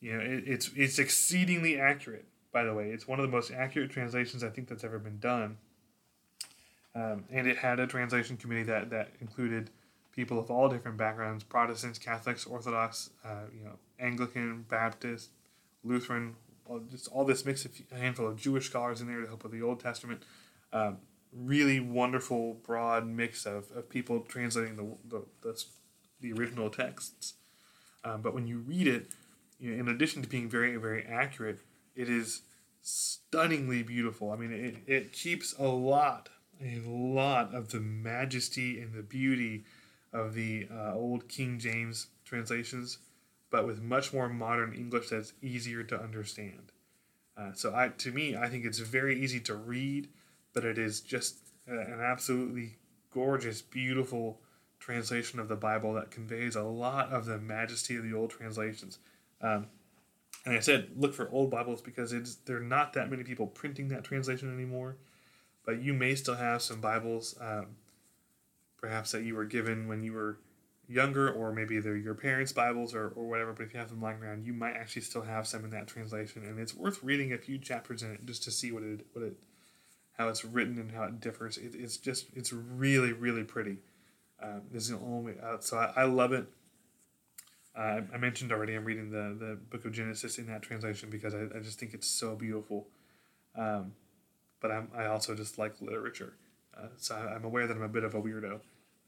you 0.00 0.12
know 0.12 0.20
it, 0.20 0.44
it's 0.46 0.70
it's 0.76 0.98
exceedingly 0.98 1.78
accurate. 1.78 2.26
By 2.52 2.64
the 2.64 2.74
way, 2.74 2.90
it's 2.90 3.06
one 3.06 3.20
of 3.20 3.24
the 3.24 3.30
most 3.30 3.52
accurate 3.52 3.90
translations 3.90 4.42
I 4.42 4.48
think 4.48 4.68
that's 4.68 4.84
ever 4.84 4.98
been 4.98 5.18
done. 5.18 5.58
Um, 6.94 7.24
and 7.30 7.46
it 7.46 7.58
had 7.58 7.78
a 7.78 7.86
translation 7.86 8.36
committee 8.36 8.64
that 8.64 8.90
that 8.90 9.12
included 9.20 9.70
people 10.12 10.38
of 10.38 10.50
all 10.50 10.68
different 10.68 10.96
backgrounds 10.96 11.44
Protestants, 11.44 11.98
Catholics, 11.98 12.46
Orthodox, 12.46 13.10
uh, 13.24 13.44
you 13.56 13.64
know, 13.64 13.78
Anglican, 13.98 14.64
Baptist, 14.68 15.30
Lutheran, 15.84 16.34
just 16.90 17.08
all 17.08 17.24
this 17.24 17.44
mix 17.44 17.64
of 17.64 17.72
a 17.92 17.96
handful 17.96 18.26
of 18.26 18.36
Jewish 18.36 18.66
scholars 18.66 19.00
in 19.00 19.06
there 19.06 19.20
to 19.20 19.26
help 19.26 19.42
with 19.42 19.52
the 19.52 19.62
Old 19.62 19.80
Testament. 19.80 20.22
Um, 20.72 20.98
really 21.32 21.80
wonderful, 21.80 22.54
broad 22.66 23.06
mix 23.06 23.46
of, 23.46 23.70
of 23.72 23.88
people 23.88 24.20
translating 24.20 24.76
the, 24.76 24.96
the, 25.08 25.24
the, 25.42 25.64
the 26.20 26.32
original 26.32 26.70
texts. 26.70 27.34
Um, 28.04 28.22
but 28.22 28.34
when 28.34 28.46
you 28.46 28.58
read 28.58 28.86
it, 28.86 29.12
you 29.58 29.70
know, 29.70 29.80
in 29.80 29.88
addition 29.88 30.22
to 30.22 30.28
being 30.28 30.48
very, 30.48 30.76
very 30.76 31.04
accurate, 31.04 31.60
it 31.94 32.08
is 32.08 32.42
stunningly 32.82 33.82
beautiful. 33.82 34.30
I 34.30 34.36
mean, 34.36 34.52
it, 34.52 34.76
it 34.86 35.12
keeps 35.12 35.54
a 35.58 35.66
lot, 35.66 36.30
a 36.62 36.80
lot 36.86 37.54
of 37.54 37.70
the 37.70 37.80
majesty 37.80 38.80
and 38.80 38.94
the 38.94 39.02
beauty 39.02 39.64
of 40.12 40.34
the 40.34 40.66
uh, 40.72 40.94
old 40.94 41.28
King 41.28 41.58
James 41.58 42.08
translations, 42.24 42.98
but 43.50 43.66
with 43.66 43.82
much 43.82 44.12
more 44.12 44.28
modern 44.28 44.72
English 44.72 45.10
that's 45.10 45.34
easier 45.42 45.82
to 45.84 46.00
understand. 46.00 46.72
Uh, 47.36 47.52
so, 47.52 47.74
I, 47.74 47.88
to 47.88 48.10
me, 48.12 48.36
I 48.36 48.48
think 48.48 48.64
it's 48.64 48.78
very 48.78 49.20
easy 49.20 49.40
to 49.40 49.54
read, 49.54 50.08
but 50.52 50.64
it 50.64 50.78
is 50.78 51.00
just 51.00 51.38
an 51.66 52.00
absolutely 52.00 52.76
gorgeous, 53.12 53.62
beautiful 53.62 54.40
translation 54.80 55.38
of 55.38 55.48
the 55.48 55.56
Bible 55.56 55.92
that 55.94 56.10
conveys 56.10 56.56
a 56.56 56.62
lot 56.62 57.12
of 57.12 57.26
the 57.26 57.38
majesty 57.38 57.96
of 57.96 58.02
the 58.02 58.14
old 58.14 58.30
translations. 58.30 58.98
Um, 59.40 59.66
and 60.44 60.54
I 60.54 60.60
said, 60.60 60.90
look 60.96 61.14
for 61.14 61.30
old 61.30 61.50
Bibles 61.50 61.82
because 61.82 62.12
it's 62.12 62.36
there 62.46 62.56
are 62.56 62.60
not 62.60 62.94
that 62.94 63.10
many 63.10 63.22
people 63.22 63.46
printing 63.46 63.88
that 63.88 64.04
translation 64.04 64.52
anymore. 64.52 64.96
But 65.64 65.82
you 65.82 65.92
may 65.92 66.14
still 66.14 66.34
have 66.34 66.62
some 66.62 66.80
Bibles, 66.80 67.36
um, 67.40 67.66
perhaps 68.78 69.12
that 69.12 69.22
you 69.22 69.34
were 69.34 69.44
given 69.44 69.86
when 69.86 70.02
you 70.02 70.14
were 70.14 70.38
younger, 70.88 71.30
or 71.30 71.52
maybe 71.52 71.78
they're 71.78 71.96
your 71.96 72.14
parents' 72.14 72.52
Bibles 72.52 72.94
or, 72.94 73.08
or 73.08 73.28
whatever. 73.28 73.52
But 73.52 73.66
if 73.66 73.74
you 73.74 73.78
have 73.78 73.90
them 73.90 74.00
lying 74.00 74.22
around, 74.22 74.46
you 74.46 74.54
might 74.54 74.74
actually 74.74 75.02
still 75.02 75.22
have 75.22 75.46
some 75.46 75.64
in 75.64 75.70
that 75.70 75.86
translation, 75.86 76.42
and 76.44 76.58
it's 76.58 76.74
worth 76.74 77.02
reading 77.02 77.32
a 77.32 77.38
few 77.38 77.58
chapters 77.58 78.02
in 78.02 78.10
it 78.12 78.24
just 78.24 78.42
to 78.44 78.50
see 78.50 78.72
what 78.72 78.82
it 78.82 79.06
what 79.12 79.24
it 79.24 79.36
how 80.16 80.28
it's 80.28 80.44
written 80.44 80.78
and 80.78 80.92
how 80.92 81.04
it 81.04 81.20
differs. 81.20 81.58
It, 81.58 81.74
it's 81.74 81.98
just 81.98 82.26
it's 82.34 82.52
really 82.52 83.12
really 83.12 83.44
pretty. 83.44 83.78
Um, 84.42 84.62
this 84.72 84.84
is 84.84 84.90
the 84.90 84.98
only 84.98 85.34
uh, 85.42 85.58
so 85.60 85.76
I, 85.76 85.92
I 85.96 86.04
love 86.04 86.32
it. 86.32 86.46
Uh, 87.76 88.00
I 88.12 88.18
mentioned 88.18 88.52
already 88.52 88.74
I'm 88.74 88.84
reading 88.84 89.10
the, 89.10 89.36
the 89.38 89.58
book 89.70 89.84
of 89.84 89.92
Genesis 89.92 90.38
in 90.38 90.46
that 90.46 90.62
translation 90.62 91.08
because 91.08 91.34
I, 91.34 91.42
I 91.54 91.60
just 91.60 91.78
think 91.78 91.94
it's 91.94 92.08
so 92.08 92.34
beautiful. 92.34 92.88
Um, 93.56 93.92
but 94.60 94.70
I'm, 94.70 94.88
I 94.96 95.06
also 95.06 95.34
just 95.34 95.58
like 95.58 95.80
literature. 95.80 96.34
Uh, 96.76 96.88
so 96.96 97.14
I, 97.14 97.34
am 97.34 97.44
aware 97.44 97.66
that 97.66 97.76
I'm 97.76 97.82
a 97.82 97.88
bit 97.88 98.04
of 98.04 98.14
a 98.14 98.20
weirdo. 98.20 98.60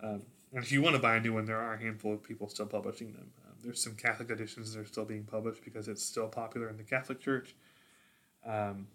Um, 0.02 0.22
and 0.52 0.62
if 0.62 0.72
you 0.72 0.82
want 0.82 0.96
to 0.96 1.02
buy 1.02 1.16
a 1.16 1.20
new 1.20 1.34
one, 1.34 1.44
there 1.44 1.58
are 1.58 1.74
a 1.74 1.78
handful 1.78 2.12
of 2.12 2.22
people 2.22 2.48
still 2.48 2.66
publishing 2.66 3.12
them. 3.12 3.30
Um, 3.46 3.54
there's 3.62 3.82
some 3.82 3.94
Catholic 3.94 4.30
editions 4.30 4.72
that 4.72 4.80
are 4.80 4.86
still 4.86 5.04
being 5.04 5.24
published 5.24 5.64
because 5.64 5.88
it's 5.88 6.04
still 6.04 6.28
popular 6.28 6.68
in 6.68 6.76
the 6.76 6.82
Catholic 6.82 7.20
Church. 7.20 7.54
Um, 8.46 8.88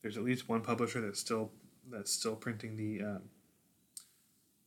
there's 0.00 0.16
at 0.16 0.24
least 0.24 0.48
one 0.48 0.62
publisher 0.62 1.00
that's 1.00 1.20
still 1.20 1.50
that's 1.90 2.12
still 2.12 2.36
printing 2.36 2.76
the, 2.76 3.02
um, 3.02 3.22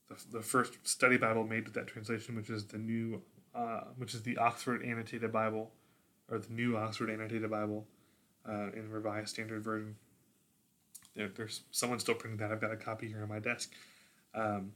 the 0.08 0.38
the 0.38 0.42
first 0.42 0.86
study 0.86 1.16
Bible 1.16 1.44
made 1.44 1.64
with 1.64 1.74
that 1.74 1.86
translation, 1.86 2.36
which 2.36 2.50
is 2.50 2.66
the 2.66 2.78
new 2.78 3.22
uh, 3.54 3.80
which 3.96 4.14
is 4.14 4.22
the 4.22 4.36
Oxford 4.38 4.84
Annotated 4.84 5.32
Bible, 5.32 5.72
or 6.30 6.38
the 6.38 6.52
New 6.52 6.76
Oxford 6.76 7.10
Annotated 7.10 7.50
Bible, 7.50 7.86
uh, 8.48 8.70
in 8.74 8.90
Revised 8.90 9.30
Standard 9.30 9.62
Version. 9.62 9.96
There, 11.14 11.28
there's 11.28 11.62
someone 11.70 11.98
still 11.98 12.14
printing 12.14 12.38
that. 12.38 12.52
I've 12.52 12.60
got 12.60 12.72
a 12.72 12.76
copy 12.76 13.08
here 13.08 13.22
on 13.22 13.28
my 13.28 13.38
desk. 13.38 13.72
Um, 14.34 14.72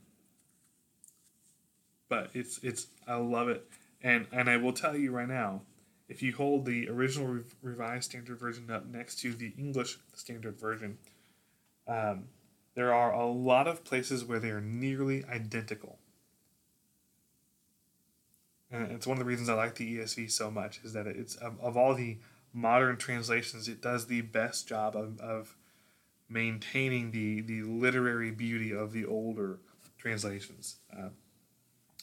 but 2.09 2.31
it's 2.33 2.59
it's 2.63 2.87
I 3.07 3.15
love 3.15 3.47
it, 3.47 3.65
and 4.03 4.27
and 4.31 4.49
I 4.49 4.57
will 4.57 4.73
tell 4.73 4.97
you 4.97 5.11
right 5.11 5.27
now, 5.27 5.61
if 6.09 6.21
you 6.21 6.33
hold 6.35 6.65
the 6.65 6.89
original 6.89 7.27
Re- 7.27 7.43
Revised 7.61 8.11
Standard 8.11 8.37
Version 8.37 8.69
up 8.69 8.85
next 8.85 9.19
to 9.21 9.33
the 9.33 9.53
English 9.57 9.97
Standard 10.13 10.59
Version, 10.59 10.97
um, 11.87 12.25
there 12.73 12.93
are 12.93 13.11
a 13.11 13.27
lot 13.27 13.67
of 13.67 13.83
places 13.83 14.23
where 14.23 14.39
they 14.39 14.49
are 14.49 14.61
nearly 14.61 15.23
identical 15.25 15.99
and 18.71 18.91
it's 18.91 19.05
one 19.05 19.15
of 19.15 19.19
the 19.19 19.25
reasons 19.25 19.49
I 19.49 19.53
like 19.53 19.75
the 19.75 19.97
ESV 19.97 20.31
so 20.31 20.49
much 20.49 20.79
is 20.83 20.93
that 20.93 21.05
it's 21.05 21.35
of, 21.35 21.59
of 21.59 21.75
all 21.75 21.93
the 21.93 22.17
modern 22.53 22.97
translations, 22.97 23.67
it 23.67 23.81
does 23.81 24.07
the 24.07 24.21
best 24.21 24.67
job 24.67 24.95
of, 24.95 25.19
of 25.19 25.55
maintaining 26.29 27.11
the 27.11 27.41
the 27.41 27.63
literary 27.63 28.31
beauty 28.31 28.71
of 28.71 28.93
the 28.93 29.05
older 29.05 29.59
translations. 29.97 30.77
Uh, 30.97 31.09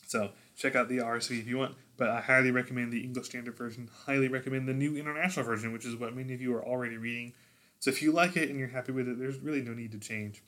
so 0.07 0.31
check 0.57 0.74
out 0.74 0.88
the 0.88 0.98
RSV 0.98 1.40
if 1.40 1.48
you 1.48 1.59
want, 1.59 1.74
but 1.96 2.11
I 2.11 2.20
highly 2.20 2.50
recommend 2.50 2.92
the 2.92 3.02
English 3.02 3.26
Standard 3.26 3.57
Version. 3.57 3.88
Highly 4.07 4.28
recommend 4.28 4.68
the 4.68 4.74
New 4.74 4.96
International 4.96 5.46
Version, 5.46 5.72
which 5.72 5.87
is 5.87 5.96
what 5.96 6.14
many 6.14 6.35
of 6.35 6.40
you 6.40 6.54
are 6.54 6.64
already 6.64 6.96
reading. 6.96 7.33
So 7.81 7.90
if 7.90 8.02
you 8.02 8.12
like 8.12 8.37
it 8.37 8.50
and 8.50 8.59
you're 8.59 8.68
happy 8.68 8.92
with 8.92 9.09
it, 9.09 9.18
there's 9.18 9.38
really 9.38 9.62
no 9.62 9.72
need 9.72 9.92
to 9.92 9.98
change. 9.98 10.42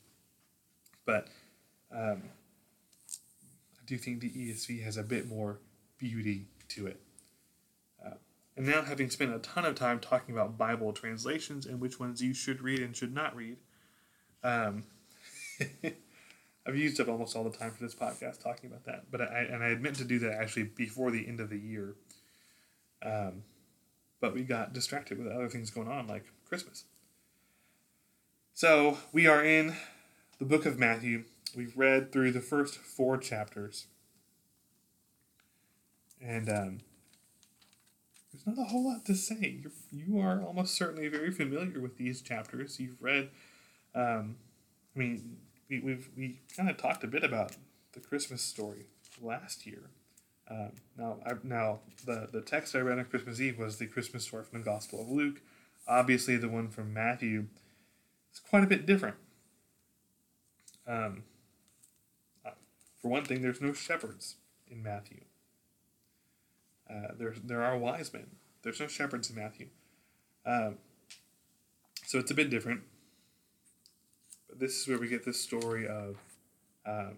But 1.05 1.27
um, 1.91 2.23
I 3.79 3.85
do 3.85 3.97
think 3.97 4.21
the 4.21 4.29
ESV 4.29 4.83
has 4.83 4.97
a 4.97 5.03
bit 5.03 5.27
more 5.27 5.59
beauty 5.97 6.47
to 6.69 6.87
it. 6.87 7.01
Uh, 8.03 8.15
and 8.55 8.65
now, 8.65 8.83
having 8.83 9.09
spent 9.09 9.33
a 9.33 9.39
ton 9.39 9.65
of 9.65 9.75
time 9.75 9.99
talking 9.99 10.33
about 10.33 10.57
Bible 10.57 10.93
translations 10.93 11.65
and 11.65 11.79
which 11.79 11.99
ones 11.99 12.21
you 12.21 12.33
should 12.33 12.61
read 12.61 12.79
and 12.79 12.95
should 12.95 13.13
not 13.13 13.35
read, 13.35 13.57
um, 14.43 14.83
I've 16.65 16.75
used 16.75 16.99
up 16.99 17.07
almost 17.07 17.35
all 17.35 17.43
the 17.43 17.57
time 17.57 17.71
for 17.71 17.83
this 17.83 17.95
podcast 17.95 18.41
talking 18.41 18.69
about 18.69 18.85
that. 18.85 19.11
But 19.11 19.21
I 19.21 19.47
and 19.51 19.63
I 19.63 19.75
meant 19.75 19.95
to 19.97 20.03
do 20.03 20.19
that 20.19 20.33
actually 20.33 20.63
before 20.63 21.11
the 21.11 21.27
end 21.27 21.39
of 21.39 21.49
the 21.49 21.57
year. 21.57 21.95
Um, 23.03 23.43
but 24.19 24.35
we 24.35 24.43
got 24.43 24.73
distracted 24.73 25.17
with 25.17 25.27
other 25.27 25.49
things 25.49 25.71
going 25.71 25.87
on 25.87 26.07
like 26.07 26.25
Christmas. 26.47 26.85
So 28.53 28.99
we 29.11 29.25
are 29.25 29.43
in 29.43 29.75
the 30.41 30.47
book 30.47 30.65
of 30.65 30.79
Matthew. 30.79 31.25
We've 31.55 31.77
read 31.77 32.11
through 32.11 32.31
the 32.31 32.41
first 32.41 32.77
four 32.77 33.15
chapters. 33.19 33.85
And 36.19 36.49
um, 36.49 36.79
there's 38.33 38.47
not 38.47 38.57
a 38.57 38.67
whole 38.69 38.91
lot 38.91 39.05
to 39.05 39.13
say. 39.13 39.61
You're, 39.61 39.71
you 39.91 40.19
are 40.19 40.41
almost 40.41 40.73
certainly 40.73 41.07
very 41.09 41.29
familiar 41.29 41.79
with 41.79 41.97
these 41.97 42.23
chapters. 42.23 42.79
You've 42.79 42.99
read, 42.99 43.29
um, 43.93 44.37
I 44.95 44.99
mean, 44.99 45.37
we, 45.69 45.79
we've 45.79 46.09
we 46.17 46.39
kind 46.57 46.71
of 46.71 46.77
talked 46.77 47.03
a 47.03 47.07
bit 47.07 47.23
about 47.23 47.51
the 47.93 47.99
Christmas 47.99 48.41
story 48.41 48.87
last 49.21 49.67
year. 49.67 49.91
Um, 50.49 50.71
now, 50.97 51.17
I, 51.23 51.33
now 51.43 51.79
the, 52.03 52.27
the 52.31 52.41
text 52.41 52.75
I 52.75 52.79
read 52.79 52.97
on 52.97 53.05
Christmas 53.05 53.39
Eve 53.39 53.59
was 53.59 53.77
the 53.77 53.85
Christmas 53.85 54.23
story 54.23 54.45
from 54.45 54.61
the 54.61 54.65
Gospel 54.65 55.01
of 55.01 55.07
Luke. 55.07 55.39
Obviously, 55.87 56.35
the 56.35 56.49
one 56.49 56.67
from 56.67 56.91
Matthew 56.91 57.45
is 58.33 58.39
quite 58.39 58.63
a 58.63 58.67
bit 58.67 58.87
different. 58.87 59.17
Um, 60.87 61.23
uh, 62.45 62.51
for 63.01 63.09
one 63.09 63.25
thing, 63.25 63.41
there's 63.41 63.61
no 63.61 63.73
shepherds 63.73 64.35
in 64.69 64.81
Matthew. 64.81 65.21
Uh, 66.89 67.13
there, 67.17 67.33
there 67.43 67.63
are 67.63 67.77
wise 67.77 68.13
men. 68.13 68.27
There's 68.63 68.79
no 68.79 68.87
shepherds 68.87 69.29
in 69.29 69.35
Matthew. 69.35 69.67
Um, 70.45 70.77
so 72.05 72.19
it's 72.19 72.31
a 72.31 72.35
bit 72.35 72.49
different. 72.49 72.81
But 74.49 74.59
this 74.59 74.81
is 74.81 74.87
where 74.87 74.97
we 74.97 75.07
get 75.07 75.25
this 75.25 75.39
story 75.39 75.87
of 75.87 76.17
um, 76.85 77.17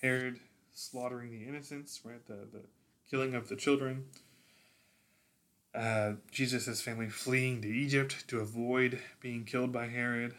Herod 0.00 0.38
slaughtering 0.72 1.30
the 1.30 1.46
innocents, 1.48 2.00
right? 2.04 2.24
The, 2.26 2.46
the 2.52 2.62
killing 3.10 3.34
of 3.34 3.48
the 3.48 3.56
children. 3.56 4.04
Uh, 5.74 6.12
Jesus' 6.30 6.80
family 6.80 7.08
fleeing 7.08 7.60
to 7.62 7.68
Egypt 7.68 8.26
to 8.28 8.40
avoid 8.40 9.00
being 9.20 9.44
killed 9.44 9.72
by 9.72 9.86
Herod. 9.86 10.34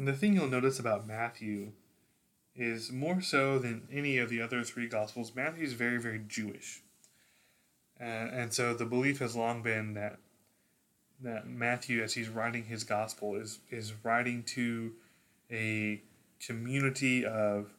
And 0.00 0.08
the 0.08 0.14
thing 0.14 0.32
you'll 0.32 0.48
notice 0.48 0.78
about 0.78 1.06
Matthew 1.06 1.72
is 2.56 2.90
more 2.90 3.20
so 3.20 3.58
than 3.58 3.86
any 3.92 4.16
of 4.16 4.30
the 4.30 4.40
other 4.40 4.64
three 4.64 4.88
Gospels. 4.88 5.34
Matthew 5.36 5.62
is 5.62 5.74
very, 5.74 5.98
very 5.98 6.22
Jewish. 6.26 6.80
Uh, 8.00 8.04
and 8.04 8.50
so 8.50 8.72
the 8.72 8.86
belief 8.86 9.18
has 9.18 9.36
long 9.36 9.62
been 9.62 9.92
that 9.92 10.16
that 11.22 11.46
Matthew, 11.46 12.02
as 12.02 12.14
he's 12.14 12.30
writing 12.30 12.64
his 12.64 12.82
gospel, 12.82 13.34
is 13.34 13.58
is 13.68 13.92
writing 14.02 14.42
to 14.44 14.94
a 15.50 16.00
community 16.46 17.26
of 17.26 17.74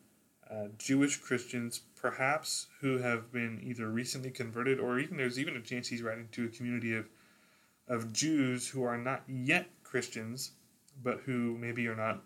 uh, 0.47 0.67
Jewish 0.77 1.17
Christians, 1.17 1.81
perhaps 1.99 2.67
who 2.81 2.99
have 2.99 3.31
been 3.31 3.59
either 3.63 3.89
recently 3.89 4.29
converted, 4.29 4.79
or 4.79 4.99
even 4.99 5.17
there's 5.17 5.39
even 5.39 5.55
a 5.55 5.61
chance 5.61 5.87
he's 5.87 6.03
writing 6.03 6.27
to 6.33 6.45
a 6.45 6.49
community 6.49 6.95
of 6.95 7.09
of 7.87 8.13
Jews 8.13 8.67
who 8.67 8.83
are 8.83 8.99
not 8.99 9.23
yet 9.27 9.69
Christians, 9.81 10.51
but 11.03 11.21
who 11.25 11.57
maybe 11.57 11.87
are 11.87 11.95
not 11.95 12.21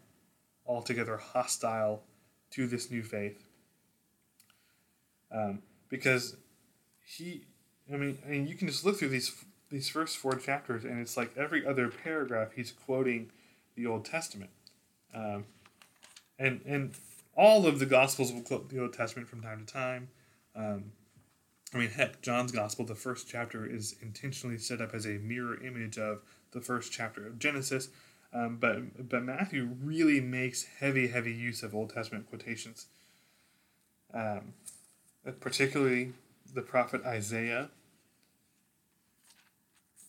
altogether 0.66 1.18
hostile 1.18 2.04
to 2.52 2.68
this 2.68 2.90
new 2.90 3.04
faith. 3.04 3.44
Um, 5.32 5.62
because 5.90 6.38
he, 7.06 7.46
I 7.92 7.98
mean, 7.98 8.18
I 8.26 8.30
mean, 8.30 8.48
you 8.48 8.56
can 8.56 8.68
just 8.68 8.86
look 8.86 8.98
through 8.98 9.10
these 9.10 9.44
these 9.70 9.90
first 9.90 10.18
four 10.18 10.36
chapters, 10.36 10.86
and 10.86 11.00
it's 11.00 11.18
like 11.18 11.36
every 11.36 11.66
other 11.66 11.90
paragraph 11.90 12.54
he's 12.56 12.72
quoting 12.72 13.32
the 13.76 13.86
Old 13.86 14.06
Testament, 14.06 14.52
um, 15.14 15.46
and 16.40 16.62
and 16.66 16.94
all 17.36 17.66
of 17.66 17.80
the 17.80 17.86
Gospels 17.86 18.32
will 18.32 18.42
quote 18.42 18.70
the 18.70 18.80
Old 18.80 18.94
Testament 18.94 19.28
from 19.28 19.42
time 19.42 19.66
to 19.66 19.74
time. 19.74 20.10
Um, 20.56 20.92
I 21.74 21.78
mean, 21.78 21.90
heck, 21.90 22.22
John's 22.22 22.54
Gospel, 22.54 22.86
the 22.86 22.96
first 22.96 23.28
chapter, 23.28 23.66
is 23.66 23.96
intentionally 24.02 24.58
set 24.58 24.80
up 24.80 24.94
as 24.94 25.06
a 25.06 25.18
mirror 25.18 25.62
image 25.62 25.98
of 25.98 26.22
the 26.52 26.62
first 26.62 26.92
chapter 26.94 27.28
of 27.28 27.38
Genesis. 27.38 27.90
Um, 28.36 28.58
but 28.60 29.10
but 29.10 29.24
Matthew 29.24 29.70
really 29.82 30.20
makes 30.20 30.66
heavy, 30.80 31.08
heavy 31.08 31.32
use 31.32 31.64
of 31.64 31.74
Old 31.74 31.94
Testament 31.94 32.28
quotations. 32.28 32.88
Um, 34.14 34.54
particularly 35.40 36.14
the 36.54 36.62
prophet 36.62 37.06
Isaiah, 37.06 37.70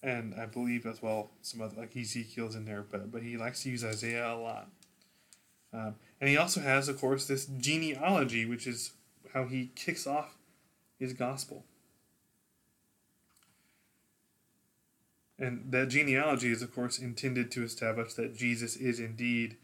and 0.02 0.34
I 0.34 0.46
believe 0.46 0.86
as 0.86 1.00
well 1.00 1.30
some 1.40 1.60
other 1.60 1.76
like 1.76 1.96
Ezekiel's 1.96 2.56
in 2.56 2.64
there, 2.64 2.84
but 2.90 3.12
but 3.12 3.22
he 3.22 3.36
likes 3.36 3.62
to 3.62 3.70
use 3.70 3.84
Isaiah 3.84 4.32
a 4.32 4.34
lot. 4.34 4.68
Um, 5.72 5.94
and 6.20 6.28
he 6.28 6.36
also 6.36 6.60
has, 6.60 6.88
of 6.88 6.98
course, 6.98 7.28
this 7.28 7.46
genealogy, 7.46 8.44
which 8.44 8.66
is 8.66 8.92
how 9.34 9.44
he 9.44 9.70
kicks 9.76 10.06
off 10.06 10.36
his 10.98 11.12
gospel. 11.12 11.64
And 15.38 15.70
that 15.70 15.88
genealogy 15.88 16.50
is, 16.50 16.62
of 16.62 16.74
course, 16.74 16.98
intended 16.98 17.50
to 17.52 17.62
establish 17.62 18.14
that 18.14 18.36
Jesus 18.36 18.76
is 18.76 18.98
indeed 18.98 19.56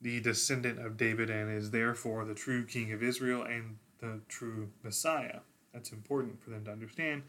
the 0.00 0.20
descendant 0.20 0.78
of 0.78 0.96
David 0.96 1.30
and 1.30 1.50
is 1.50 1.70
therefore 1.70 2.24
the 2.24 2.34
true 2.34 2.64
king 2.64 2.92
of 2.92 3.02
Israel 3.02 3.42
and 3.42 3.78
the 4.00 4.20
true 4.28 4.70
Messiah. 4.82 5.40
That's 5.72 5.92
important 5.92 6.42
for 6.42 6.50
them 6.50 6.64
to 6.66 6.70
understand. 6.70 7.22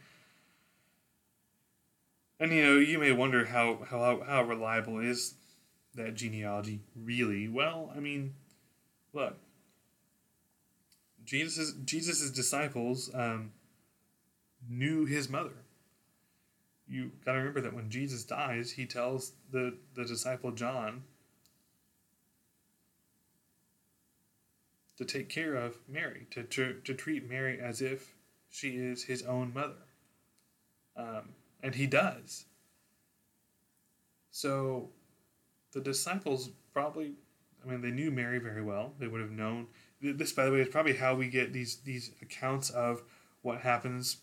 And 2.39 2.51
you 2.51 2.63
know, 2.63 2.77
you 2.77 2.99
may 2.99 3.11
wonder 3.11 3.45
how, 3.45 3.79
how, 3.89 4.21
how 4.25 4.43
reliable 4.43 4.99
is 4.99 5.35
that 5.95 6.15
genealogy 6.15 6.79
really? 6.95 7.47
Well, 7.47 7.91
I 7.95 7.99
mean, 7.99 8.33
look, 9.13 9.37
Jesus' 11.25 11.73
Jesus's 11.85 12.31
disciples 12.31 13.09
um, 13.13 13.51
knew 14.67 15.05
his 15.05 15.29
mother. 15.29 15.58
You 16.89 17.11
got 17.23 17.33
to 17.33 17.37
remember 17.37 17.61
that 17.61 17.73
when 17.73 17.89
Jesus 17.89 18.23
dies, 18.23 18.71
he 18.71 18.85
tells 18.85 19.33
the, 19.51 19.77
the 19.93 20.05
disciple 20.05 20.51
John 20.51 21.03
to 24.97 25.05
take 25.05 25.29
care 25.29 25.55
of 25.55 25.77
Mary, 25.87 26.25
to, 26.31 26.43
to, 26.43 26.73
to 26.83 26.93
treat 26.93 27.29
Mary 27.29 27.59
as 27.59 27.81
if 27.81 28.15
she 28.49 28.71
is 28.71 29.03
his 29.03 29.21
own 29.23 29.53
mother. 29.53 29.85
Um, 30.97 31.29
and 31.61 31.75
he 31.75 31.85
does. 31.85 32.45
So 34.31 34.89
the 35.73 35.81
disciples 35.81 36.49
probably, 36.73 37.13
I 37.63 37.69
mean, 37.69 37.81
they 37.81 37.91
knew 37.91 38.09
Mary 38.09 38.39
very 38.39 38.63
well. 38.63 38.93
They 38.99 39.07
would 39.07 39.21
have 39.21 39.31
known. 39.31 39.67
This, 40.01 40.31
by 40.31 40.45
the 40.45 40.51
way, 40.51 40.61
is 40.61 40.69
probably 40.69 40.95
how 40.95 41.15
we 41.15 41.27
get 41.27 41.53
these 41.53 41.77
these 41.77 42.11
accounts 42.21 42.69
of 42.69 43.03
what 43.41 43.61
happens 43.61 44.17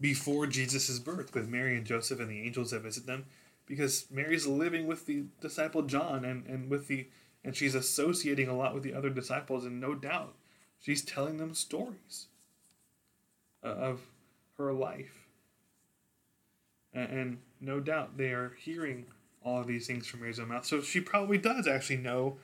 before 0.00 0.46
Jesus' 0.46 0.98
birth 0.98 1.34
with 1.34 1.48
Mary 1.48 1.76
and 1.76 1.86
Joseph 1.86 2.20
and 2.20 2.30
the 2.30 2.42
angels 2.42 2.70
that 2.70 2.82
visit 2.82 3.06
them, 3.06 3.26
because 3.66 4.06
Mary's 4.10 4.46
living 4.46 4.86
with 4.86 5.06
the 5.06 5.24
disciple 5.40 5.82
John 5.82 6.24
and, 6.24 6.46
and 6.46 6.70
with 6.70 6.88
the 6.88 7.08
and 7.44 7.54
she's 7.54 7.74
associating 7.74 8.48
a 8.48 8.56
lot 8.56 8.72
with 8.72 8.82
the 8.82 8.94
other 8.94 9.10
disciples, 9.10 9.66
and 9.66 9.78
no 9.78 9.94
doubt 9.94 10.34
she's 10.80 11.04
telling 11.04 11.36
them 11.36 11.52
stories 11.52 12.28
of 13.62 14.00
her 14.56 14.72
life. 14.72 15.26
And, 16.94 17.10
and 17.10 17.38
no 17.60 17.80
doubt 17.80 18.16
they 18.16 18.28
are 18.28 18.56
hearing 18.58 19.06
all 19.42 19.60
of 19.60 19.66
these 19.66 19.86
things 19.86 20.06
from 20.06 20.20
Mary's 20.20 20.40
own 20.40 20.48
mouth. 20.48 20.64
So 20.64 20.80
she 20.80 21.00
probably 21.00 21.36
does 21.36 21.66
actually 21.68 21.98
know 21.98 22.38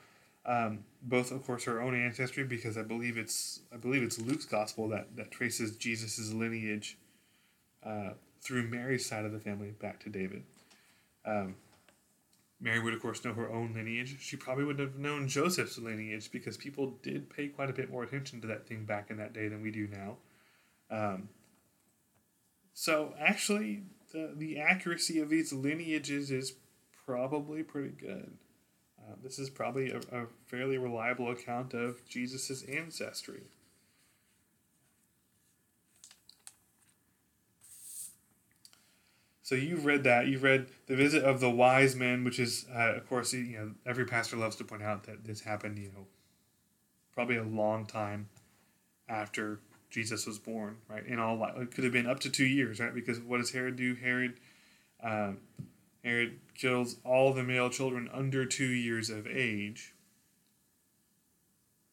um, 0.45 0.83
both, 1.01 1.31
of 1.31 1.45
course, 1.45 1.63
her 1.65 1.81
own 1.81 1.95
ancestry 1.95 2.43
because 2.43 2.77
I 2.77 2.83
believe 2.83 3.17
it's 3.17 3.61
I 3.73 3.77
believe 3.77 4.03
it's 4.03 4.19
Luke's 4.19 4.45
gospel 4.45 4.87
that 4.89 5.15
that 5.15 5.31
traces 5.31 5.75
Jesus's 5.75 6.33
lineage 6.33 6.97
uh, 7.85 8.11
through 8.41 8.67
Mary's 8.67 9.05
side 9.05 9.25
of 9.25 9.31
the 9.31 9.39
family 9.39 9.71
back 9.79 9.99
to 10.01 10.09
David. 10.09 10.43
Um, 11.25 11.55
Mary 12.59 12.79
would, 12.79 12.93
of 12.93 13.01
course, 13.01 13.25
know 13.25 13.33
her 13.33 13.51
own 13.51 13.73
lineage. 13.73 14.17
She 14.19 14.37
probably 14.37 14.65
wouldn't 14.65 14.87
have 14.87 14.99
known 14.99 15.27
Joseph's 15.27 15.79
lineage 15.79 16.31
because 16.31 16.57
people 16.57 16.93
did 17.01 17.29
pay 17.29 17.47
quite 17.47 17.69
a 17.69 17.73
bit 17.73 17.91
more 17.91 18.03
attention 18.03 18.39
to 18.41 18.47
that 18.47 18.67
thing 18.67 18.85
back 18.85 19.09
in 19.09 19.17
that 19.17 19.33
day 19.33 19.47
than 19.47 19.63
we 19.63 19.71
do 19.71 19.87
now. 19.87 20.17
Um, 20.91 21.29
so, 22.73 23.15
actually, 23.19 23.83
the, 24.13 24.33
the 24.35 24.59
accuracy 24.59 25.19
of 25.19 25.29
these 25.29 25.51
lineages 25.51 26.29
is 26.29 26.53
probably 27.05 27.63
pretty 27.63 27.95
good. 27.99 28.31
Uh, 28.99 29.15
this 29.23 29.39
is 29.39 29.49
probably 29.49 29.91
a, 29.91 29.97
a 30.11 30.27
fairly 30.45 30.77
reliable 30.77 31.31
account 31.31 31.73
of 31.73 32.07
Jesus' 32.07 32.63
ancestry. 32.63 33.41
So 39.51 39.57
you've 39.57 39.83
read 39.83 40.05
that. 40.05 40.27
You've 40.27 40.43
read 40.43 40.67
the 40.87 40.95
visit 40.95 41.25
of 41.25 41.41
the 41.41 41.49
wise 41.49 41.93
men, 41.93 42.23
which 42.23 42.39
is, 42.39 42.65
uh, 42.73 42.93
of 42.95 43.09
course, 43.09 43.33
you 43.33 43.57
know, 43.57 43.71
every 43.85 44.05
pastor 44.05 44.37
loves 44.37 44.55
to 44.55 44.63
point 44.63 44.81
out 44.81 45.03
that 45.03 45.25
this 45.25 45.41
happened, 45.41 45.77
you 45.77 45.89
know, 45.89 46.07
probably 47.13 47.35
a 47.35 47.43
long 47.43 47.85
time 47.85 48.29
after 49.09 49.59
Jesus 49.89 50.25
was 50.25 50.39
born, 50.39 50.77
right? 50.87 51.05
In 51.05 51.19
all, 51.19 51.43
it 51.57 51.75
could 51.75 51.83
have 51.83 51.91
been 51.91 52.07
up 52.07 52.21
to 52.21 52.29
two 52.29 52.45
years, 52.45 52.79
right? 52.79 52.93
Because 52.93 53.19
what 53.19 53.39
does 53.39 53.51
Herod 53.51 53.75
do? 53.75 53.93
Herod, 53.93 54.35
um, 55.03 55.39
Herod 56.01 56.39
kills 56.55 56.95
all 57.03 57.33
the 57.33 57.43
male 57.43 57.69
children 57.69 58.09
under 58.13 58.45
two 58.45 58.63
years 58.63 59.09
of 59.09 59.27
age, 59.27 59.93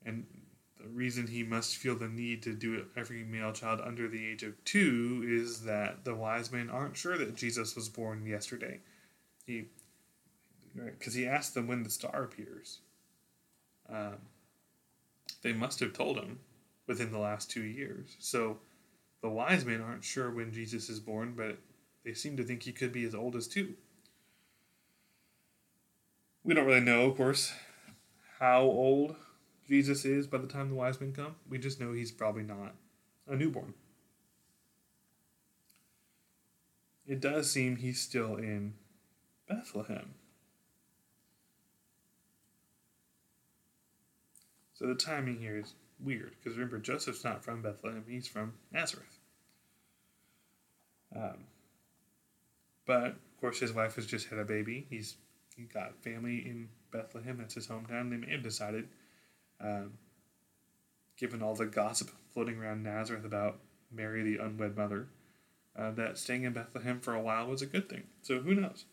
and 0.06 0.26
reason 0.94 1.26
he 1.26 1.42
must 1.42 1.76
feel 1.76 1.96
the 1.96 2.08
need 2.08 2.42
to 2.42 2.54
do 2.54 2.74
it 2.74 2.86
every 2.96 3.24
male 3.24 3.52
child 3.52 3.80
under 3.84 4.08
the 4.08 4.26
age 4.26 4.42
of 4.42 4.62
two 4.64 5.24
is 5.26 5.62
that 5.62 6.04
the 6.04 6.14
wise 6.14 6.52
men 6.52 6.70
aren't 6.70 6.96
sure 6.96 7.18
that 7.18 7.34
Jesus 7.34 7.74
was 7.74 7.88
born 7.88 8.26
yesterday. 8.26 8.80
He, 9.46 9.66
because 10.74 11.14
he 11.14 11.26
asked 11.26 11.54
them 11.54 11.66
when 11.66 11.82
the 11.82 11.90
star 11.90 12.24
appears. 12.24 12.80
Um, 13.88 14.16
they 15.42 15.52
must 15.52 15.80
have 15.80 15.92
told 15.92 16.18
him 16.18 16.40
within 16.86 17.12
the 17.12 17.18
last 17.18 17.50
two 17.50 17.62
years. 17.62 18.16
So 18.18 18.58
the 19.22 19.28
wise 19.28 19.64
men 19.64 19.80
aren't 19.80 20.04
sure 20.04 20.30
when 20.30 20.52
Jesus 20.52 20.88
is 20.88 21.00
born, 21.00 21.34
but 21.36 21.58
they 22.04 22.14
seem 22.14 22.36
to 22.36 22.44
think 22.44 22.62
he 22.62 22.72
could 22.72 22.92
be 22.92 23.04
as 23.04 23.14
old 23.14 23.36
as 23.36 23.46
two. 23.46 23.74
We 26.44 26.54
don't 26.54 26.66
really 26.66 26.80
know, 26.80 27.06
of 27.06 27.16
course, 27.16 27.52
how 28.38 28.62
old 28.62 29.16
Jesus 29.68 30.04
is 30.04 30.26
by 30.26 30.38
the 30.38 30.46
time 30.46 30.70
the 30.70 30.74
wise 30.74 31.00
men 31.00 31.12
come. 31.12 31.36
We 31.48 31.58
just 31.58 31.80
know 31.80 31.92
he's 31.92 32.10
probably 32.10 32.42
not 32.42 32.74
a 33.26 33.36
newborn. 33.36 33.74
It 37.06 37.20
does 37.20 37.50
seem 37.50 37.76
he's 37.76 38.00
still 38.00 38.36
in 38.36 38.74
Bethlehem. 39.48 40.14
So 44.74 44.86
the 44.86 44.94
timing 44.94 45.38
here 45.38 45.56
is 45.56 45.74
weird 45.98 46.34
because 46.38 46.56
remember, 46.56 46.78
Joseph's 46.78 47.24
not 47.24 47.42
from 47.42 47.62
Bethlehem, 47.62 48.04
he's 48.08 48.28
from 48.28 48.54
Nazareth. 48.72 49.18
Um, 51.16 51.46
but 52.86 53.06
of 53.06 53.40
course, 53.40 53.58
his 53.58 53.72
wife 53.72 53.96
has 53.96 54.06
just 54.06 54.28
had 54.28 54.38
a 54.38 54.44
baby. 54.44 54.86
He's 54.88 55.16
he 55.56 55.64
got 55.64 56.00
family 56.02 56.36
in 56.46 56.68
Bethlehem, 56.92 57.38
that's 57.38 57.54
his 57.54 57.66
hometown. 57.66 58.10
They 58.10 58.16
may 58.16 58.30
have 58.30 58.42
decided 58.42 58.88
um, 59.60 59.92
given 61.16 61.42
all 61.42 61.54
the 61.54 61.66
gossip 61.66 62.10
floating 62.32 62.58
around 62.58 62.82
Nazareth 62.82 63.24
about 63.24 63.58
Mary, 63.90 64.22
the 64.22 64.42
unwed 64.42 64.76
mother, 64.76 65.08
uh, 65.76 65.90
that 65.92 66.18
staying 66.18 66.44
in 66.44 66.52
Bethlehem 66.52 67.00
for 67.00 67.14
a 67.14 67.20
while 67.20 67.46
was 67.46 67.62
a 67.62 67.66
good 67.66 67.88
thing. 67.88 68.04
So 68.22 68.40
who 68.40 68.54
knows? 68.54 68.84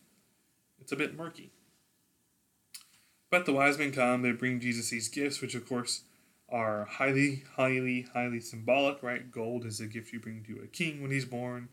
It's 0.80 0.92
a 0.92 0.96
bit 0.96 1.16
murky. 1.16 1.50
But 3.30 3.44
the 3.44 3.52
wise 3.52 3.78
men 3.78 3.92
come, 3.92 4.22
they 4.22 4.32
bring 4.32 4.60
Jesus 4.60 4.90
these 4.90 5.08
gifts, 5.08 5.40
which 5.40 5.54
of 5.54 5.68
course 5.68 6.02
are 6.48 6.84
highly, 6.84 7.42
highly, 7.56 8.06
highly 8.12 8.40
symbolic, 8.40 9.02
right? 9.02 9.30
Gold 9.30 9.64
is 9.64 9.80
a 9.80 9.86
gift 9.86 10.12
you 10.12 10.20
bring 10.20 10.44
to 10.44 10.62
a 10.62 10.66
king 10.68 11.02
when 11.02 11.10
he's 11.10 11.24
born. 11.24 11.68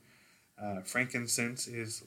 Uh, 0.62 0.82
frankincense 0.82 1.68
is, 1.68 2.04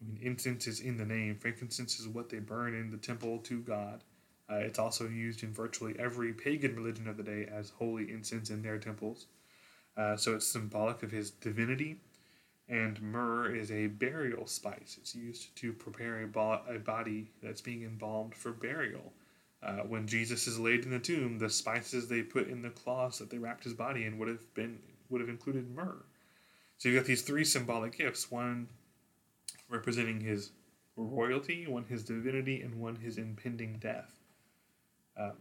I 0.00 0.06
mean, 0.06 0.18
incense 0.22 0.66
is 0.66 0.80
in 0.80 0.96
the 0.96 1.04
name. 1.04 1.36
Frankincense 1.36 1.98
is 1.98 2.06
what 2.06 2.28
they 2.28 2.38
burn 2.38 2.74
in 2.74 2.90
the 2.90 2.96
temple 2.98 3.38
to 3.38 3.60
God. 3.60 4.04
Uh, 4.50 4.56
it's 4.56 4.78
also 4.78 5.06
used 5.06 5.42
in 5.42 5.52
virtually 5.52 5.94
every 5.98 6.32
pagan 6.32 6.74
religion 6.74 7.06
of 7.06 7.16
the 7.16 7.22
day 7.22 7.46
as 7.52 7.70
holy 7.70 8.10
incense 8.10 8.50
in 8.50 8.62
their 8.62 8.78
temples. 8.78 9.26
Uh, 9.96 10.16
so 10.16 10.34
it's 10.34 10.46
symbolic 10.46 11.02
of 11.02 11.10
his 11.10 11.30
divinity. 11.30 12.00
And 12.68 13.00
myrrh 13.00 13.54
is 13.54 13.70
a 13.70 13.86
burial 13.86 14.46
spice. 14.46 14.96
It's 15.00 15.14
used 15.14 15.56
to 15.56 15.72
prepare 15.72 16.22
a, 16.22 16.26
bo- 16.26 16.60
a 16.68 16.78
body 16.78 17.30
that's 17.42 17.62
being 17.62 17.82
embalmed 17.82 18.34
for 18.34 18.52
burial. 18.52 19.12
Uh, 19.62 19.78
when 19.78 20.06
Jesus 20.06 20.46
is 20.46 20.58
laid 20.58 20.84
in 20.84 20.90
the 20.90 20.98
tomb, 20.98 21.38
the 21.38 21.50
spices 21.50 22.08
they 22.08 22.22
put 22.22 22.48
in 22.48 22.62
the 22.62 22.70
cloths 22.70 23.18
that 23.18 23.30
they 23.30 23.38
wrapped 23.38 23.64
his 23.64 23.74
body 23.74 24.04
in 24.04 24.18
would 24.18 24.28
have 24.28 24.54
been 24.54 24.78
would 25.08 25.20
have 25.20 25.30
included 25.30 25.74
myrrh. 25.74 26.04
So 26.76 26.88
you've 26.88 27.00
got 27.00 27.06
these 27.06 27.22
three 27.22 27.44
symbolic 27.44 27.96
gifts: 27.96 28.30
one 28.30 28.68
representing 29.68 30.20
his 30.20 30.50
royalty, 30.96 31.66
one 31.66 31.84
his 31.84 32.04
divinity, 32.04 32.60
and 32.60 32.78
one 32.78 32.96
his 32.96 33.18
impending 33.18 33.78
death. 33.78 34.17
Um, 35.18 35.32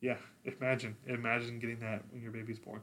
Yeah, 0.00 0.16
imagine. 0.44 0.96
Imagine 1.06 1.58
getting 1.58 1.80
that 1.80 2.04
when 2.10 2.22
your 2.22 2.32
baby's 2.32 2.58
born. 2.58 2.80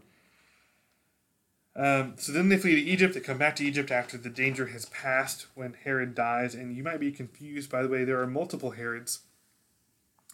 Um, 1.75 2.13
so 2.17 2.31
then 2.31 2.49
they 2.49 2.57
flee 2.57 2.75
to 2.75 2.81
Egypt. 2.81 3.13
They 3.13 3.19
come 3.19 3.37
back 3.37 3.55
to 3.57 3.63
Egypt 3.63 3.91
after 3.91 4.17
the 4.17 4.29
danger 4.29 4.67
has 4.67 4.85
passed 4.85 5.47
when 5.55 5.73
Herod 5.83 6.15
dies. 6.15 6.55
And 6.55 6.75
you 6.75 6.83
might 6.83 6.99
be 6.99 7.11
confused, 7.11 7.69
by 7.69 7.83
the 7.83 7.89
way, 7.89 8.03
there 8.03 8.21
are 8.21 8.27
multiple 8.27 8.71
Herods 8.71 9.21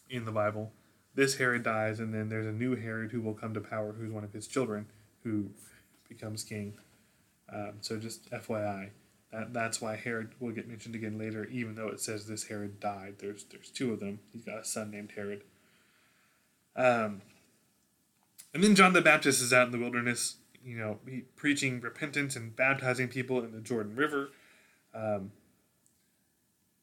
in 0.09 0.25
the 0.25 0.31
Bible. 0.31 0.71
This 1.15 1.35
Herod 1.35 1.63
dies, 1.63 1.99
and 1.99 2.13
then 2.13 2.29
there's 2.29 2.47
a 2.47 2.51
new 2.51 2.75
Herod 2.75 3.11
who 3.11 3.21
will 3.21 3.33
come 3.33 3.53
to 3.53 3.61
power, 3.61 3.93
who's 3.93 4.11
one 4.11 4.23
of 4.23 4.33
his 4.33 4.47
children, 4.47 4.87
who 5.23 5.51
becomes 6.09 6.43
king. 6.43 6.73
Um, 7.51 7.73
so 7.81 7.97
just 7.97 8.31
FYI, 8.31 8.89
that, 9.33 9.51
that's 9.51 9.81
why 9.81 9.95
Herod 9.95 10.29
will 10.39 10.51
get 10.51 10.69
mentioned 10.69 10.93
again 10.93 11.17
later, 11.17 11.45
even 11.45 11.73
though 11.73 11.87
it 11.87 11.99
says 11.99 12.27
this 12.27 12.45
Herod 12.45 12.79
died. 12.79 13.15
There's 13.17 13.43
there's 13.45 13.69
two 13.69 13.91
of 13.91 13.99
them. 13.99 14.19
He's 14.31 14.45
got 14.45 14.59
a 14.59 14.65
son 14.65 14.91
named 14.91 15.13
Herod. 15.15 15.41
Um, 16.75 17.21
and 18.53 18.63
then 18.63 18.75
John 18.75 18.93
the 18.93 19.01
Baptist 19.01 19.41
is 19.41 19.51
out 19.51 19.65
in 19.65 19.71
the 19.71 19.79
wilderness, 19.79 20.35
you 20.63 20.77
know, 20.77 20.99
he, 21.07 21.21
preaching 21.35 21.81
repentance 21.81 22.35
and 22.35 22.55
baptizing 22.55 23.07
people 23.07 23.43
in 23.43 23.51
the 23.51 23.59
Jordan 23.59 23.95
River. 23.95 24.29
Um, 24.93 25.31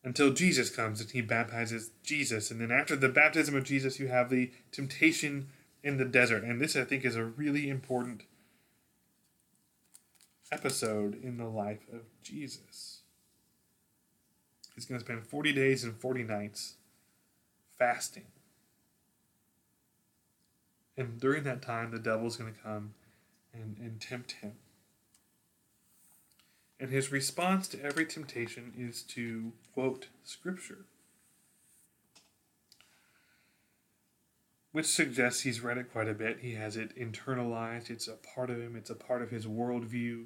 until 0.03 0.33
Jesus 0.33 0.71
comes 0.71 1.01
and 1.01 1.11
he 1.11 1.21
baptizes 1.21 1.91
Jesus. 2.03 2.51
And 2.51 2.61
then 2.61 2.71
after 2.71 2.97
the 2.97 3.09
baptism 3.09 3.55
of 3.55 3.65
Jesus, 3.65 4.01
you 4.01 4.09
have 4.09 4.31
the 4.31 4.51
temptation 4.73 5.49
in 5.85 5.99
the 5.99 6.05
desert. 6.05 6.43
And 6.43 6.61
this, 6.61 6.75
I 6.75 6.85
think, 6.85 7.05
is 7.05 7.17
a 7.17 7.25
really 7.25 7.69
important 7.69 8.23
episode 10.53 11.23
in 11.23 11.37
the 11.37 11.49
life 11.49 11.87
of 11.93 12.03
Jesus. 12.23 13.01
He's 14.75 14.87
going 14.87 14.99
to 14.99 15.05
spend 15.05 15.27
40 15.27 15.53
days 15.53 15.85
and 15.85 15.97
40 15.97 16.25
nights 16.25 16.75
fasting. 17.79 18.27
And 20.97 21.19
during 21.21 21.45
that 21.45 21.63
time, 21.63 21.91
the 21.91 21.99
devil's 21.99 22.37
going 22.37 22.53
to 22.53 22.61
come 22.61 22.95
and, 23.53 23.77
and 23.79 24.01
tempt 24.01 24.33
him. 24.33 24.53
And 26.79 26.91
his 26.91 27.13
response 27.13 27.69
to 27.69 27.83
every 27.83 28.07
temptation 28.07 28.73
is 28.77 29.03
to 29.03 29.53
quote 29.75 30.09
Scripture, 30.25 30.87
which 34.73 34.87
suggests 34.87 35.43
he's 35.43 35.61
read 35.61 35.77
it 35.77 35.93
quite 35.93 36.09
a 36.09 36.15
bit. 36.15 36.39
He 36.41 36.55
has 36.55 36.77
it 36.77 36.97
internalized, 36.99 37.91
it's 37.91 38.09
a 38.09 38.17
part 38.35 38.49
of 38.49 38.61
him, 38.61 38.77
it's 38.77 38.89
a 38.89 38.95
part 38.95 39.21
of 39.21 39.31
his 39.31 39.47
worldview, 39.47 40.25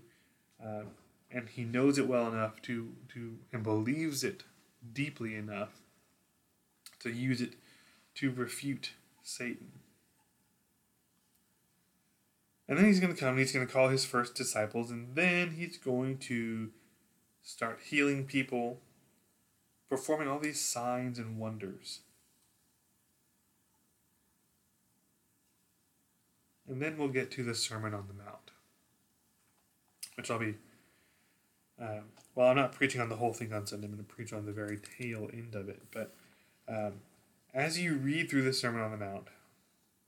uh, 0.65 0.85
and 1.31 1.49
he 1.51 1.65
knows 1.65 1.99
it 1.99 2.09
well 2.09 2.29
enough 2.29 2.63
to, 2.63 2.93
to 3.13 3.39
and 3.53 3.63
believes 3.63 4.25
it 4.25 4.45
deeply 4.93 5.35
enough 5.35 5.81
to 7.01 7.11
use 7.11 7.41
it 7.41 7.55
to 8.15 8.31
refute 8.31 8.93
Satan. 9.23 9.73
And 12.67 12.79
then 12.79 12.87
he's 12.87 13.01
going 13.01 13.15
to 13.15 13.19
come 13.19 13.31
and 13.31 13.39
he's 13.39 13.53
going 13.53 13.67
to 13.67 13.73
call 13.73 13.89
his 13.89 14.05
first 14.05 14.35
disciples, 14.35 14.91
and 14.91 15.15
then 15.15 15.53
he's 15.53 15.77
going 15.77 16.19
to 16.19 16.71
start 17.43 17.81
healing 17.85 18.25
people, 18.25 18.79
performing 19.91 20.29
all 20.29 20.39
these 20.39 20.61
signs 20.61 21.19
and 21.19 21.39
wonders. 21.39 22.01
And 26.67 26.81
then 26.81 26.97
we'll 26.97 27.09
get 27.09 27.31
to 27.33 27.43
the 27.43 27.55
Sermon 27.55 27.93
on 27.93 28.07
the 28.09 28.15
Mount, 28.15 28.44
which 30.17 30.31
I'll 30.31 30.39
be. 30.39 30.55
Um, 31.81 32.05
well, 32.35 32.49
I'm 32.49 32.57
not 32.57 32.73
preaching 32.73 33.01
on 33.01 33.09
the 33.09 33.17
whole 33.17 33.33
thing 33.33 33.53
on 33.53 33.67
Sunday. 33.67 33.87
I'm 33.87 33.93
going 33.93 34.05
to 34.05 34.13
preach 34.13 34.33
on 34.33 34.47
the 34.47 34.53
very 34.53 34.79
tail 34.99 35.29
end 35.33 35.55
of 35.55 35.69
it. 35.69 35.83
But 35.93 36.15
um, 36.69 36.95
as 37.53 37.79
you 37.79 37.95
read 37.95 38.31
through 38.31 38.43
the 38.43 38.53
Sermon 38.53 38.81
on 38.81 38.91
the 38.91 38.97
Mount, 38.97 39.29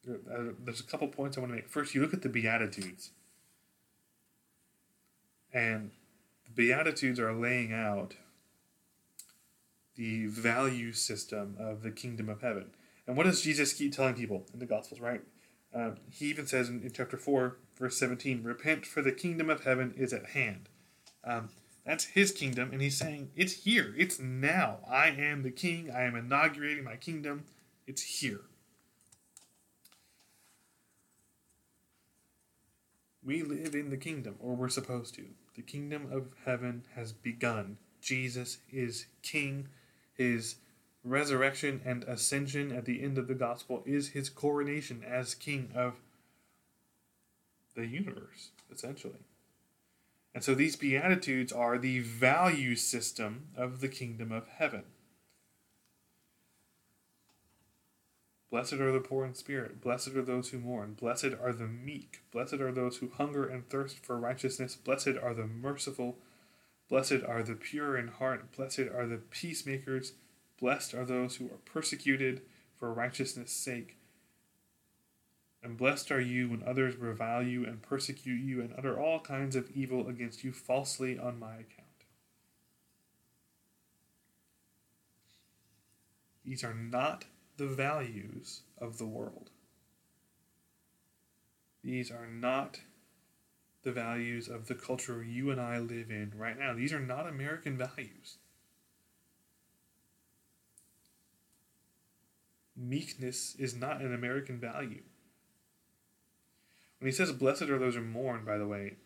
uh, 0.08 0.52
there's 0.64 0.80
a 0.80 0.84
couple 0.84 1.08
points 1.08 1.36
I 1.36 1.40
want 1.40 1.52
to 1.52 1.56
make. 1.56 1.68
First, 1.68 1.94
you 1.94 2.00
look 2.00 2.14
at 2.14 2.22
the 2.22 2.28
Beatitudes. 2.28 3.10
And 5.52 5.90
the 6.44 6.50
Beatitudes 6.50 7.18
are 7.18 7.32
laying 7.32 7.72
out 7.72 8.14
the 9.96 10.26
value 10.26 10.92
system 10.92 11.56
of 11.58 11.82
the 11.82 11.90
kingdom 11.90 12.28
of 12.28 12.42
heaven. 12.42 12.66
And 13.06 13.16
what 13.16 13.24
does 13.24 13.40
Jesus 13.40 13.72
keep 13.72 13.94
telling 13.94 14.14
people 14.14 14.44
in 14.52 14.58
the 14.58 14.66
Gospels, 14.66 15.00
right? 15.00 15.22
Um, 15.74 15.96
he 16.10 16.26
even 16.26 16.46
says 16.46 16.68
in, 16.68 16.82
in, 16.82 16.92
chapter 16.92 17.16
4, 17.16 17.56
verse 17.76 17.96
17, 17.98 18.42
Repent, 18.42 18.86
for 18.86 19.02
the 19.02 19.12
kingdom 19.12 19.50
of 19.50 19.64
heaven 19.64 19.94
is 19.96 20.12
at 20.12 20.26
hand. 20.26 20.68
Um, 21.24 21.50
that's 21.84 22.04
his 22.04 22.32
kingdom, 22.32 22.70
and 22.72 22.82
he's 22.82 22.96
saying, 22.96 23.30
It's 23.36 23.64
here. 23.64 23.94
It's 23.96 24.18
now. 24.18 24.78
I 24.90 25.08
am 25.08 25.42
the 25.42 25.50
king. 25.50 25.90
I 25.90 26.02
am 26.02 26.16
inaugurating 26.16 26.84
my 26.84 26.96
kingdom. 26.96 27.44
It's 27.86 28.02
here. 28.02 28.40
We 33.24 33.42
live 33.42 33.74
in 33.74 33.90
the 33.90 33.96
kingdom, 33.96 34.36
or 34.40 34.54
we're 34.54 34.68
supposed 34.68 35.14
to. 35.16 35.26
The 35.54 35.62
kingdom 35.62 36.08
of 36.12 36.34
heaven 36.44 36.84
has 36.94 37.12
begun. 37.12 37.78
Jesus 38.00 38.58
is 38.70 39.06
king. 39.22 39.68
His 40.14 40.56
resurrection 41.02 41.80
and 41.84 42.04
ascension 42.04 42.72
at 42.72 42.84
the 42.84 43.02
end 43.02 43.16
of 43.16 43.28
the 43.28 43.34
gospel 43.34 43.82
is 43.86 44.08
his 44.08 44.28
coronation 44.28 45.04
as 45.04 45.34
king 45.34 45.70
of 45.74 46.00
the 47.76 47.86
universe, 47.86 48.50
essentially. 48.72 49.20
And 50.34 50.42
so 50.42 50.54
these 50.54 50.76
Beatitudes 50.76 51.52
are 51.52 51.78
the 51.78 52.00
value 52.00 52.74
system 52.74 53.48
of 53.56 53.80
the 53.80 53.88
kingdom 53.88 54.32
of 54.32 54.48
heaven. 54.48 54.82
Blessed 58.50 58.74
are 58.74 58.92
the 58.92 59.00
poor 59.00 59.24
in 59.24 59.34
spirit. 59.34 59.80
Blessed 59.80 60.08
are 60.08 60.22
those 60.22 60.50
who 60.50 60.58
mourn. 60.58 60.94
Blessed 60.94 61.34
are 61.42 61.52
the 61.52 61.66
meek. 61.66 62.22
Blessed 62.32 62.54
are 62.54 62.72
those 62.72 62.98
who 62.98 63.10
hunger 63.10 63.46
and 63.46 63.68
thirst 63.68 64.04
for 64.04 64.18
righteousness. 64.18 64.76
Blessed 64.76 65.14
are 65.22 65.34
the 65.34 65.46
merciful. 65.46 66.18
Blessed 66.88 67.24
are 67.26 67.42
the 67.42 67.54
pure 67.54 67.96
in 67.96 68.08
heart. 68.08 68.52
Blessed 68.56 68.80
are 68.94 69.06
the 69.06 69.18
peacemakers. 69.30 70.12
Blessed 70.60 70.94
are 70.94 71.04
those 71.04 71.36
who 71.36 71.46
are 71.46 71.60
persecuted 71.64 72.42
for 72.78 72.92
righteousness' 72.92 73.52
sake. 73.52 73.96
And 75.66 75.76
blessed 75.76 76.12
are 76.12 76.20
you 76.20 76.50
when 76.50 76.62
others 76.64 76.94
revile 76.94 77.42
you 77.42 77.66
and 77.66 77.82
persecute 77.82 78.40
you 78.40 78.60
and 78.60 78.72
utter 78.78 79.00
all 79.00 79.18
kinds 79.18 79.56
of 79.56 79.68
evil 79.72 80.06
against 80.06 80.44
you 80.44 80.52
falsely 80.52 81.18
on 81.18 81.40
my 81.40 81.54
account. 81.54 82.04
These 86.44 86.62
are 86.62 86.72
not 86.72 87.24
the 87.56 87.66
values 87.66 88.60
of 88.78 88.98
the 88.98 89.06
world. 89.06 89.50
These 91.82 92.12
are 92.12 92.28
not 92.28 92.78
the 93.82 93.90
values 93.90 94.46
of 94.46 94.68
the 94.68 94.76
culture 94.76 95.24
you 95.24 95.50
and 95.50 95.60
I 95.60 95.80
live 95.80 96.12
in 96.12 96.30
right 96.36 96.56
now. 96.56 96.74
These 96.74 96.92
are 96.92 97.00
not 97.00 97.26
American 97.26 97.76
values. 97.76 98.36
Meekness 102.76 103.56
is 103.58 103.74
not 103.74 104.00
an 104.00 104.14
American 104.14 104.60
value. 104.60 105.02
When 106.98 107.10
he 107.10 107.12
says, 107.12 107.32
Blessed 107.32 107.62
are 107.62 107.78
those 107.78 107.94
who 107.94 108.02
mourn, 108.02 108.44
by 108.44 108.58
the 108.58 108.66
way, 108.66 108.96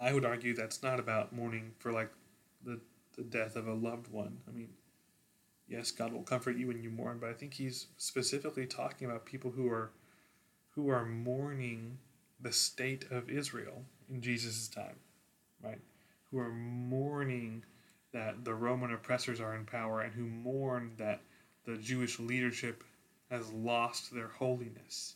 I 0.00 0.12
would 0.12 0.24
argue 0.24 0.54
that's 0.54 0.82
not 0.82 1.00
about 1.00 1.32
mourning 1.32 1.72
for 1.78 1.92
like 1.92 2.10
the, 2.64 2.80
the 3.16 3.22
death 3.22 3.56
of 3.56 3.66
a 3.66 3.74
loved 3.74 4.12
one. 4.12 4.38
I 4.48 4.52
mean, 4.52 4.70
yes, 5.68 5.90
God 5.90 6.12
will 6.12 6.22
comfort 6.22 6.56
you 6.56 6.68
when 6.68 6.82
you 6.82 6.90
mourn, 6.90 7.18
but 7.20 7.30
I 7.30 7.32
think 7.32 7.54
he's 7.54 7.88
specifically 7.96 8.66
talking 8.66 9.08
about 9.08 9.24
people 9.24 9.50
who 9.50 9.68
are 9.68 9.90
who 10.74 10.88
are 10.88 11.04
mourning 11.04 11.98
the 12.40 12.52
state 12.52 13.06
of 13.10 13.30
Israel 13.30 13.84
in 14.10 14.20
Jesus' 14.20 14.66
time, 14.68 14.96
right? 15.62 15.80
Who 16.30 16.38
are 16.38 16.50
mourning 16.50 17.62
that 18.12 18.44
the 18.44 18.54
Roman 18.54 18.92
oppressors 18.92 19.40
are 19.40 19.54
in 19.54 19.64
power 19.64 20.00
and 20.00 20.12
who 20.12 20.24
mourn 20.24 20.92
that 20.98 21.20
the 21.64 21.76
Jewish 21.76 22.18
leadership 22.18 22.82
has 23.30 23.52
lost 23.52 24.12
their 24.12 24.28
holiness. 24.28 25.14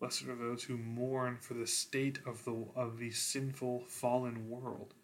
Blessed 0.00 0.28
are 0.28 0.34
those 0.34 0.64
who 0.64 0.78
mourn 0.78 1.36
for 1.40 1.54
the 1.54 1.66
state 1.66 2.18
of 2.26 2.44
the 2.44 2.64
of 2.74 2.98
the 2.98 3.10
sinful 3.10 3.84
fallen 3.86 4.48
world, 4.48 4.94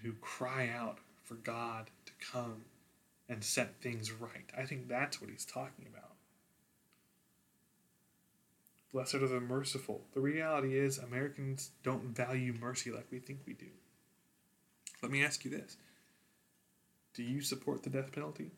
who 0.00 0.12
cry 0.14 0.70
out 0.72 0.98
for 1.24 1.34
God 1.34 1.90
to 2.06 2.12
come 2.32 2.64
and 3.28 3.42
set 3.42 3.80
things 3.80 4.12
right. 4.12 4.50
I 4.56 4.64
think 4.64 4.88
that's 4.88 5.20
what 5.20 5.28
he's 5.28 5.44
talking 5.44 5.86
about. 5.90 6.12
Blessed 8.92 9.14
are 9.14 9.26
the 9.26 9.40
merciful. 9.40 10.02
The 10.12 10.20
reality 10.20 10.78
is, 10.78 10.98
Americans 10.98 11.70
don't 11.82 12.14
value 12.14 12.54
mercy 12.60 12.90
like 12.90 13.06
we 13.10 13.18
think 13.18 13.40
we 13.46 13.54
do. 13.54 13.66
Let 15.02 15.10
me 15.10 15.24
ask 15.24 15.44
you 15.44 15.50
this 15.50 15.78
Do 17.14 17.22
you 17.22 17.40
support 17.40 17.82
the 17.82 17.90
death 17.90 18.12
penalty? 18.12 18.52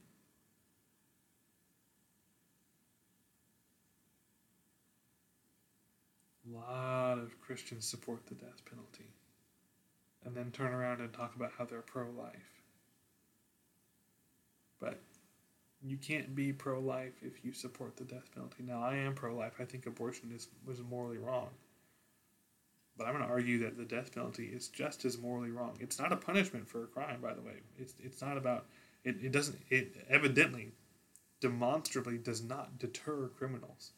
A 6.46 6.56
lot 6.56 7.18
of 7.18 7.40
Christians 7.54 7.86
support 7.86 8.26
the 8.26 8.34
death 8.34 8.64
penalty 8.68 9.06
and 10.24 10.34
then 10.34 10.50
turn 10.50 10.72
around 10.72 11.00
and 11.00 11.12
talk 11.12 11.36
about 11.36 11.52
how 11.56 11.64
they're 11.64 11.82
pro 11.82 12.10
life. 12.10 12.64
But 14.80 14.98
you 15.80 15.96
can't 15.96 16.34
be 16.34 16.52
pro 16.52 16.80
life 16.80 17.12
if 17.22 17.44
you 17.44 17.52
support 17.52 17.96
the 17.96 18.02
death 18.02 18.28
penalty. 18.34 18.64
Now, 18.64 18.82
I 18.82 18.96
am 18.96 19.14
pro 19.14 19.36
life. 19.36 19.52
I 19.60 19.66
think 19.66 19.86
abortion 19.86 20.32
is 20.34 20.48
was 20.66 20.80
morally 20.82 21.18
wrong. 21.18 21.50
But 22.98 23.06
I'm 23.06 23.12
going 23.12 23.24
to 23.24 23.30
argue 23.30 23.60
that 23.60 23.78
the 23.78 23.84
death 23.84 24.12
penalty 24.12 24.46
is 24.46 24.66
just 24.66 25.04
as 25.04 25.16
morally 25.16 25.52
wrong. 25.52 25.76
It's 25.78 26.00
not 26.00 26.12
a 26.12 26.16
punishment 26.16 26.68
for 26.68 26.82
a 26.82 26.88
crime, 26.88 27.20
by 27.22 27.34
the 27.34 27.40
way. 27.40 27.58
It's 27.78 27.94
it's 28.02 28.20
not 28.20 28.36
about 28.36 28.66
it. 29.04 29.22
It 29.22 29.30
doesn't. 29.30 29.60
It 29.70 29.94
evidently, 30.10 30.72
demonstrably, 31.40 32.18
does 32.18 32.42
not 32.42 32.80
deter 32.80 33.28
criminals. 33.28 33.92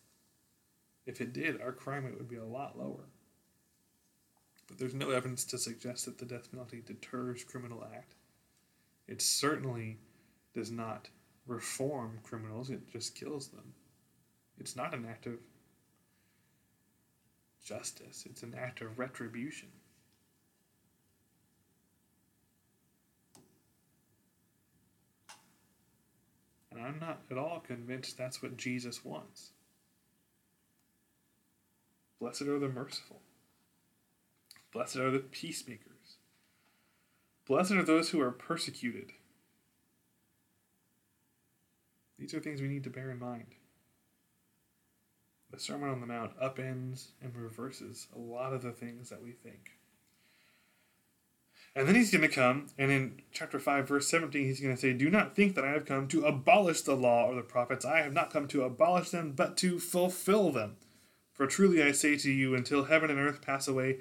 If 1.07 1.23
it 1.23 1.33
did, 1.33 1.63
our 1.63 1.73
crime 1.73 2.05
rate 2.05 2.19
would 2.19 2.29
be 2.29 2.37
a 2.37 2.45
lot 2.45 2.79
lower. 2.79 3.07
But 4.67 4.79
there's 4.79 4.95
no 4.95 5.11
evidence 5.11 5.45
to 5.47 5.59
suggest 5.59 6.07
that 6.07 6.19
the 6.19 6.25
death 6.25 6.51
penalty 6.51 6.83
deters 6.85 7.45
criminal 7.45 7.87
act. 7.95 8.15
It 9.07 9.23
certainly 9.23 9.99
does 10.55 10.71
not 10.71 11.09
reform 11.47 12.19
criminals, 12.23 12.71
it 12.71 12.91
just 12.91 13.15
kills 13.15 13.49
them. 13.49 13.75
It's 14.59 14.75
not 14.75 14.95
an 14.95 15.07
act 15.09 15.27
of 15.27 15.35
justice, 17.65 18.25
it's 18.29 18.43
an 18.43 18.55
act 18.59 18.81
of 18.81 18.99
retribution. 18.99 19.69
And 26.73 26.85
I'm 26.85 26.99
not 26.99 27.23
at 27.31 27.39
all 27.39 27.61
convinced 27.61 28.19
that's 28.19 28.43
what 28.43 28.57
Jesus 28.57 29.05
wants. 29.05 29.51
Blessed 32.21 32.43
are 32.43 32.59
the 32.59 32.69
merciful. 32.69 33.21
Blessed 34.77 34.97
are 34.97 35.11
the 35.11 35.21
peacemakers. 35.21 36.19
Blessed 37.49 37.73
are 37.73 37.83
those 37.83 38.11
who 38.11 38.21
are 38.21 38.31
persecuted. 38.31 39.13
These 42.19 42.35
are 42.35 42.41
things 42.41 42.61
we 42.61 42.69
need 42.69 42.85
to 42.85 42.91
bear 42.91 43.11
in 43.11 43.19
mind. 43.19 43.55
The 45.51 45.59
Sermon 45.59 45.89
on 45.89 46.03
the 46.03 46.07
Mount 46.07 46.39
upends 46.39 47.13
and 47.23 47.35
reverses 47.35 48.09
a 48.15 48.19
lot 48.19 48.53
of 48.53 48.61
the 48.61 48.71
things 48.71 49.09
that 49.09 49.23
we 49.23 49.33
think. 49.33 49.79
And 51.75 51.89
then 51.89 51.95
he's 51.95 52.11
going 52.11 52.21
to 52.21 52.29
come, 52.29 52.67
and 52.77 52.91
in 52.91 53.23
chapter 53.33 53.59
5, 53.59 53.89
verse 53.89 54.09
17, 54.09 54.45
he's 54.45 54.61
going 54.61 54.75
to 54.75 54.81
say, 54.81 54.93
Do 54.93 55.09
not 55.09 55.35
think 55.35 55.55
that 55.55 55.65
I 55.65 55.71
have 55.71 55.87
come 55.87 56.07
to 56.09 56.27
abolish 56.27 56.83
the 56.83 56.97
law 56.97 57.25
or 57.25 57.35
the 57.35 57.41
prophets. 57.41 57.87
I 57.87 58.03
have 58.03 58.13
not 58.13 58.31
come 58.31 58.47
to 58.49 58.65
abolish 58.65 59.09
them, 59.09 59.33
but 59.33 59.57
to 59.57 59.79
fulfill 59.79 60.53
them. 60.53 60.77
For 61.33 61.47
truly 61.47 61.83
I 61.83 61.93
say 61.93 62.17
to 62.19 62.31
you, 62.31 62.55
until 62.55 62.85
heaven 62.85 63.11
and 63.11 63.19
earth 63.19 63.41
pass 63.41 63.69
away, 63.69 64.01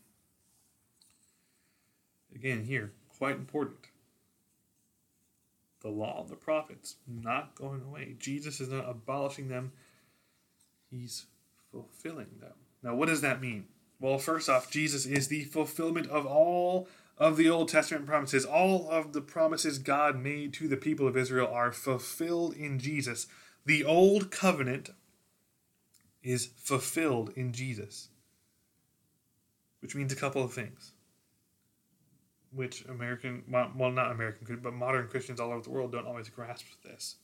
Again, 2.33 2.63
here, 2.63 2.91
quite 3.17 3.35
important. 3.35 3.79
The 5.81 5.89
law 5.89 6.21
and 6.21 6.29
the 6.29 6.35
prophets 6.35 6.95
not 7.07 7.55
going 7.55 7.81
away. 7.81 8.15
Jesus 8.19 8.59
is 8.59 8.69
not 8.69 8.89
abolishing 8.89 9.47
them, 9.47 9.71
he's 10.89 11.25
fulfilling 11.71 12.37
them. 12.39 12.53
Now, 12.83 12.95
what 12.95 13.07
does 13.07 13.21
that 13.21 13.41
mean? 13.41 13.65
Well, 13.99 14.17
first 14.17 14.49
off, 14.49 14.71
Jesus 14.71 15.05
is 15.05 15.27
the 15.27 15.43
fulfillment 15.45 16.07
of 16.07 16.25
all 16.25 16.87
of 17.17 17.37
the 17.37 17.49
Old 17.49 17.69
Testament 17.69 18.07
promises. 18.07 18.45
All 18.45 18.89
of 18.89 19.13
the 19.13 19.21
promises 19.21 19.77
God 19.77 20.19
made 20.19 20.53
to 20.53 20.67
the 20.67 20.77
people 20.77 21.07
of 21.07 21.15
Israel 21.15 21.47
are 21.47 21.71
fulfilled 21.71 22.55
in 22.55 22.79
Jesus. 22.79 23.27
The 23.65 23.83
Old 23.85 24.31
Covenant 24.31 24.89
is 26.23 26.47
fulfilled 26.57 27.31
in 27.35 27.53
Jesus, 27.53 28.09
which 29.81 29.95
means 29.95 30.11
a 30.11 30.15
couple 30.15 30.43
of 30.43 30.53
things 30.53 30.90
which 32.53 32.85
American, 32.85 33.43
well, 33.49 33.91
not 33.91 34.11
American, 34.11 34.59
but 34.61 34.73
modern 34.73 35.07
Christians 35.07 35.39
all 35.39 35.51
over 35.51 35.61
the 35.61 35.69
world 35.69 35.91
don't 35.91 36.07
always 36.07 36.29
grasp 36.29 36.65
this. 36.83 37.15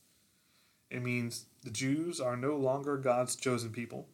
It 0.90 1.02
means 1.02 1.46
the 1.62 1.70
Jews 1.70 2.20
are 2.20 2.36
no 2.36 2.56
longer 2.56 2.96
God's 2.96 3.36
chosen 3.36 3.70
people. 3.70 4.08